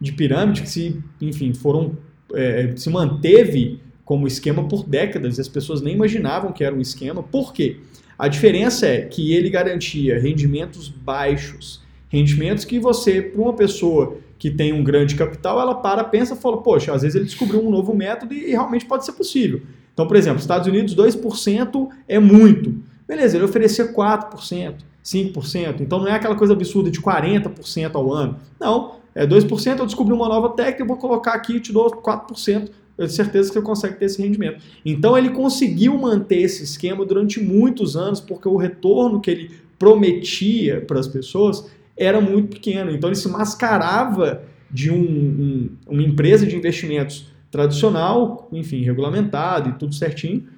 de 0.00 0.12
pirâmide 0.12 0.62
que 0.62 0.70
se, 0.70 0.96
enfim, 1.20 1.54
foram. 1.54 1.96
É, 2.34 2.74
se 2.76 2.90
manteve 2.90 3.80
como 4.04 4.26
esquema 4.26 4.68
por 4.68 4.86
décadas, 4.86 5.38
e 5.38 5.40
as 5.40 5.48
pessoas 5.48 5.80
nem 5.80 5.94
imaginavam 5.94 6.52
que 6.52 6.62
era 6.62 6.74
um 6.74 6.80
esquema. 6.80 7.22
Por 7.22 7.52
quê? 7.52 7.78
A 8.18 8.28
diferença 8.28 8.86
é 8.86 9.02
que 9.02 9.32
ele 9.32 9.48
garantia 9.48 10.20
rendimentos 10.20 10.88
baixos, 10.88 11.80
rendimentos 12.08 12.64
que 12.64 12.78
você, 12.78 13.22
para 13.22 13.40
uma 13.40 13.54
pessoa 13.54 14.18
que 14.38 14.50
tem 14.50 14.72
um 14.72 14.84
grande 14.84 15.14
capital, 15.14 15.60
ela 15.60 15.74
para, 15.74 16.04
pensa 16.04 16.34
e 16.34 16.36
fala, 16.36 16.62
poxa, 16.62 16.92
às 16.92 17.02
vezes 17.02 17.16
ele 17.16 17.24
descobriu 17.24 17.64
um 17.64 17.70
novo 17.70 17.94
método 17.94 18.34
e 18.34 18.50
realmente 18.50 18.86
pode 18.86 19.04
ser 19.04 19.12
possível. 19.12 19.62
Então, 19.92 20.06
por 20.06 20.16
exemplo, 20.16 20.38
Estados 20.38 20.68
Unidos 20.68 20.94
2% 20.94 21.88
é 22.06 22.18
muito. 22.18 22.74
Beleza, 23.06 23.36
ele 23.36 23.44
oferecia 23.44 23.92
4%, 23.92 24.74
5%. 25.12 25.80
Então 25.80 26.00
não 26.00 26.08
é 26.08 26.12
aquela 26.12 26.34
coisa 26.34 26.52
absurda 26.52 26.90
de 26.90 27.00
40% 27.00 27.94
ao 27.94 28.12
ano. 28.12 28.38
Não, 28.60 28.96
é 29.14 29.26
2%, 29.26 29.78
eu 29.78 29.86
descobri 29.86 30.12
uma 30.12 30.28
nova 30.28 30.50
técnica, 30.50 30.82
eu 30.82 30.86
vou 30.86 30.96
colocar 30.96 31.32
aqui 31.32 31.56
e 31.56 31.60
te 31.60 31.72
dou 31.72 31.90
4% 31.90 32.70
eu 32.98 33.06
tenho 33.06 33.16
certeza 33.16 33.48
que 33.48 33.54
você 33.54 33.62
consegue 33.62 33.96
ter 33.96 34.06
esse 34.06 34.20
rendimento. 34.20 34.60
Então 34.84 35.16
ele 35.16 35.30
conseguiu 35.30 35.96
manter 35.96 36.40
esse 36.40 36.64
esquema 36.64 37.06
durante 37.06 37.40
muitos 37.40 37.96
anos, 37.96 38.20
porque 38.20 38.48
o 38.48 38.56
retorno 38.56 39.20
que 39.20 39.30
ele 39.30 39.50
prometia 39.78 40.80
para 40.80 40.98
as 40.98 41.06
pessoas 41.06 41.70
era 41.96 42.20
muito 42.20 42.48
pequeno. 42.48 42.90
Então 42.90 43.08
ele 43.08 43.16
se 43.16 43.28
mascarava 43.28 44.42
de 44.68 44.90
um, 44.90 44.96
um, 44.96 45.70
uma 45.86 46.02
empresa 46.02 46.44
de 46.44 46.56
investimentos 46.56 47.32
tradicional, 47.52 48.48
enfim, 48.52 48.82
regulamentado 48.82 49.70
e 49.70 49.72
tudo 49.74 49.94
certinho, 49.94 50.48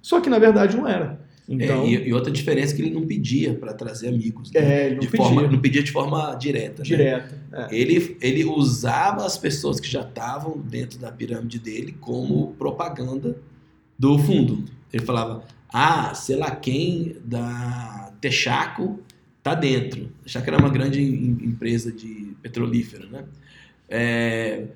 só 0.00 0.20
que 0.20 0.30
na 0.30 0.38
verdade 0.38 0.76
não 0.76 0.88
era. 0.88 1.20
Então, 1.50 1.82
é, 1.82 1.88
e, 1.88 2.08
e, 2.08 2.12
outra 2.14 2.30
diferença 2.30 2.72
é 2.72 2.76
que 2.76 2.82
ele 2.82 2.94
não 2.94 3.04
pedia 3.04 3.52
para 3.54 3.74
trazer 3.74 4.06
amigos. 4.06 4.52
Né? 4.52 4.60
É, 4.60 4.86
ele 4.86 4.94
não 4.94 5.00
de 5.00 5.08
pedia. 5.08 5.26
Forma, 5.26 5.42
não 5.42 5.58
pedia 5.58 5.82
de 5.82 5.90
forma 5.90 6.34
direta. 6.36 6.82
Direta. 6.84 7.34
Né? 7.50 7.68
É. 7.68 7.74
Ele, 7.76 8.16
ele 8.20 8.44
usava 8.44 9.26
as 9.26 9.36
pessoas 9.36 9.80
que 9.80 9.90
já 9.90 10.02
estavam 10.02 10.56
dentro 10.56 11.00
da 11.00 11.10
pirâmide 11.10 11.58
dele 11.58 11.96
como 12.00 12.54
propaganda 12.54 13.36
do 13.98 14.16
fundo. 14.16 14.64
Ele 14.92 15.04
falava, 15.04 15.42
ah, 15.68 16.14
sei 16.14 16.36
lá 16.36 16.54
quem 16.54 17.16
da 17.24 18.12
Texaco 18.20 19.00
tá 19.42 19.52
dentro. 19.52 20.08
Texaco 20.22 20.48
era 20.48 20.58
uma 20.58 20.70
grande 20.70 21.02
empresa 21.02 21.90
de 21.90 22.32
petrolífera, 22.40 23.06
né? 23.06 23.24
É, 23.88 24.66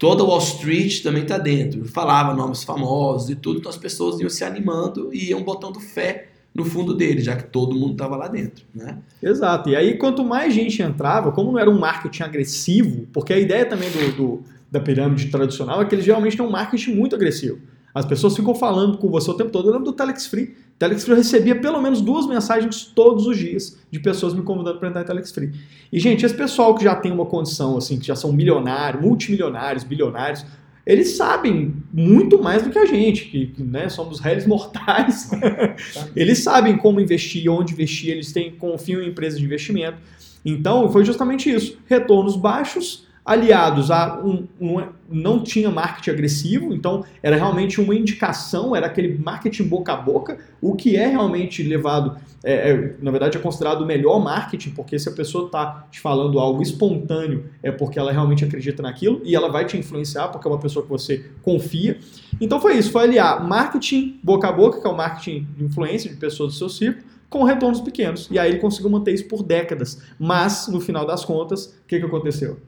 Toda 0.00 0.24
Wall 0.24 0.38
Street 0.38 1.02
também 1.02 1.24
está 1.24 1.36
dentro. 1.36 1.84
Falava 1.84 2.34
nomes 2.34 2.64
famosos 2.64 3.28
e 3.28 3.36
tudo, 3.36 3.58
então 3.58 3.68
as 3.68 3.76
pessoas 3.76 4.18
iam 4.18 4.30
se 4.30 4.42
animando 4.42 5.10
e 5.12 5.28
iam 5.28 5.42
botando 5.42 5.78
fé 5.78 6.28
no 6.54 6.64
fundo 6.64 6.94
dele, 6.94 7.20
já 7.20 7.36
que 7.36 7.44
todo 7.44 7.76
mundo 7.76 7.92
estava 7.92 8.16
lá 8.16 8.26
dentro. 8.26 8.64
Né? 8.74 8.96
Exato. 9.22 9.68
E 9.68 9.76
aí, 9.76 9.98
quanto 9.98 10.24
mais 10.24 10.54
gente 10.54 10.80
entrava, 10.80 11.30
como 11.32 11.52
não 11.52 11.58
era 11.58 11.68
um 11.68 11.78
marketing 11.78 12.22
agressivo, 12.22 13.06
porque 13.12 13.34
a 13.34 13.38
ideia 13.38 13.66
também 13.66 13.90
do, 13.90 14.16
do 14.16 14.44
da 14.70 14.80
pirâmide 14.80 15.26
tradicional 15.26 15.82
é 15.82 15.84
que 15.84 15.94
eles 15.94 16.04
geralmente 16.06 16.34
têm 16.34 16.46
um 16.46 16.50
marketing 16.50 16.94
muito 16.94 17.14
agressivo. 17.14 17.58
As 17.94 18.06
pessoas 18.06 18.34
ficam 18.34 18.54
falando 18.54 18.96
com 18.96 19.10
você 19.10 19.30
o 19.30 19.34
tempo 19.34 19.50
todo. 19.50 19.68
Eu 19.68 19.72
lembro 19.72 19.84
do 19.84 19.92
Telex 19.92 20.26
Free. 20.26 20.56
Telex 20.80 21.04
Free 21.04 21.12
eu 21.12 21.18
recebia 21.18 21.54
pelo 21.54 21.78
menos 21.82 22.00
duas 22.00 22.26
mensagens 22.26 22.84
todos 22.84 23.26
os 23.26 23.36
dias 23.36 23.78
de 23.90 24.00
pessoas 24.00 24.32
me 24.32 24.40
convidando 24.40 24.78
para 24.78 24.88
entrar 24.88 25.02
em 25.02 25.04
Telex 25.04 25.30
Free. 25.30 25.52
E, 25.92 26.00
gente, 26.00 26.24
esse 26.24 26.34
pessoal 26.34 26.74
que 26.74 26.82
já 26.82 26.96
tem 26.96 27.12
uma 27.12 27.26
condição, 27.26 27.76
assim, 27.76 27.98
que 27.98 28.06
já 28.06 28.16
são 28.16 28.32
milionários, 28.32 29.02
multimilionários, 29.02 29.84
bilionários, 29.84 30.42
eles 30.86 31.18
sabem 31.18 31.74
muito 31.92 32.42
mais 32.42 32.62
do 32.62 32.70
que 32.70 32.78
a 32.78 32.86
gente, 32.86 33.26
que, 33.26 33.62
né, 33.62 33.90
somos 33.90 34.20
réis 34.20 34.46
mortais. 34.46 35.30
eles 36.16 36.38
sabem 36.38 36.78
como 36.78 36.98
investir, 36.98 37.50
onde 37.52 37.74
investir, 37.74 38.12
eles 38.12 38.32
têm, 38.32 38.50
confiam 38.50 39.02
em 39.02 39.08
empresas 39.08 39.38
de 39.38 39.44
investimento. 39.44 39.98
Então, 40.42 40.90
foi 40.90 41.04
justamente 41.04 41.50
isso. 41.50 41.76
Retornos 41.86 42.36
baixos, 42.36 43.06
aliados 43.24 43.90
a 43.90 44.20
um, 44.24 44.46
um, 44.60 44.82
não 45.08 45.42
tinha 45.42 45.70
marketing 45.70 46.10
agressivo, 46.10 46.74
então 46.74 47.04
era 47.22 47.36
realmente 47.36 47.80
uma 47.80 47.94
indicação, 47.94 48.74
era 48.74 48.86
aquele 48.86 49.18
marketing 49.18 49.64
boca 49.64 49.92
a 49.92 49.96
boca, 49.96 50.38
o 50.60 50.74
que 50.74 50.96
é 50.96 51.06
realmente 51.06 51.62
levado, 51.62 52.16
é, 52.42 52.70
é, 52.70 52.94
na 53.00 53.10
verdade 53.10 53.36
é 53.36 53.40
considerado 53.40 53.82
o 53.82 53.86
melhor 53.86 54.18
marketing, 54.20 54.70
porque 54.70 54.98
se 54.98 55.08
a 55.08 55.12
pessoa 55.12 55.46
está 55.46 55.86
te 55.90 56.00
falando 56.00 56.38
algo 56.38 56.62
espontâneo, 56.62 57.44
é 57.62 57.70
porque 57.70 57.98
ela 57.98 58.10
realmente 58.10 58.44
acredita 58.44 58.82
naquilo 58.82 59.20
e 59.24 59.34
ela 59.34 59.48
vai 59.48 59.64
te 59.64 59.76
influenciar, 59.76 60.28
porque 60.28 60.48
é 60.48 60.50
uma 60.50 60.58
pessoa 60.58 60.82
que 60.82 60.90
você 60.90 61.26
confia. 61.42 61.98
Então 62.40 62.60
foi 62.60 62.76
isso, 62.76 62.90
foi 62.90 63.04
aliar 63.04 63.46
marketing 63.46 64.18
boca 64.22 64.48
a 64.48 64.52
boca, 64.52 64.80
que 64.80 64.86
é 64.86 64.90
o 64.90 64.96
marketing 64.96 65.46
de 65.56 65.64
influência 65.64 66.10
de 66.10 66.16
pessoas 66.16 66.54
do 66.54 66.58
seu 66.58 66.68
círculo, 66.68 67.04
com 67.28 67.44
retornos 67.44 67.80
pequenos. 67.80 68.28
E 68.30 68.38
aí 68.38 68.50
ele 68.50 68.58
conseguiu 68.58 68.90
manter 68.90 69.14
isso 69.14 69.28
por 69.28 69.42
décadas. 69.42 70.02
Mas, 70.18 70.66
no 70.66 70.80
final 70.80 71.06
das 71.06 71.24
contas, 71.24 71.66
o 71.66 71.86
que, 71.86 72.00
que 72.00 72.04
aconteceu? 72.04 72.58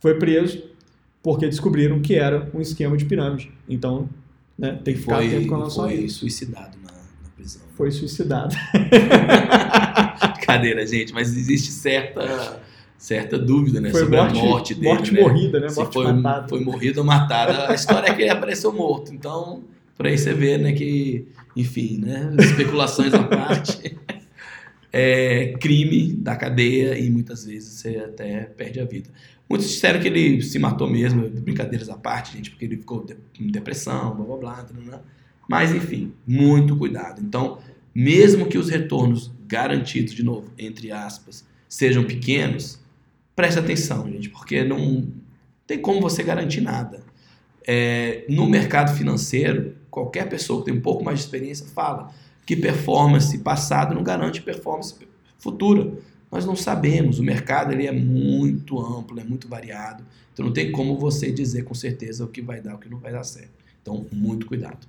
Foi 0.00 0.18
preso 0.18 0.62
porque 1.22 1.46
descobriram 1.46 2.00
que 2.00 2.14
era 2.14 2.50
um 2.54 2.60
esquema 2.60 2.96
de 2.96 3.04
pirâmide. 3.04 3.52
Então, 3.68 4.08
né, 4.56 4.78
tem 4.84 4.94
que 4.94 5.00
ficar 5.00 5.16
foi, 5.16 5.26
atento 5.26 5.48
com 5.48 5.56
relação 5.56 5.84
foi 5.84 5.92
a 5.92 5.96
isso. 5.96 6.18
suicidado 6.20 6.78
na, 6.82 6.92
na 6.92 7.30
prisão. 7.36 7.62
Foi 7.76 7.90
suicidado. 7.90 8.54
Cadeira, 10.44 10.86
gente, 10.86 11.12
mas 11.12 11.36
existe 11.36 11.70
certa 11.70 12.60
certa 12.98 13.38
dúvida 13.38 13.80
né, 13.80 13.90
foi 13.90 14.00
sobre 14.00 14.16
morte, 14.16 14.38
a 14.38 14.42
morte 14.42 14.74
dele. 14.74 14.88
Morte 14.88 15.14
né? 15.14 15.20
morrida, 15.20 15.60
né? 15.60 15.68
Se 15.68 15.76
Morte 15.76 15.92
foi, 15.92 16.12
matada. 16.12 16.48
foi 16.48 16.60
morrido 16.60 17.00
ou 17.00 17.06
matada. 17.06 17.70
A 17.70 17.74
história 17.74 18.08
é 18.08 18.14
que 18.14 18.22
ele 18.22 18.30
apareceu 18.30 18.72
morto. 18.72 19.14
Então, 19.14 19.62
por 19.96 20.06
aí 20.06 20.18
você 20.18 20.34
vê 20.34 20.58
né, 20.58 20.72
que, 20.72 21.28
enfim, 21.54 21.98
né, 21.98 22.34
especulações 22.40 23.14
à 23.14 23.22
parte. 23.22 23.96
É 24.90 25.52
crime 25.60 26.14
da 26.14 26.34
cadeia 26.34 26.98
e 26.98 27.10
muitas 27.10 27.44
vezes 27.44 27.74
você 27.74 27.98
até 27.98 28.44
perde 28.44 28.80
a 28.80 28.86
vida. 28.86 29.10
Muitos 29.48 29.68
disseram 29.68 30.00
que 30.00 30.08
ele 30.08 30.42
se 30.42 30.58
matou 30.58 30.88
mesmo, 30.88 31.28
brincadeiras 31.28 31.88
à 31.88 31.96
parte, 31.96 32.36
gente, 32.36 32.50
porque 32.50 32.64
ele 32.66 32.76
ficou 32.76 33.06
em 33.40 33.46
depressão, 33.46 34.14
blá 34.14 34.24
blá 34.24 34.36
blá, 34.36 34.66
blá. 34.84 35.00
Mas 35.48 35.74
enfim, 35.74 36.12
muito 36.26 36.76
cuidado. 36.76 37.22
Então, 37.22 37.58
mesmo 37.94 38.46
que 38.46 38.58
os 38.58 38.68
retornos 38.68 39.32
garantidos, 39.46 40.12
de 40.12 40.22
novo, 40.22 40.52
entre 40.58 40.92
aspas, 40.92 41.46
sejam 41.66 42.04
pequenos, 42.04 42.78
preste 43.34 43.58
atenção, 43.58 44.06
gente, 44.10 44.28
porque 44.28 44.62
não 44.62 45.08
tem 45.66 45.78
como 45.78 46.00
você 46.00 46.22
garantir 46.22 46.60
nada. 46.60 47.02
É, 47.66 48.24
no 48.28 48.48
mercado 48.48 48.94
financeiro, 48.96 49.76
qualquer 49.90 50.28
pessoa 50.28 50.60
que 50.60 50.66
tem 50.66 50.74
um 50.74 50.80
pouco 50.80 51.04
mais 51.04 51.18
de 51.18 51.24
experiência 51.24 51.66
fala 51.66 52.12
que 52.44 52.56
performance 52.56 53.36
passada 53.38 53.94
não 53.94 54.02
garante 54.02 54.40
performance 54.40 54.94
futura. 55.38 55.92
Nós 56.30 56.44
não 56.44 56.54
sabemos, 56.54 57.18
o 57.18 57.22
mercado 57.22 57.72
ele 57.72 57.86
é 57.86 57.92
muito 57.92 58.78
amplo, 58.78 59.18
é 59.18 59.24
muito 59.24 59.48
variado, 59.48 60.04
então 60.32 60.46
não 60.46 60.52
tem 60.52 60.70
como 60.70 60.98
você 60.98 61.32
dizer 61.32 61.64
com 61.64 61.74
certeza 61.74 62.24
o 62.24 62.28
que 62.28 62.42
vai 62.42 62.60
dar, 62.60 62.74
o 62.74 62.78
que 62.78 62.88
não 62.88 62.98
vai 62.98 63.12
dar 63.12 63.24
certo. 63.24 63.50
Então, 63.80 64.06
muito 64.12 64.46
cuidado. 64.46 64.86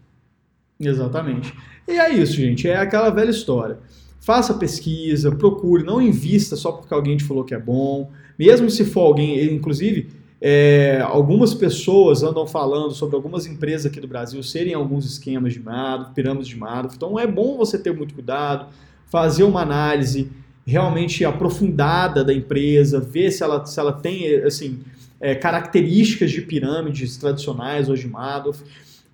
Exatamente. 0.79 1.53
E 1.87 1.93
é 1.93 2.09
isso, 2.09 2.33
gente, 2.33 2.67
é 2.67 2.77
aquela 2.77 3.09
velha 3.09 3.29
história. 3.29 3.79
Faça 4.19 4.53
pesquisa, 4.53 5.33
procure, 5.33 5.83
não 5.83 6.01
invista 6.01 6.55
só 6.55 6.73
porque 6.73 6.93
alguém 6.93 7.15
te 7.15 7.23
falou 7.23 7.43
que 7.43 7.53
é 7.53 7.59
bom, 7.59 8.11
mesmo 8.37 8.69
se 8.69 8.85
for 8.85 9.01
alguém, 9.01 9.53
inclusive, 9.53 10.09
é, 10.41 11.01
algumas 11.03 11.53
pessoas 11.53 12.23
andam 12.23 12.47
falando 12.47 12.93
sobre 12.93 13.15
algumas 13.15 13.45
empresas 13.45 13.85
aqui 13.85 13.99
do 13.99 14.07
Brasil 14.07 14.41
serem 14.41 14.73
alguns 14.73 15.05
esquemas 15.05 15.53
de 15.53 15.59
Madoff, 15.59 16.13
pirâmides 16.13 16.47
de 16.47 16.55
Madoff. 16.55 16.95
Então 16.95 17.19
é 17.19 17.27
bom 17.27 17.57
você 17.57 17.77
ter 17.77 17.93
muito 17.93 18.13
cuidado, 18.13 18.67
fazer 19.07 19.43
uma 19.43 19.61
análise 19.61 20.31
realmente 20.69 21.25
aprofundada 21.25 22.23
da 22.23 22.33
empresa, 22.33 22.99
ver 22.99 23.31
se 23.31 23.43
ela, 23.43 23.65
se 23.65 23.79
ela 23.79 23.91
tem 23.91 24.35
assim, 24.43 24.79
é, 25.19 25.35
características 25.35 26.31
de 26.31 26.41
pirâmides 26.41 27.17
tradicionais 27.17 27.89
ou 27.89 27.95
de 27.95 28.07
Madoff 28.07 28.63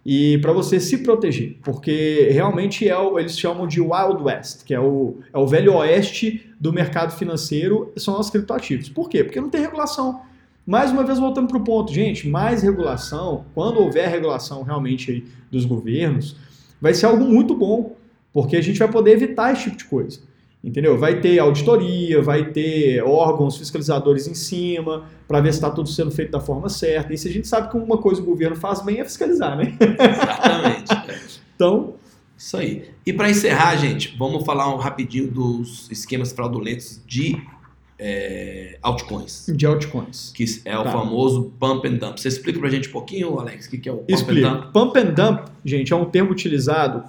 e 0.05 0.37
para 0.37 0.53
você 0.53 0.79
se 0.79 0.99
proteger, 0.99 1.57
porque 1.63 2.29
realmente 2.31 2.87
é 2.87 2.95
o, 2.95 3.17
eles 3.17 3.39
chamam 3.39 3.65
de 3.65 3.81
Wild 3.81 4.21
West, 4.21 4.63
que 4.63 4.73
é 4.73 4.79
o, 4.79 5.17
é 5.33 5.37
o 5.37 5.47
velho 5.47 5.73
oeste 5.77 6.47
do 6.59 6.71
mercado 6.71 7.11
financeiro, 7.17 7.91
são 7.97 8.19
os 8.19 8.29
criptoativos. 8.29 8.87
Por 8.87 9.09
quê? 9.09 9.23
Porque 9.23 9.41
não 9.41 9.49
tem 9.49 9.61
regulação. 9.61 10.21
Mais 10.65 10.91
uma 10.91 11.03
vez, 11.03 11.17
voltando 11.17 11.47
para 11.47 11.57
o 11.57 11.63
ponto, 11.63 11.91
gente, 11.91 12.27
mais 12.27 12.61
regulação, 12.61 13.45
quando 13.55 13.79
houver 13.79 14.07
regulação 14.07 14.61
realmente 14.61 15.11
aí 15.11 15.25
dos 15.49 15.65
governos, 15.65 16.35
vai 16.79 16.93
ser 16.93 17.07
algo 17.07 17.23
muito 17.25 17.55
bom, 17.55 17.95
porque 18.31 18.57
a 18.57 18.61
gente 18.61 18.77
vai 18.77 18.91
poder 18.91 19.11
evitar 19.11 19.53
esse 19.53 19.63
tipo 19.63 19.77
de 19.77 19.85
coisa. 19.85 20.19
Entendeu? 20.65 20.97
Vai 20.97 21.21
ter 21.21 21.37
auditoria, 21.37 22.23
vai 22.23 22.45
ter 22.45 22.99
órgãos 23.03 23.55
fiscalizadores 23.55 24.27
em 24.27 24.33
cima, 24.33 25.05
para 25.27 25.39
ver 25.39 25.53
se 25.53 25.59
está 25.59 25.69
tudo 25.69 25.87
sendo 25.87 26.09
feito 26.09 26.31
da 26.31 26.39
forma 26.39 26.69
certa. 26.69 27.13
E 27.13 27.17
se 27.19 27.27
a 27.27 27.31
gente 27.31 27.47
sabe 27.47 27.69
que 27.69 27.77
uma 27.77 27.99
coisa 27.99 28.19
o 28.19 28.25
governo 28.25 28.55
faz 28.55 28.81
bem 28.81 28.99
é 28.99 29.05
fiscalizar, 29.05 29.55
né? 29.55 29.77
Exatamente. 29.79 30.91
então. 31.55 31.93
Isso 32.35 32.57
aí. 32.57 32.89
E 33.05 33.13
para 33.13 33.29
encerrar, 33.29 33.75
gente, 33.77 34.15
vamos 34.17 34.43
falar 34.43 34.73
um 34.73 34.77
rapidinho 34.77 35.31
dos 35.31 35.89
esquemas 35.91 36.33
fraudulentos 36.33 36.99
de 37.05 37.39
é, 37.99 38.79
altcoins. 38.81 39.45
De 39.47 39.67
altcoins. 39.67 40.31
Que 40.33 40.45
é 40.65 40.77
o 40.77 40.83
tá. 40.83 40.91
famoso 40.91 41.53
pump 41.59 41.87
and 41.87 41.93
dump. 41.97 42.19
Você 42.19 42.27
explica 42.27 42.59
pra 42.59 42.69
gente 42.69 42.89
um 42.89 42.91
pouquinho, 42.91 43.39
Alex, 43.39 43.67
o 43.67 43.69
que, 43.69 43.77
que 43.77 43.87
é 43.87 43.91
o 43.91 43.97
pump 43.97 44.11
Explica. 44.11 44.47
and 44.49 44.53
dump? 44.53 44.73
Pump 44.73 44.97
and 44.97 45.13
dump, 45.13 45.47
gente, 45.63 45.93
é 45.93 45.95
um 45.95 46.05
termo 46.05 46.31
utilizado 46.31 47.03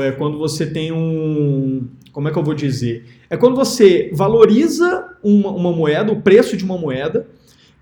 é 0.00 0.12
quando 0.12 0.38
você 0.38 0.66
tem 0.66 0.92
um. 0.92 1.86
Como 2.12 2.28
é 2.28 2.32
que 2.32 2.38
eu 2.38 2.42
vou 2.42 2.54
dizer? 2.54 3.04
É 3.28 3.36
quando 3.36 3.54
você 3.54 4.10
valoriza 4.12 5.16
uma, 5.22 5.50
uma 5.50 5.72
moeda, 5.72 6.12
o 6.12 6.22
preço 6.22 6.56
de 6.56 6.64
uma 6.64 6.78
moeda, 6.78 7.26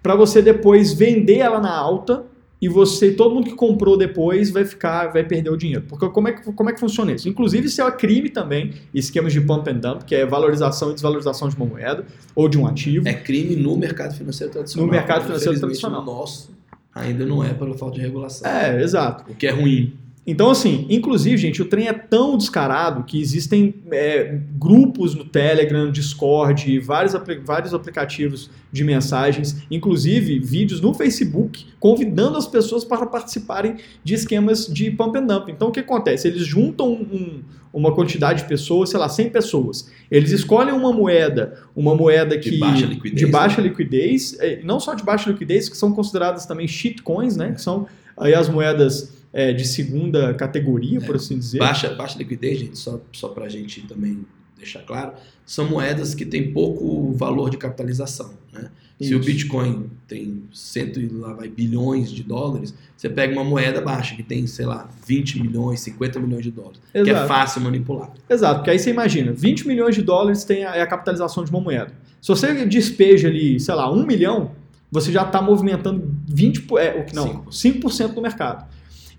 para 0.02 0.14
você 0.14 0.42
depois 0.42 0.92
vender 0.92 1.38
ela 1.38 1.60
na 1.60 1.74
alta 1.74 2.24
e 2.60 2.68
você, 2.68 3.12
todo 3.12 3.34
mundo 3.34 3.44
que 3.44 3.54
comprou 3.54 3.96
depois 3.96 4.50
vai 4.50 4.64
ficar, 4.64 5.08
vai 5.08 5.22
perder 5.22 5.50
o 5.50 5.56
dinheiro. 5.56 5.84
Porque 5.88 6.08
como 6.08 6.28
é 6.28 6.32
que, 6.32 6.52
como 6.52 6.70
é 6.70 6.72
que 6.72 6.80
funciona 6.80 7.12
isso? 7.12 7.28
Inclusive, 7.28 7.66
isso 7.66 7.82
é 7.82 7.90
crime 7.92 8.28
também, 8.28 8.72
esquemas 8.92 9.32
de 9.32 9.40
pump 9.40 9.68
and 9.70 9.78
dump, 9.78 10.04
que 10.04 10.14
é 10.14 10.26
valorização 10.26 10.90
e 10.90 10.94
desvalorização 10.94 11.48
de 11.48 11.56
uma 11.56 11.66
moeda 11.66 12.04
ou 12.34 12.48
de 12.48 12.58
um 12.58 12.66
ativo. 12.66 13.06
É 13.06 13.12
crime 13.12 13.54
no 13.56 13.76
mercado 13.76 14.14
financeiro 14.14 14.52
tradicional. 14.52 14.86
No 14.86 14.92
mercado 14.92 15.24
financeiro 15.26 15.58
tradicional. 15.60 16.00
No 16.00 16.06
nosso 16.06 16.54
ainda 16.94 17.26
não 17.26 17.42
é 17.42 17.52
pela 17.52 17.76
falta 17.76 17.96
de 17.96 18.02
regulação. 18.02 18.48
É, 18.48 18.80
exato. 18.80 19.30
O 19.30 19.34
que 19.34 19.46
é 19.46 19.50
ruim. 19.50 19.94
Então, 20.26 20.50
assim, 20.50 20.86
inclusive, 20.88 21.36
gente, 21.36 21.60
o 21.60 21.66
trem 21.66 21.86
é 21.86 21.92
tão 21.92 22.38
descarado 22.38 23.04
que 23.04 23.20
existem 23.20 23.74
é, 23.90 24.40
grupos 24.56 25.14
no 25.14 25.24
Telegram, 25.24 25.90
Discord, 25.90 26.78
vários, 26.80 27.12
vários 27.44 27.74
aplicativos 27.74 28.50
de 28.72 28.82
mensagens, 28.84 29.62
inclusive 29.70 30.38
vídeos 30.38 30.80
no 30.80 30.94
Facebook, 30.94 31.66
convidando 31.78 32.38
as 32.38 32.46
pessoas 32.46 32.84
para 32.84 33.04
participarem 33.04 33.76
de 34.02 34.14
esquemas 34.14 34.66
de 34.66 34.90
pump 34.90 35.18
and 35.18 35.26
dump. 35.26 35.50
Então, 35.50 35.68
o 35.68 35.72
que 35.72 35.80
acontece? 35.80 36.26
Eles 36.26 36.46
juntam 36.46 36.90
um, 36.90 37.42
uma 37.70 37.94
quantidade 37.94 38.42
de 38.42 38.48
pessoas, 38.48 38.88
sei 38.90 38.98
lá, 38.98 39.10
100 39.10 39.28
pessoas. 39.28 39.90
Eles 40.10 40.30
escolhem 40.30 40.72
uma 40.72 40.92
moeda, 40.92 41.60
uma 41.76 41.94
moeda 41.94 42.38
que 42.38 42.52
de 42.52 42.58
baixa 42.58 42.86
liquidez, 42.86 43.20
de 43.20 43.26
baixa 43.26 43.60
né? 43.60 43.68
liquidez 43.68 44.36
é, 44.40 44.60
não 44.64 44.80
só 44.80 44.94
de 44.94 45.02
baixa 45.02 45.28
liquidez, 45.28 45.68
que 45.68 45.76
são 45.76 45.92
consideradas 45.92 46.46
também 46.46 46.66
shitcoins, 46.66 47.36
né? 47.36 47.52
Que 47.52 47.60
são 47.60 47.86
aí 48.16 48.32
as 48.32 48.48
moedas 48.48 49.23
é, 49.34 49.52
de 49.52 49.66
segunda 49.66 50.32
categoria, 50.32 51.00
por 51.00 51.16
assim 51.16 51.36
dizer. 51.36 51.58
Baixa, 51.58 51.92
baixa 51.92 52.16
liquidez, 52.16 52.60
gente, 52.60 52.78
só, 52.78 53.00
só 53.12 53.28
para 53.28 53.46
a 53.46 53.48
gente 53.48 53.82
também 53.82 54.24
deixar 54.56 54.80
claro, 54.82 55.12
são 55.44 55.68
moedas 55.68 56.14
que 56.14 56.24
têm 56.24 56.52
pouco 56.52 57.12
valor 57.12 57.50
de 57.50 57.58
capitalização. 57.58 58.32
Né? 58.52 58.70
Se 59.00 59.12
o 59.12 59.18
Bitcoin 59.18 59.90
tem 60.06 60.44
cento 60.52 61.00
e 61.00 61.08
lá 61.08 61.32
vai 61.34 61.48
bilhões 61.48 62.12
de 62.12 62.22
dólares, 62.22 62.72
você 62.96 63.10
pega 63.10 63.32
uma 63.34 63.44
moeda 63.44 63.80
baixa 63.80 64.14
que 64.14 64.22
tem, 64.22 64.46
sei 64.46 64.64
lá, 64.64 64.88
20 65.04 65.42
milhões, 65.42 65.80
50 65.80 66.20
milhões 66.20 66.44
de 66.44 66.52
dólares, 66.52 66.80
Exato. 66.94 67.04
que 67.04 67.10
é 67.10 67.26
fácil 67.26 67.60
manipular. 67.60 68.12
Exato, 68.30 68.60
porque 68.60 68.70
aí 68.70 68.78
você 68.78 68.90
imagina, 68.90 69.32
20 69.32 69.66
milhões 69.66 69.96
de 69.96 70.02
dólares 70.02 70.44
tem 70.44 70.64
a, 70.64 70.76
é 70.76 70.80
a 70.80 70.86
capitalização 70.86 71.44
de 71.44 71.50
uma 71.50 71.60
moeda. 71.60 71.92
Se 72.22 72.28
você 72.28 72.64
despeja 72.64 73.28
ali, 73.28 73.58
sei 73.58 73.74
lá, 73.74 73.92
1 73.92 74.06
milhão, 74.06 74.52
você 74.90 75.10
já 75.10 75.24
está 75.24 75.42
movimentando 75.42 76.14
20, 76.28 76.66
é, 76.78 77.06
não, 77.12 77.44
5%. 77.46 77.82
5% 77.82 78.14
do 78.14 78.22
mercado. 78.22 78.64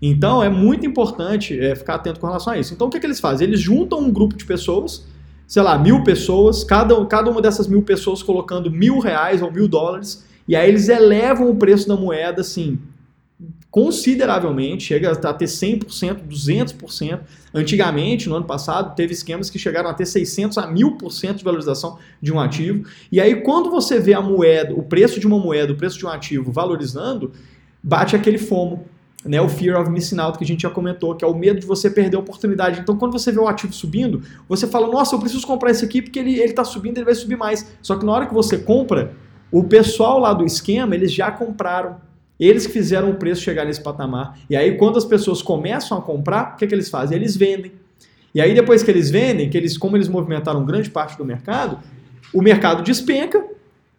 Então 0.01 0.43
é 0.43 0.49
muito 0.49 0.85
importante 0.85 1.59
é, 1.59 1.75
ficar 1.75 1.95
atento 1.95 2.19
com 2.19 2.27
relação 2.27 2.53
a 2.53 2.57
isso. 2.57 2.73
Então 2.73 2.87
o 2.87 2.89
que, 2.89 2.99
que 2.99 3.05
eles 3.05 3.19
fazem? 3.19 3.47
Eles 3.47 3.59
juntam 3.59 3.99
um 3.99 4.11
grupo 4.11 4.35
de 4.35 4.45
pessoas, 4.45 5.05
sei 5.47 5.61
lá, 5.61 5.77
mil 5.77 6.03
pessoas, 6.03 6.63
cada, 6.63 7.05
cada 7.05 7.29
uma 7.29 7.41
dessas 7.41 7.67
mil 7.67 7.81
pessoas 7.81 8.21
colocando 8.21 8.69
mil 8.69 8.99
reais 8.99 9.41
ou 9.41 9.51
mil 9.51 9.67
dólares, 9.67 10.25
e 10.47 10.55
aí 10.55 10.69
eles 10.69 10.89
elevam 10.89 11.49
o 11.49 11.55
preço 11.55 11.87
da 11.87 11.95
moeda 11.95 12.41
assim 12.41 12.79
consideravelmente, 13.75 14.85
chega 14.85 15.11
a 15.11 15.33
ter 15.33 15.47
100%, 15.47 16.21
200%. 16.29 17.19
Antigamente, 17.53 18.29
no 18.29 18.35
ano 18.35 18.45
passado, 18.45 18.95
teve 18.95 19.11
esquemas 19.11 19.49
que 19.49 19.59
chegaram 19.59 19.89
a 19.89 19.93
ter 19.93 20.05
600 20.05 20.57
a 20.57 20.65
1000% 20.65 21.33
de 21.33 21.43
valorização 21.43 21.99
de 22.21 22.31
um 22.31 22.39
ativo. 22.39 22.85
E 23.11 23.19
aí, 23.19 23.41
quando 23.41 23.69
você 23.69 23.99
vê 23.99 24.13
a 24.13 24.21
moeda, 24.21 24.73
o 24.73 24.81
preço 24.81 25.19
de 25.19 25.27
uma 25.27 25.37
moeda, 25.37 25.73
o 25.73 25.75
preço 25.75 25.97
de 25.97 26.05
um 26.05 26.09
ativo 26.09 26.53
valorizando, 26.53 27.33
bate 27.83 28.15
aquele 28.15 28.37
fomo 28.37 28.85
né, 29.25 29.41
o 29.41 29.49
fear 29.49 29.81
of 29.81 29.89
missing 29.89 30.19
out 30.19 30.37
que 30.37 30.43
a 30.43 30.47
gente 30.47 30.61
já 30.61 30.69
comentou, 30.69 31.15
que 31.15 31.25
é 31.25 31.27
o 31.27 31.33
medo 31.33 31.59
de 31.59 31.65
você 31.65 31.89
perder 31.89 32.15
a 32.15 32.19
oportunidade. 32.19 32.79
Então, 32.79 32.95
quando 32.95 33.11
você 33.11 33.31
vê 33.31 33.39
o 33.39 33.47
ativo 33.47 33.73
subindo, 33.73 34.21
você 34.47 34.67
fala, 34.67 34.87
nossa, 34.87 35.15
eu 35.15 35.19
preciso 35.19 35.45
comprar 35.47 35.71
esse 35.71 35.83
aqui 35.83 36.01
porque 36.01 36.19
ele 36.19 36.39
está 36.39 36.63
subindo, 36.63 36.97
ele 36.99 37.05
vai 37.05 37.15
subir 37.15 37.35
mais. 37.35 37.75
Só 37.81 37.95
que 37.95 38.05
na 38.05 38.11
hora 38.11 38.27
que 38.27 38.33
você 38.33 38.57
compra, 38.57 39.13
o 39.51 39.63
pessoal 39.63 40.19
lá 40.19 40.31
do 40.31 40.45
esquema, 40.45 40.93
eles 40.93 41.11
já 41.11 41.31
compraram. 41.31 41.97
Eles 42.39 42.67
que 42.67 42.73
fizeram 42.73 43.09
o 43.09 43.15
preço 43.15 43.41
chegar 43.41 43.65
nesse 43.65 43.81
patamar. 43.81 44.37
E 44.49 44.55
aí, 44.55 44.77
quando 44.77 44.97
as 44.97 45.05
pessoas 45.05 45.41
começam 45.41 45.97
a 45.97 46.01
comprar, 46.01 46.53
o 46.53 46.57
que, 46.57 46.65
é 46.65 46.67
que 46.67 46.75
eles 46.75 46.89
fazem? 46.89 47.17
Eles 47.17 47.35
vendem. 47.35 47.71
E 48.33 48.41
aí, 48.41 48.53
depois 48.53 48.83
que 48.83 48.91
eles 48.91 49.09
vendem, 49.09 49.49
que 49.49 49.57
eles, 49.57 49.77
como 49.77 49.97
eles 49.97 50.07
movimentaram 50.07 50.63
grande 50.65 50.89
parte 50.89 51.17
do 51.17 51.25
mercado, 51.25 51.79
o 52.33 52.41
mercado 52.41 52.83
despenca, 52.83 53.43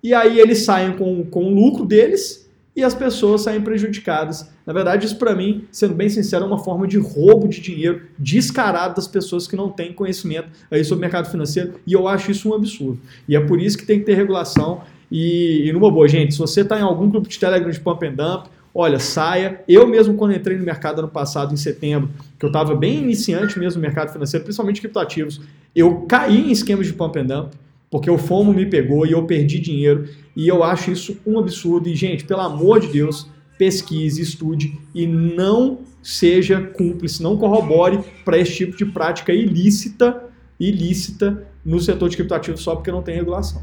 e 0.03 0.15
aí 0.15 0.39
eles 0.39 0.65
saem 0.65 0.93
com, 0.93 1.25
com 1.25 1.45
o 1.47 1.55
lucro 1.55 1.85
deles 1.85 2.46
e 2.77 2.85
as 2.85 2.95
pessoas 2.95 3.41
saem 3.41 3.63
prejudicadas. 3.63 4.53
Na 4.67 4.73
verdade, 4.73 5.07
isso 5.07 5.17
para 5.17 5.35
mim, 5.35 5.65
sendo 5.73 5.95
bem 5.95 6.11
sincero, 6.11 6.45
é 6.45 6.47
uma 6.47 6.59
forma 6.59 6.87
de 6.87 6.99
roubo 6.99 7.49
de 7.49 7.59
dinheiro 7.61 8.03
descarado 8.19 8.97
das 8.97 9.09
pessoas 9.09 9.49
que 9.49 9.57
não 9.57 9.71
têm 9.71 9.95
conhecimento 9.95 10.49
aí 10.71 10.85
sobre 10.85 10.99
o 10.99 11.01
mercado 11.01 11.31
financeiro, 11.31 11.75
e 11.87 11.95
eu 11.95 12.07
acho 12.07 12.31
isso 12.31 12.51
um 12.51 12.55
absurdo. 12.55 13.01
E 13.27 13.35
é 13.35 13.41
por 13.41 13.61
isso 13.61 13.79
que 13.79 13.87
tem 13.87 13.99
que 13.99 14.05
ter 14.05 14.15
regulação. 14.15 14.83
E, 15.11 15.67
e 15.67 15.73
numa 15.73 15.91
boa, 15.91 16.07
gente, 16.07 16.35
se 16.35 16.39
você 16.39 16.61
está 16.61 16.79
em 16.79 16.83
algum 16.83 17.09
grupo 17.09 17.27
de 17.27 17.39
Telegram 17.39 17.71
de 17.71 17.81
Pump 17.81 18.05
and 18.05 18.13
Dump, 18.13 18.49
olha, 18.75 18.99
saia. 18.99 19.63
Eu 19.67 19.87
mesmo, 19.87 20.15
quando 20.15 20.35
entrei 20.35 20.59
no 20.59 20.65
mercado 20.65 20.99
ano 20.99 21.09
passado, 21.09 21.55
em 21.55 21.57
setembro, 21.57 22.11
que 22.39 22.45
eu 22.45 22.49
estava 22.49 22.75
bem 22.75 22.99
iniciante 22.99 23.59
mesmo 23.59 23.81
no 23.81 23.87
mercado 23.87 24.13
financeiro, 24.13 24.45
principalmente 24.45 24.83
criptativos, 24.83 25.41
eu 25.75 26.03
caí 26.03 26.49
em 26.49 26.53
esquemas 26.53 26.87
de 26.87 26.93
Pump 26.93 27.19
and 27.19 27.27
Dump, 27.27 27.55
porque 27.91 28.11
o 28.11 28.19
FOMO 28.19 28.53
me 28.53 28.67
pegou 28.67 29.07
e 29.07 29.13
eu 29.13 29.25
perdi 29.25 29.59
dinheiro. 29.59 30.09
E 30.37 30.47
eu 30.47 30.63
acho 30.63 30.93
isso 30.93 31.17
um 31.27 31.39
absurdo. 31.39 31.89
E, 31.89 31.97
gente, 31.97 32.25
pelo 32.25 32.43
amor 32.43 32.81
de 32.81 32.89
Deus, 32.89 33.27
pesquise, 33.57 34.21
estude 34.21 34.79
e 34.95 35.07
não 35.07 35.81
seja 36.03 36.61
cúmplice, 36.61 37.23
não 37.23 37.37
corrobore 37.37 37.99
para 38.25 38.39
esse 38.39 38.55
tipo 38.55 38.77
de 38.77 38.85
prática 38.85 39.33
ilícita, 39.33 40.25
ilícita 40.61 41.49
no 41.65 41.81
setor 41.81 42.09
de 42.09 42.17
criptoativos 42.17 42.61
só 42.61 42.77
porque 42.77 42.93
não 42.93 43.03
tem 43.03 43.17
regulação. 43.17 43.63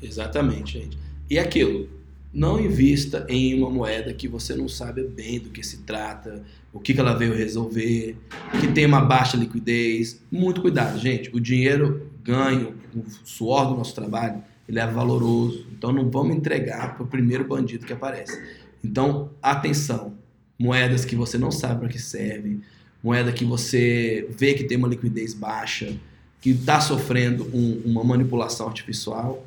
Exatamente, 0.00 0.78
gente. 0.78 0.96
E 1.28 1.38
aquilo, 1.38 1.88
não 2.32 2.58
invista 2.58 3.26
em 3.28 3.54
uma 3.54 3.68
moeda 3.68 4.14
que 4.14 4.26
você 4.26 4.54
não 4.54 4.68
sabe 4.68 5.02
bem 5.02 5.38
do 5.38 5.50
que 5.50 5.62
se 5.62 5.78
trata, 5.78 6.42
o 6.72 6.80
que 6.80 6.98
ela 6.98 7.12
veio 7.12 7.34
resolver, 7.34 8.16
que 8.58 8.68
tem 8.68 8.86
uma 8.86 9.02
baixa 9.02 9.36
liquidez. 9.36 10.20
Muito 10.30 10.62
cuidado, 10.62 10.98
gente. 10.98 11.30
O 11.34 11.38
dinheiro 11.38 12.10
ganho, 12.24 12.74
o 12.96 13.04
suor 13.22 13.68
do 13.68 13.76
nosso 13.76 13.94
trabalho, 13.94 14.42
ele 14.68 14.78
é 14.78 14.86
valoroso. 14.86 15.66
Então 15.72 15.92
não 15.92 16.10
vamos 16.10 16.36
entregar 16.36 16.94
para 16.94 17.04
o 17.04 17.06
primeiro 17.06 17.44
bandido 17.44 17.86
que 17.86 17.92
aparece. 17.92 18.40
Então, 18.84 19.30
atenção, 19.40 20.14
moedas 20.58 21.04
que 21.04 21.14
você 21.14 21.38
não 21.38 21.50
sabe 21.50 21.80
para 21.80 21.88
que 21.88 21.98
servem, 21.98 22.62
moeda 23.02 23.32
que 23.32 23.44
você 23.44 24.26
vê 24.30 24.54
que 24.54 24.64
tem 24.64 24.76
uma 24.76 24.88
liquidez 24.88 25.34
baixa, 25.34 25.96
que 26.40 26.50
está 26.50 26.80
sofrendo 26.80 27.44
um, 27.54 27.82
uma 27.84 28.02
manipulação 28.02 28.66
artificial, 28.66 29.46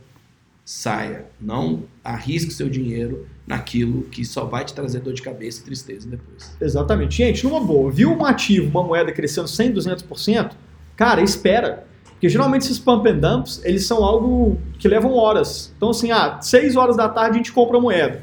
saia. 0.64 1.26
Não 1.40 1.84
arrisque 2.04 2.52
seu 2.52 2.68
dinheiro 2.68 3.28
naquilo 3.46 4.04
que 4.04 4.26
só 4.26 4.46
vai 4.46 4.66
te 4.66 4.74
trazer 4.74 5.02
dor 5.02 5.14
de 5.14 5.22
cabeça 5.22 5.62
e 5.62 5.64
tristeza 5.64 6.08
depois. 6.10 6.56
Exatamente. 6.60 7.18
Gente, 7.18 7.44
numa 7.44 7.60
boa, 7.60 7.92
viu 7.92 8.12
um 8.12 8.26
ativo, 8.26 8.68
uma 8.70 8.84
moeda 8.84 9.12
crescendo 9.12 9.48
100, 9.48 9.74
200%? 9.74 10.52
Cara, 10.96 11.22
espera. 11.22 11.85
Porque 12.16 12.30
geralmente 12.30 12.64
esses 12.64 12.80
pump 12.80 13.08
and 13.08 13.18
dumps, 13.18 13.62
eles 13.64 13.86
são 13.86 14.04
algo 14.04 14.58
que 14.80 14.88
levam 14.88 15.14
horas. 15.14 15.74
Então 15.78 15.90
assim, 15.90 16.12
ah, 16.12 16.40
6 16.42 16.76
horas 16.76 16.98
da 16.98 17.08
tarde 17.08 17.36
a 17.36 17.38
gente 17.38 17.52
compra 17.52 17.78
a 17.78 17.82
moeda. 17.82 18.22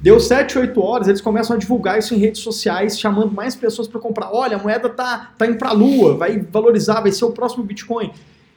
Deu 0.00 0.20
7, 0.20 0.58
8 0.58 0.82
horas, 0.82 1.08
eles 1.08 1.20
começam 1.20 1.56
a 1.56 1.58
divulgar 1.58 1.98
isso 1.98 2.14
em 2.14 2.18
redes 2.18 2.42
sociais, 2.42 2.98
chamando 2.98 3.32
mais 3.32 3.54
pessoas 3.54 3.88
para 3.88 4.00
comprar. 4.00 4.30
Olha, 4.32 4.56
a 4.56 4.58
moeda 4.62 4.88
tá, 4.88 5.32
tá 5.38 5.46
indo 5.46 5.56
para 5.56 5.70
a 5.70 5.72
lua, 5.72 6.16
vai 6.16 6.38
valorizar, 6.40 7.00
vai 7.00 7.12
ser 7.12 7.24
o 7.24 7.30
próximo 7.30 7.64
Bitcoin. 7.64 8.10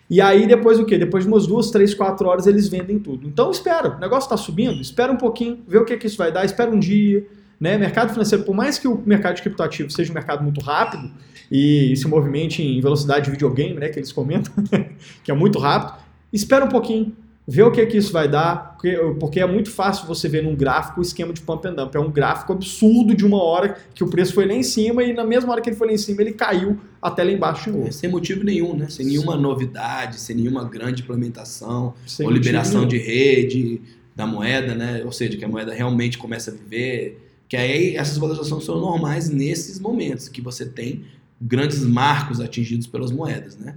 E 0.10 0.22
aí 0.22 0.48
depois 0.48 0.80
o 0.80 0.86
quê? 0.86 0.98
Depois 0.98 1.26
de 1.26 1.30
umas 1.30 1.46
duas, 1.46 1.70
três, 1.70 1.94
quatro 1.94 2.28
horas 2.28 2.48
eles 2.48 2.68
vendem 2.68 2.98
tudo. 2.98 3.28
Então 3.28 3.52
espera, 3.52 3.96
o 3.96 4.00
negócio 4.00 4.26
está 4.26 4.38
subindo, 4.38 4.82
espera 4.82 5.12
um 5.12 5.18
pouquinho, 5.18 5.64
vê 5.68 5.78
o 5.78 5.86
que, 5.86 5.98
que 5.98 6.08
isso 6.08 6.18
vai 6.18 6.32
dar, 6.32 6.46
espera 6.46 6.72
um 6.72 6.80
dia. 6.80 7.26
Né? 7.60 7.78
Mercado 7.78 8.12
financeiro, 8.12 8.44
por 8.44 8.56
mais 8.56 8.78
que 8.78 8.88
o 8.88 9.02
mercado 9.06 9.36
de 9.36 9.42
criptoativo 9.42 9.90
seja 9.90 10.12
um 10.12 10.14
mercado 10.14 10.44
muito 10.44 10.62
rápido 10.62 11.12
e 11.52 11.96
se 11.96 12.08
movimente 12.08 12.62
em 12.62 12.80
velocidade 12.82 13.26
de 13.26 13.32
videogame, 13.32 13.74
né, 13.76 13.90
que 13.90 13.98
eles 13.98 14.12
comentam, 14.12 14.54
que 15.24 15.32
é 15.32 15.34
muito 15.34 15.58
rápido, 15.58 15.98
espera 16.32 16.66
um 16.66 16.70
pouquinho, 16.70 17.16
ver 17.48 17.64
o 17.64 17.72
que, 17.72 17.86
que 17.86 17.98
isso 17.98 18.12
vai 18.12 18.28
dar, 18.28 18.74
porque, 18.74 18.92
porque, 19.20 19.40
é 19.40 19.48
muito 19.48 19.72
fácil 19.72 20.06
você 20.06 20.28
ver 20.28 20.44
num 20.44 20.54
gráfico 20.54 21.00
o 21.00 21.02
esquema 21.02 21.32
de 21.32 21.40
pump 21.40 21.66
and 21.66 21.76
dump. 21.76 21.96
É 21.96 22.00
um 22.00 22.12
gráfico 22.12 22.52
absurdo 22.52 23.16
de 23.16 23.26
uma 23.26 23.42
hora 23.42 23.78
que 23.96 24.04
o 24.04 24.10
preço 24.10 24.34
foi 24.34 24.46
lá 24.46 24.54
em 24.54 24.64
cima 24.64 25.02
e 25.02 25.14
na 25.14 25.24
mesma 25.24 25.54
hora 25.54 25.62
que 25.62 25.70
ele 25.70 25.78
foi 25.78 25.88
lá 25.88 25.94
em 25.94 25.98
cima 25.98 26.22
ele 26.22 26.34
caiu 26.34 26.78
até 27.02 27.24
lá 27.24 27.32
embaixo 27.32 27.72
de 27.72 27.78
novo. 27.78 27.88
É, 27.88 27.92
sem 27.92 28.10
motivo 28.10 28.44
nenhum, 28.44 28.76
né? 28.76 28.90
Sem 28.90 29.06
nenhuma 29.06 29.38
Sim. 29.38 29.42
novidade, 29.42 30.20
sem 30.20 30.36
nenhuma 30.36 30.66
grande 30.66 31.04
implementação 31.04 31.94
sem 32.06 32.26
ou 32.26 32.34
liberação 32.34 32.82
nenhum. 32.82 32.90
de 32.90 32.98
rede 32.98 33.82
da 34.14 34.28
moeda, 34.28 34.76
né? 34.76 35.02
Ou 35.06 35.12
seja, 35.14 35.38
que 35.38 35.46
a 35.46 35.48
moeda 35.48 35.74
realmente 35.74 36.18
começa 36.18 36.52
a 36.52 36.54
viver. 36.54 37.27
Que 37.48 37.56
aí 37.56 37.96
essas 37.96 38.18
valorizações 38.18 38.64
são 38.64 38.80
normais 38.80 39.30
nesses 39.30 39.80
momentos 39.80 40.28
que 40.28 40.42
você 40.42 40.66
tem 40.66 41.06
grandes 41.40 41.82
marcos 41.84 42.40
atingidos 42.40 42.88
pelas 42.88 43.12
moedas, 43.12 43.56
né? 43.56 43.76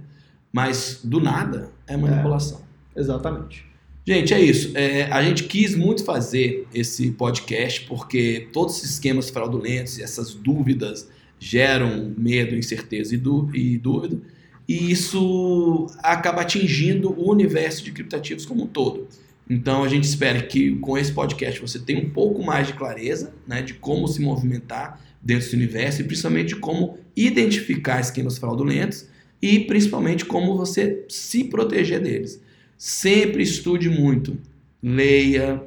Mas 0.51 0.99
do 1.03 1.19
nada 1.19 1.71
é 1.87 1.95
manipulação. 1.95 2.61
É. 2.95 2.99
Exatamente. 2.99 3.65
Gente, 4.05 4.33
é 4.33 4.41
isso. 4.41 4.75
É, 4.75 5.03
a 5.03 5.23
gente 5.23 5.43
quis 5.43 5.75
muito 5.75 6.03
fazer 6.03 6.67
esse 6.73 7.11
podcast 7.11 7.85
porque 7.85 8.49
todos 8.51 8.77
esses 8.77 8.91
esquemas 8.91 9.29
fraudulentos 9.29 9.99
e 9.99 10.03
essas 10.03 10.33
dúvidas 10.33 11.07
geram 11.39 12.13
medo, 12.17 12.55
incerteza 12.55 13.15
e, 13.15 13.21
e 13.53 13.77
dúvida, 13.77 14.19
e 14.67 14.91
isso 14.91 15.87
acaba 15.99 16.41
atingindo 16.41 17.11
o 17.11 17.31
universo 17.31 17.83
de 17.83 17.91
criptativos 17.91 18.45
como 18.45 18.63
um 18.63 18.67
todo. 18.67 19.07
Então 19.49 19.83
a 19.83 19.87
gente 19.87 20.05
espera 20.05 20.41
que 20.41 20.75
com 20.77 20.97
esse 20.97 21.11
podcast 21.11 21.59
você 21.59 21.79
tenha 21.79 21.99
um 21.99 22.09
pouco 22.09 22.43
mais 22.43 22.67
de 22.67 22.73
clareza 22.73 23.33
né, 23.45 23.61
de 23.61 23.73
como 23.73 24.07
se 24.07 24.21
movimentar 24.21 24.99
dentro 25.21 25.43
desse 25.43 25.55
universo 25.55 26.01
e 26.01 26.03
principalmente 26.05 26.55
como 26.55 26.97
identificar 27.15 27.99
esquemas 27.99 28.37
fraudulentos 28.37 29.07
e 29.41 29.59
principalmente 29.61 30.25
como 30.25 30.55
você 30.55 31.05
se 31.09 31.43
proteger 31.45 32.01
deles. 32.01 32.41
Sempre 32.77 33.43
estude 33.43 33.89
muito. 33.89 34.37
Leia, 34.81 35.61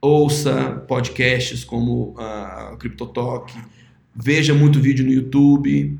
ouça 0.00 0.84
podcasts 0.86 1.64
como 1.64 2.14
a 2.18 2.72
uh, 2.74 2.76
CryptoTalk, 2.78 3.54
veja 4.14 4.54
muito 4.54 4.80
vídeo 4.80 5.04
no 5.04 5.12
YouTube. 5.12 5.98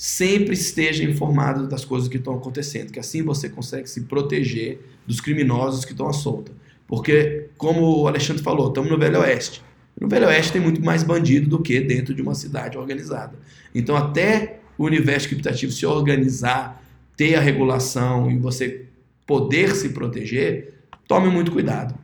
Sempre 0.00 0.54
esteja 0.54 1.02
informado 1.02 1.66
das 1.66 1.84
coisas 1.84 2.08
que 2.08 2.18
estão 2.18 2.36
acontecendo, 2.36 2.92
que 2.92 3.00
assim 3.00 3.20
você 3.20 3.48
consegue 3.48 3.90
se 3.90 4.02
proteger 4.02 4.78
dos 5.04 5.20
criminosos 5.20 5.84
que 5.84 5.90
estão 5.90 6.06
à 6.06 6.12
solta. 6.12 6.52
Porque, 6.86 7.48
como 7.56 8.02
o 8.02 8.06
Alexandre 8.06 8.40
falou, 8.40 8.68
estamos 8.68 8.88
no 8.88 8.96
Velho 8.96 9.18
Oeste. 9.18 9.60
No 10.00 10.08
Velho 10.08 10.28
Oeste 10.28 10.52
tem 10.52 10.60
muito 10.60 10.80
mais 10.80 11.02
bandido 11.02 11.50
do 11.50 11.60
que 11.60 11.80
dentro 11.80 12.14
de 12.14 12.22
uma 12.22 12.36
cidade 12.36 12.78
organizada. 12.78 13.34
Então, 13.74 13.96
até 13.96 14.60
o 14.78 14.84
universo 14.84 15.30
criptativo 15.30 15.72
se 15.72 15.84
organizar, 15.84 16.80
ter 17.16 17.34
a 17.34 17.40
regulação 17.40 18.30
e 18.30 18.38
você 18.38 18.84
poder 19.26 19.74
se 19.74 19.88
proteger, 19.88 20.74
tome 21.08 21.28
muito 21.28 21.50
cuidado. 21.50 21.98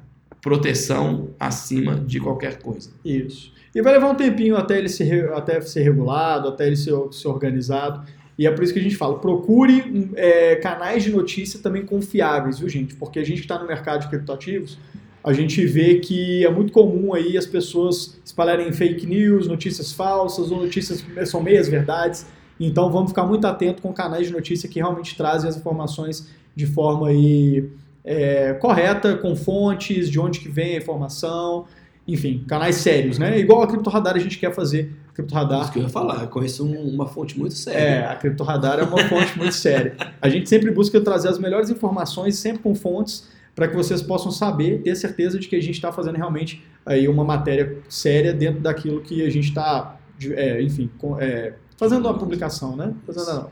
Proteção 0.45 1.31
acima 1.41 1.97
de 1.97 2.21
qualquer 2.21 2.59
coisa. 2.59 2.91
Isso. 3.03 3.51
E 3.75 3.81
vai 3.81 3.95
levar 3.95 4.11
um 4.11 4.15
tempinho 4.15 4.57
até 4.57 4.79
ele 4.79 4.91
ser, 4.91 5.33
até 5.33 5.59
ser 5.63 5.83
regulado, 5.83 6.49
até 6.49 6.67
ele 6.67 6.77
ser, 6.77 6.93
ser 7.13 7.29
organizado. 7.29 8.07
E 8.39 8.47
é 8.47 8.51
por 8.51 8.63
isso 8.63 8.73
que 8.75 8.79
a 8.79 8.83
gente 8.83 8.95
fala, 8.95 9.19
procure 9.19 10.11
é, 10.17 10.57
canais 10.57 11.03
de 11.03 11.11
notícia 11.11 11.61
também 11.61 11.87
confiáveis, 11.87 12.59
viu, 12.59 12.69
gente? 12.69 12.95
Porque 12.95 13.19
a 13.19 13.25
gente 13.25 13.41
está 13.41 13.59
no 13.59 13.67
mercado 13.67 14.03
de 14.03 14.09
criptoativos, 14.09 14.79
a 15.23 15.33
gente 15.33 15.65
vê 15.65 15.95
que 16.01 16.45
é 16.45 16.51
muito 16.51 16.73
comum 16.75 17.15
aí 17.15 17.39
as 17.39 17.47
pessoas 17.47 18.21
espalharem 18.23 18.71
fake 18.71 19.07
news, 19.07 19.49
notícias 19.49 19.93
falsas 19.93 20.51
ou 20.51 20.59
notícias 20.59 21.01
que 21.01 21.25
são 21.25 21.43
meias 21.43 21.67
verdades. 21.67 22.27
Então 22.61 22.93
vamos 22.93 23.13
ficar 23.13 23.25
muito 23.25 23.47
atento 23.47 23.81
com 23.81 23.93
canais 23.95 24.27
de 24.27 24.33
notícia 24.35 24.69
que 24.69 24.79
realmente 24.79 25.17
trazem 25.17 25.49
as 25.49 25.57
informações 25.57 26.29
de 26.55 26.67
forma 26.67 27.09
aí, 27.09 27.69
é, 28.05 28.53
correta, 28.55 29.17
com 29.17 29.35
fontes, 29.35 30.11
de 30.11 30.21
onde 30.21 30.41
que 30.41 30.49
vem 30.49 30.75
a 30.75 30.79
informação, 30.79 31.65
enfim, 32.07 32.45
canais 32.47 32.77
sérios, 32.77 33.19
né? 33.19 33.39
Igual 33.39 33.63
a 33.63 33.67
Cripto 33.67 33.89
Radar 33.89 34.15
a 34.15 34.19
gente 34.19 34.39
quer 34.39 34.55
fazer. 34.55 34.93
Cripto 35.15 35.35
Radar. 35.35 35.63
Isso 35.63 35.73
que 35.73 35.79
eu 35.79 35.85
ia 35.85 35.89
falar, 35.89 36.23
eu 36.23 36.29
conheço 36.29 36.67
uma 36.67 37.07
fonte 37.07 37.39
muito 37.39 37.55
séria. 37.55 37.79
É, 37.79 38.07
a 38.07 38.15
Cripto 38.17 38.43
Radar 38.43 38.79
é 38.79 38.83
uma 38.83 38.99
fonte 39.09 39.39
muito 39.39 39.55
séria. 39.55 39.97
A 40.21 40.29
gente 40.29 40.49
sempre 40.49 40.71
busca 40.71 41.01
trazer 41.01 41.29
as 41.29 41.39
melhores 41.39 41.71
informações, 41.71 42.37
sempre 42.37 42.63
com 42.63 42.75
fontes, 42.75 43.29
para 43.55 43.69
que 43.69 43.77
vocês 43.77 44.03
possam 44.03 44.31
saber, 44.33 44.83
ter 44.83 44.95
certeza 44.97 45.39
de 45.39 45.49
que 45.49 45.57
a 45.57 45.63
gente 45.63 45.77
está 45.77 45.93
fazendo 45.93 46.17
realmente 46.17 46.63
aí 46.85 47.07
uma 47.09 47.25
matéria 47.25 47.79
séria 47.89 48.35
dentro 48.35 48.61
daquilo 48.61 49.01
que 49.01 49.25
a 49.25 49.31
gente 49.31 49.49
está, 49.49 49.97
é, 50.33 50.61
enfim, 50.61 50.91
é, 51.21 51.55
fazendo 51.77 52.07
uma 52.07 52.19
publicação, 52.19 52.77
né? 52.77 52.93
Fazendo 53.07 53.31
a 53.31 53.49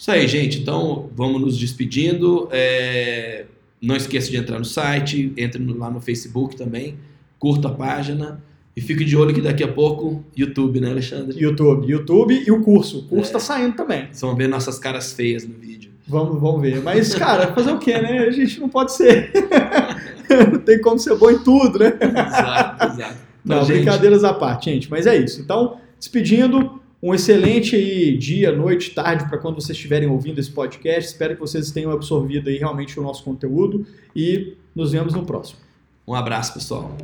isso 0.00 0.10
aí, 0.10 0.26
gente. 0.26 0.58
Então, 0.60 1.10
vamos 1.14 1.42
nos 1.42 1.58
despedindo. 1.58 2.48
É... 2.50 3.44
Não 3.80 3.96
esqueça 3.96 4.30
de 4.30 4.36
entrar 4.36 4.58
no 4.58 4.64
site, 4.64 5.32
entre 5.36 5.62
lá 5.72 5.90
no 5.90 6.00
Facebook 6.00 6.56
também, 6.56 6.96
curta 7.38 7.68
a 7.68 7.70
página 7.70 8.42
e 8.76 8.80
fique 8.80 9.04
de 9.04 9.16
olho 9.16 9.34
que 9.34 9.40
daqui 9.40 9.64
a 9.64 9.68
pouco 9.68 10.24
YouTube, 10.36 10.80
né, 10.80 10.90
Alexandre? 10.90 11.38
YouTube, 11.38 11.86
YouTube 11.86 12.42
e 12.46 12.50
o 12.50 12.62
curso. 12.62 13.00
O 13.00 13.02
curso 13.04 13.36
é. 13.36 13.40
saindo 13.40 13.76
também. 13.76 14.06
Vocês 14.06 14.20
vão 14.20 14.36
ver 14.36 14.48
nossas 14.48 14.78
caras 14.78 15.12
feias 15.12 15.46
no 15.46 15.54
vídeo. 15.54 15.90
Vamos, 16.06 16.40
vamos 16.40 16.60
ver. 16.60 16.82
Mas, 16.82 17.14
cara, 17.14 17.52
fazer 17.54 17.72
o 17.72 17.78
quê, 17.78 17.98
né? 17.98 18.20
A 18.20 18.30
gente 18.30 18.60
não 18.60 18.68
pode 18.68 18.92
ser. 18.92 19.32
não 20.52 20.58
tem 20.58 20.80
como 20.80 20.98
ser 20.98 21.14
bom 21.16 21.30
em 21.30 21.38
tudo, 21.38 21.78
né? 21.78 21.92
Exato, 22.00 22.84
exato. 22.86 23.16
Então, 23.44 23.58
não, 23.58 23.64
gente... 23.64 23.76
brincadeiras 23.76 24.24
à 24.24 24.34
parte, 24.34 24.70
gente. 24.70 24.90
Mas 24.90 25.06
é 25.06 25.16
isso. 25.16 25.40
Então, 25.40 25.78
despedindo. 25.98 26.79
Um 27.02 27.14
excelente 27.14 28.16
dia, 28.18 28.52
noite, 28.52 28.90
tarde 28.90 29.26
para 29.26 29.38
quando 29.38 29.54
vocês 29.54 29.76
estiverem 29.76 30.08
ouvindo 30.08 30.38
esse 30.38 30.50
podcast. 30.50 31.10
Espero 31.10 31.34
que 31.34 31.40
vocês 31.40 31.70
tenham 31.70 31.90
absorvido 31.90 32.50
aí 32.50 32.58
realmente 32.58 33.00
o 33.00 33.02
nosso 33.02 33.24
conteúdo 33.24 33.86
e 34.14 34.54
nos 34.74 34.92
vemos 34.92 35.14
no 35.14 35.24
próximo. 35.24 35.60
Um 36.06 36.14
abraço, 36.14 36.52
pessoal. 36.52 36.94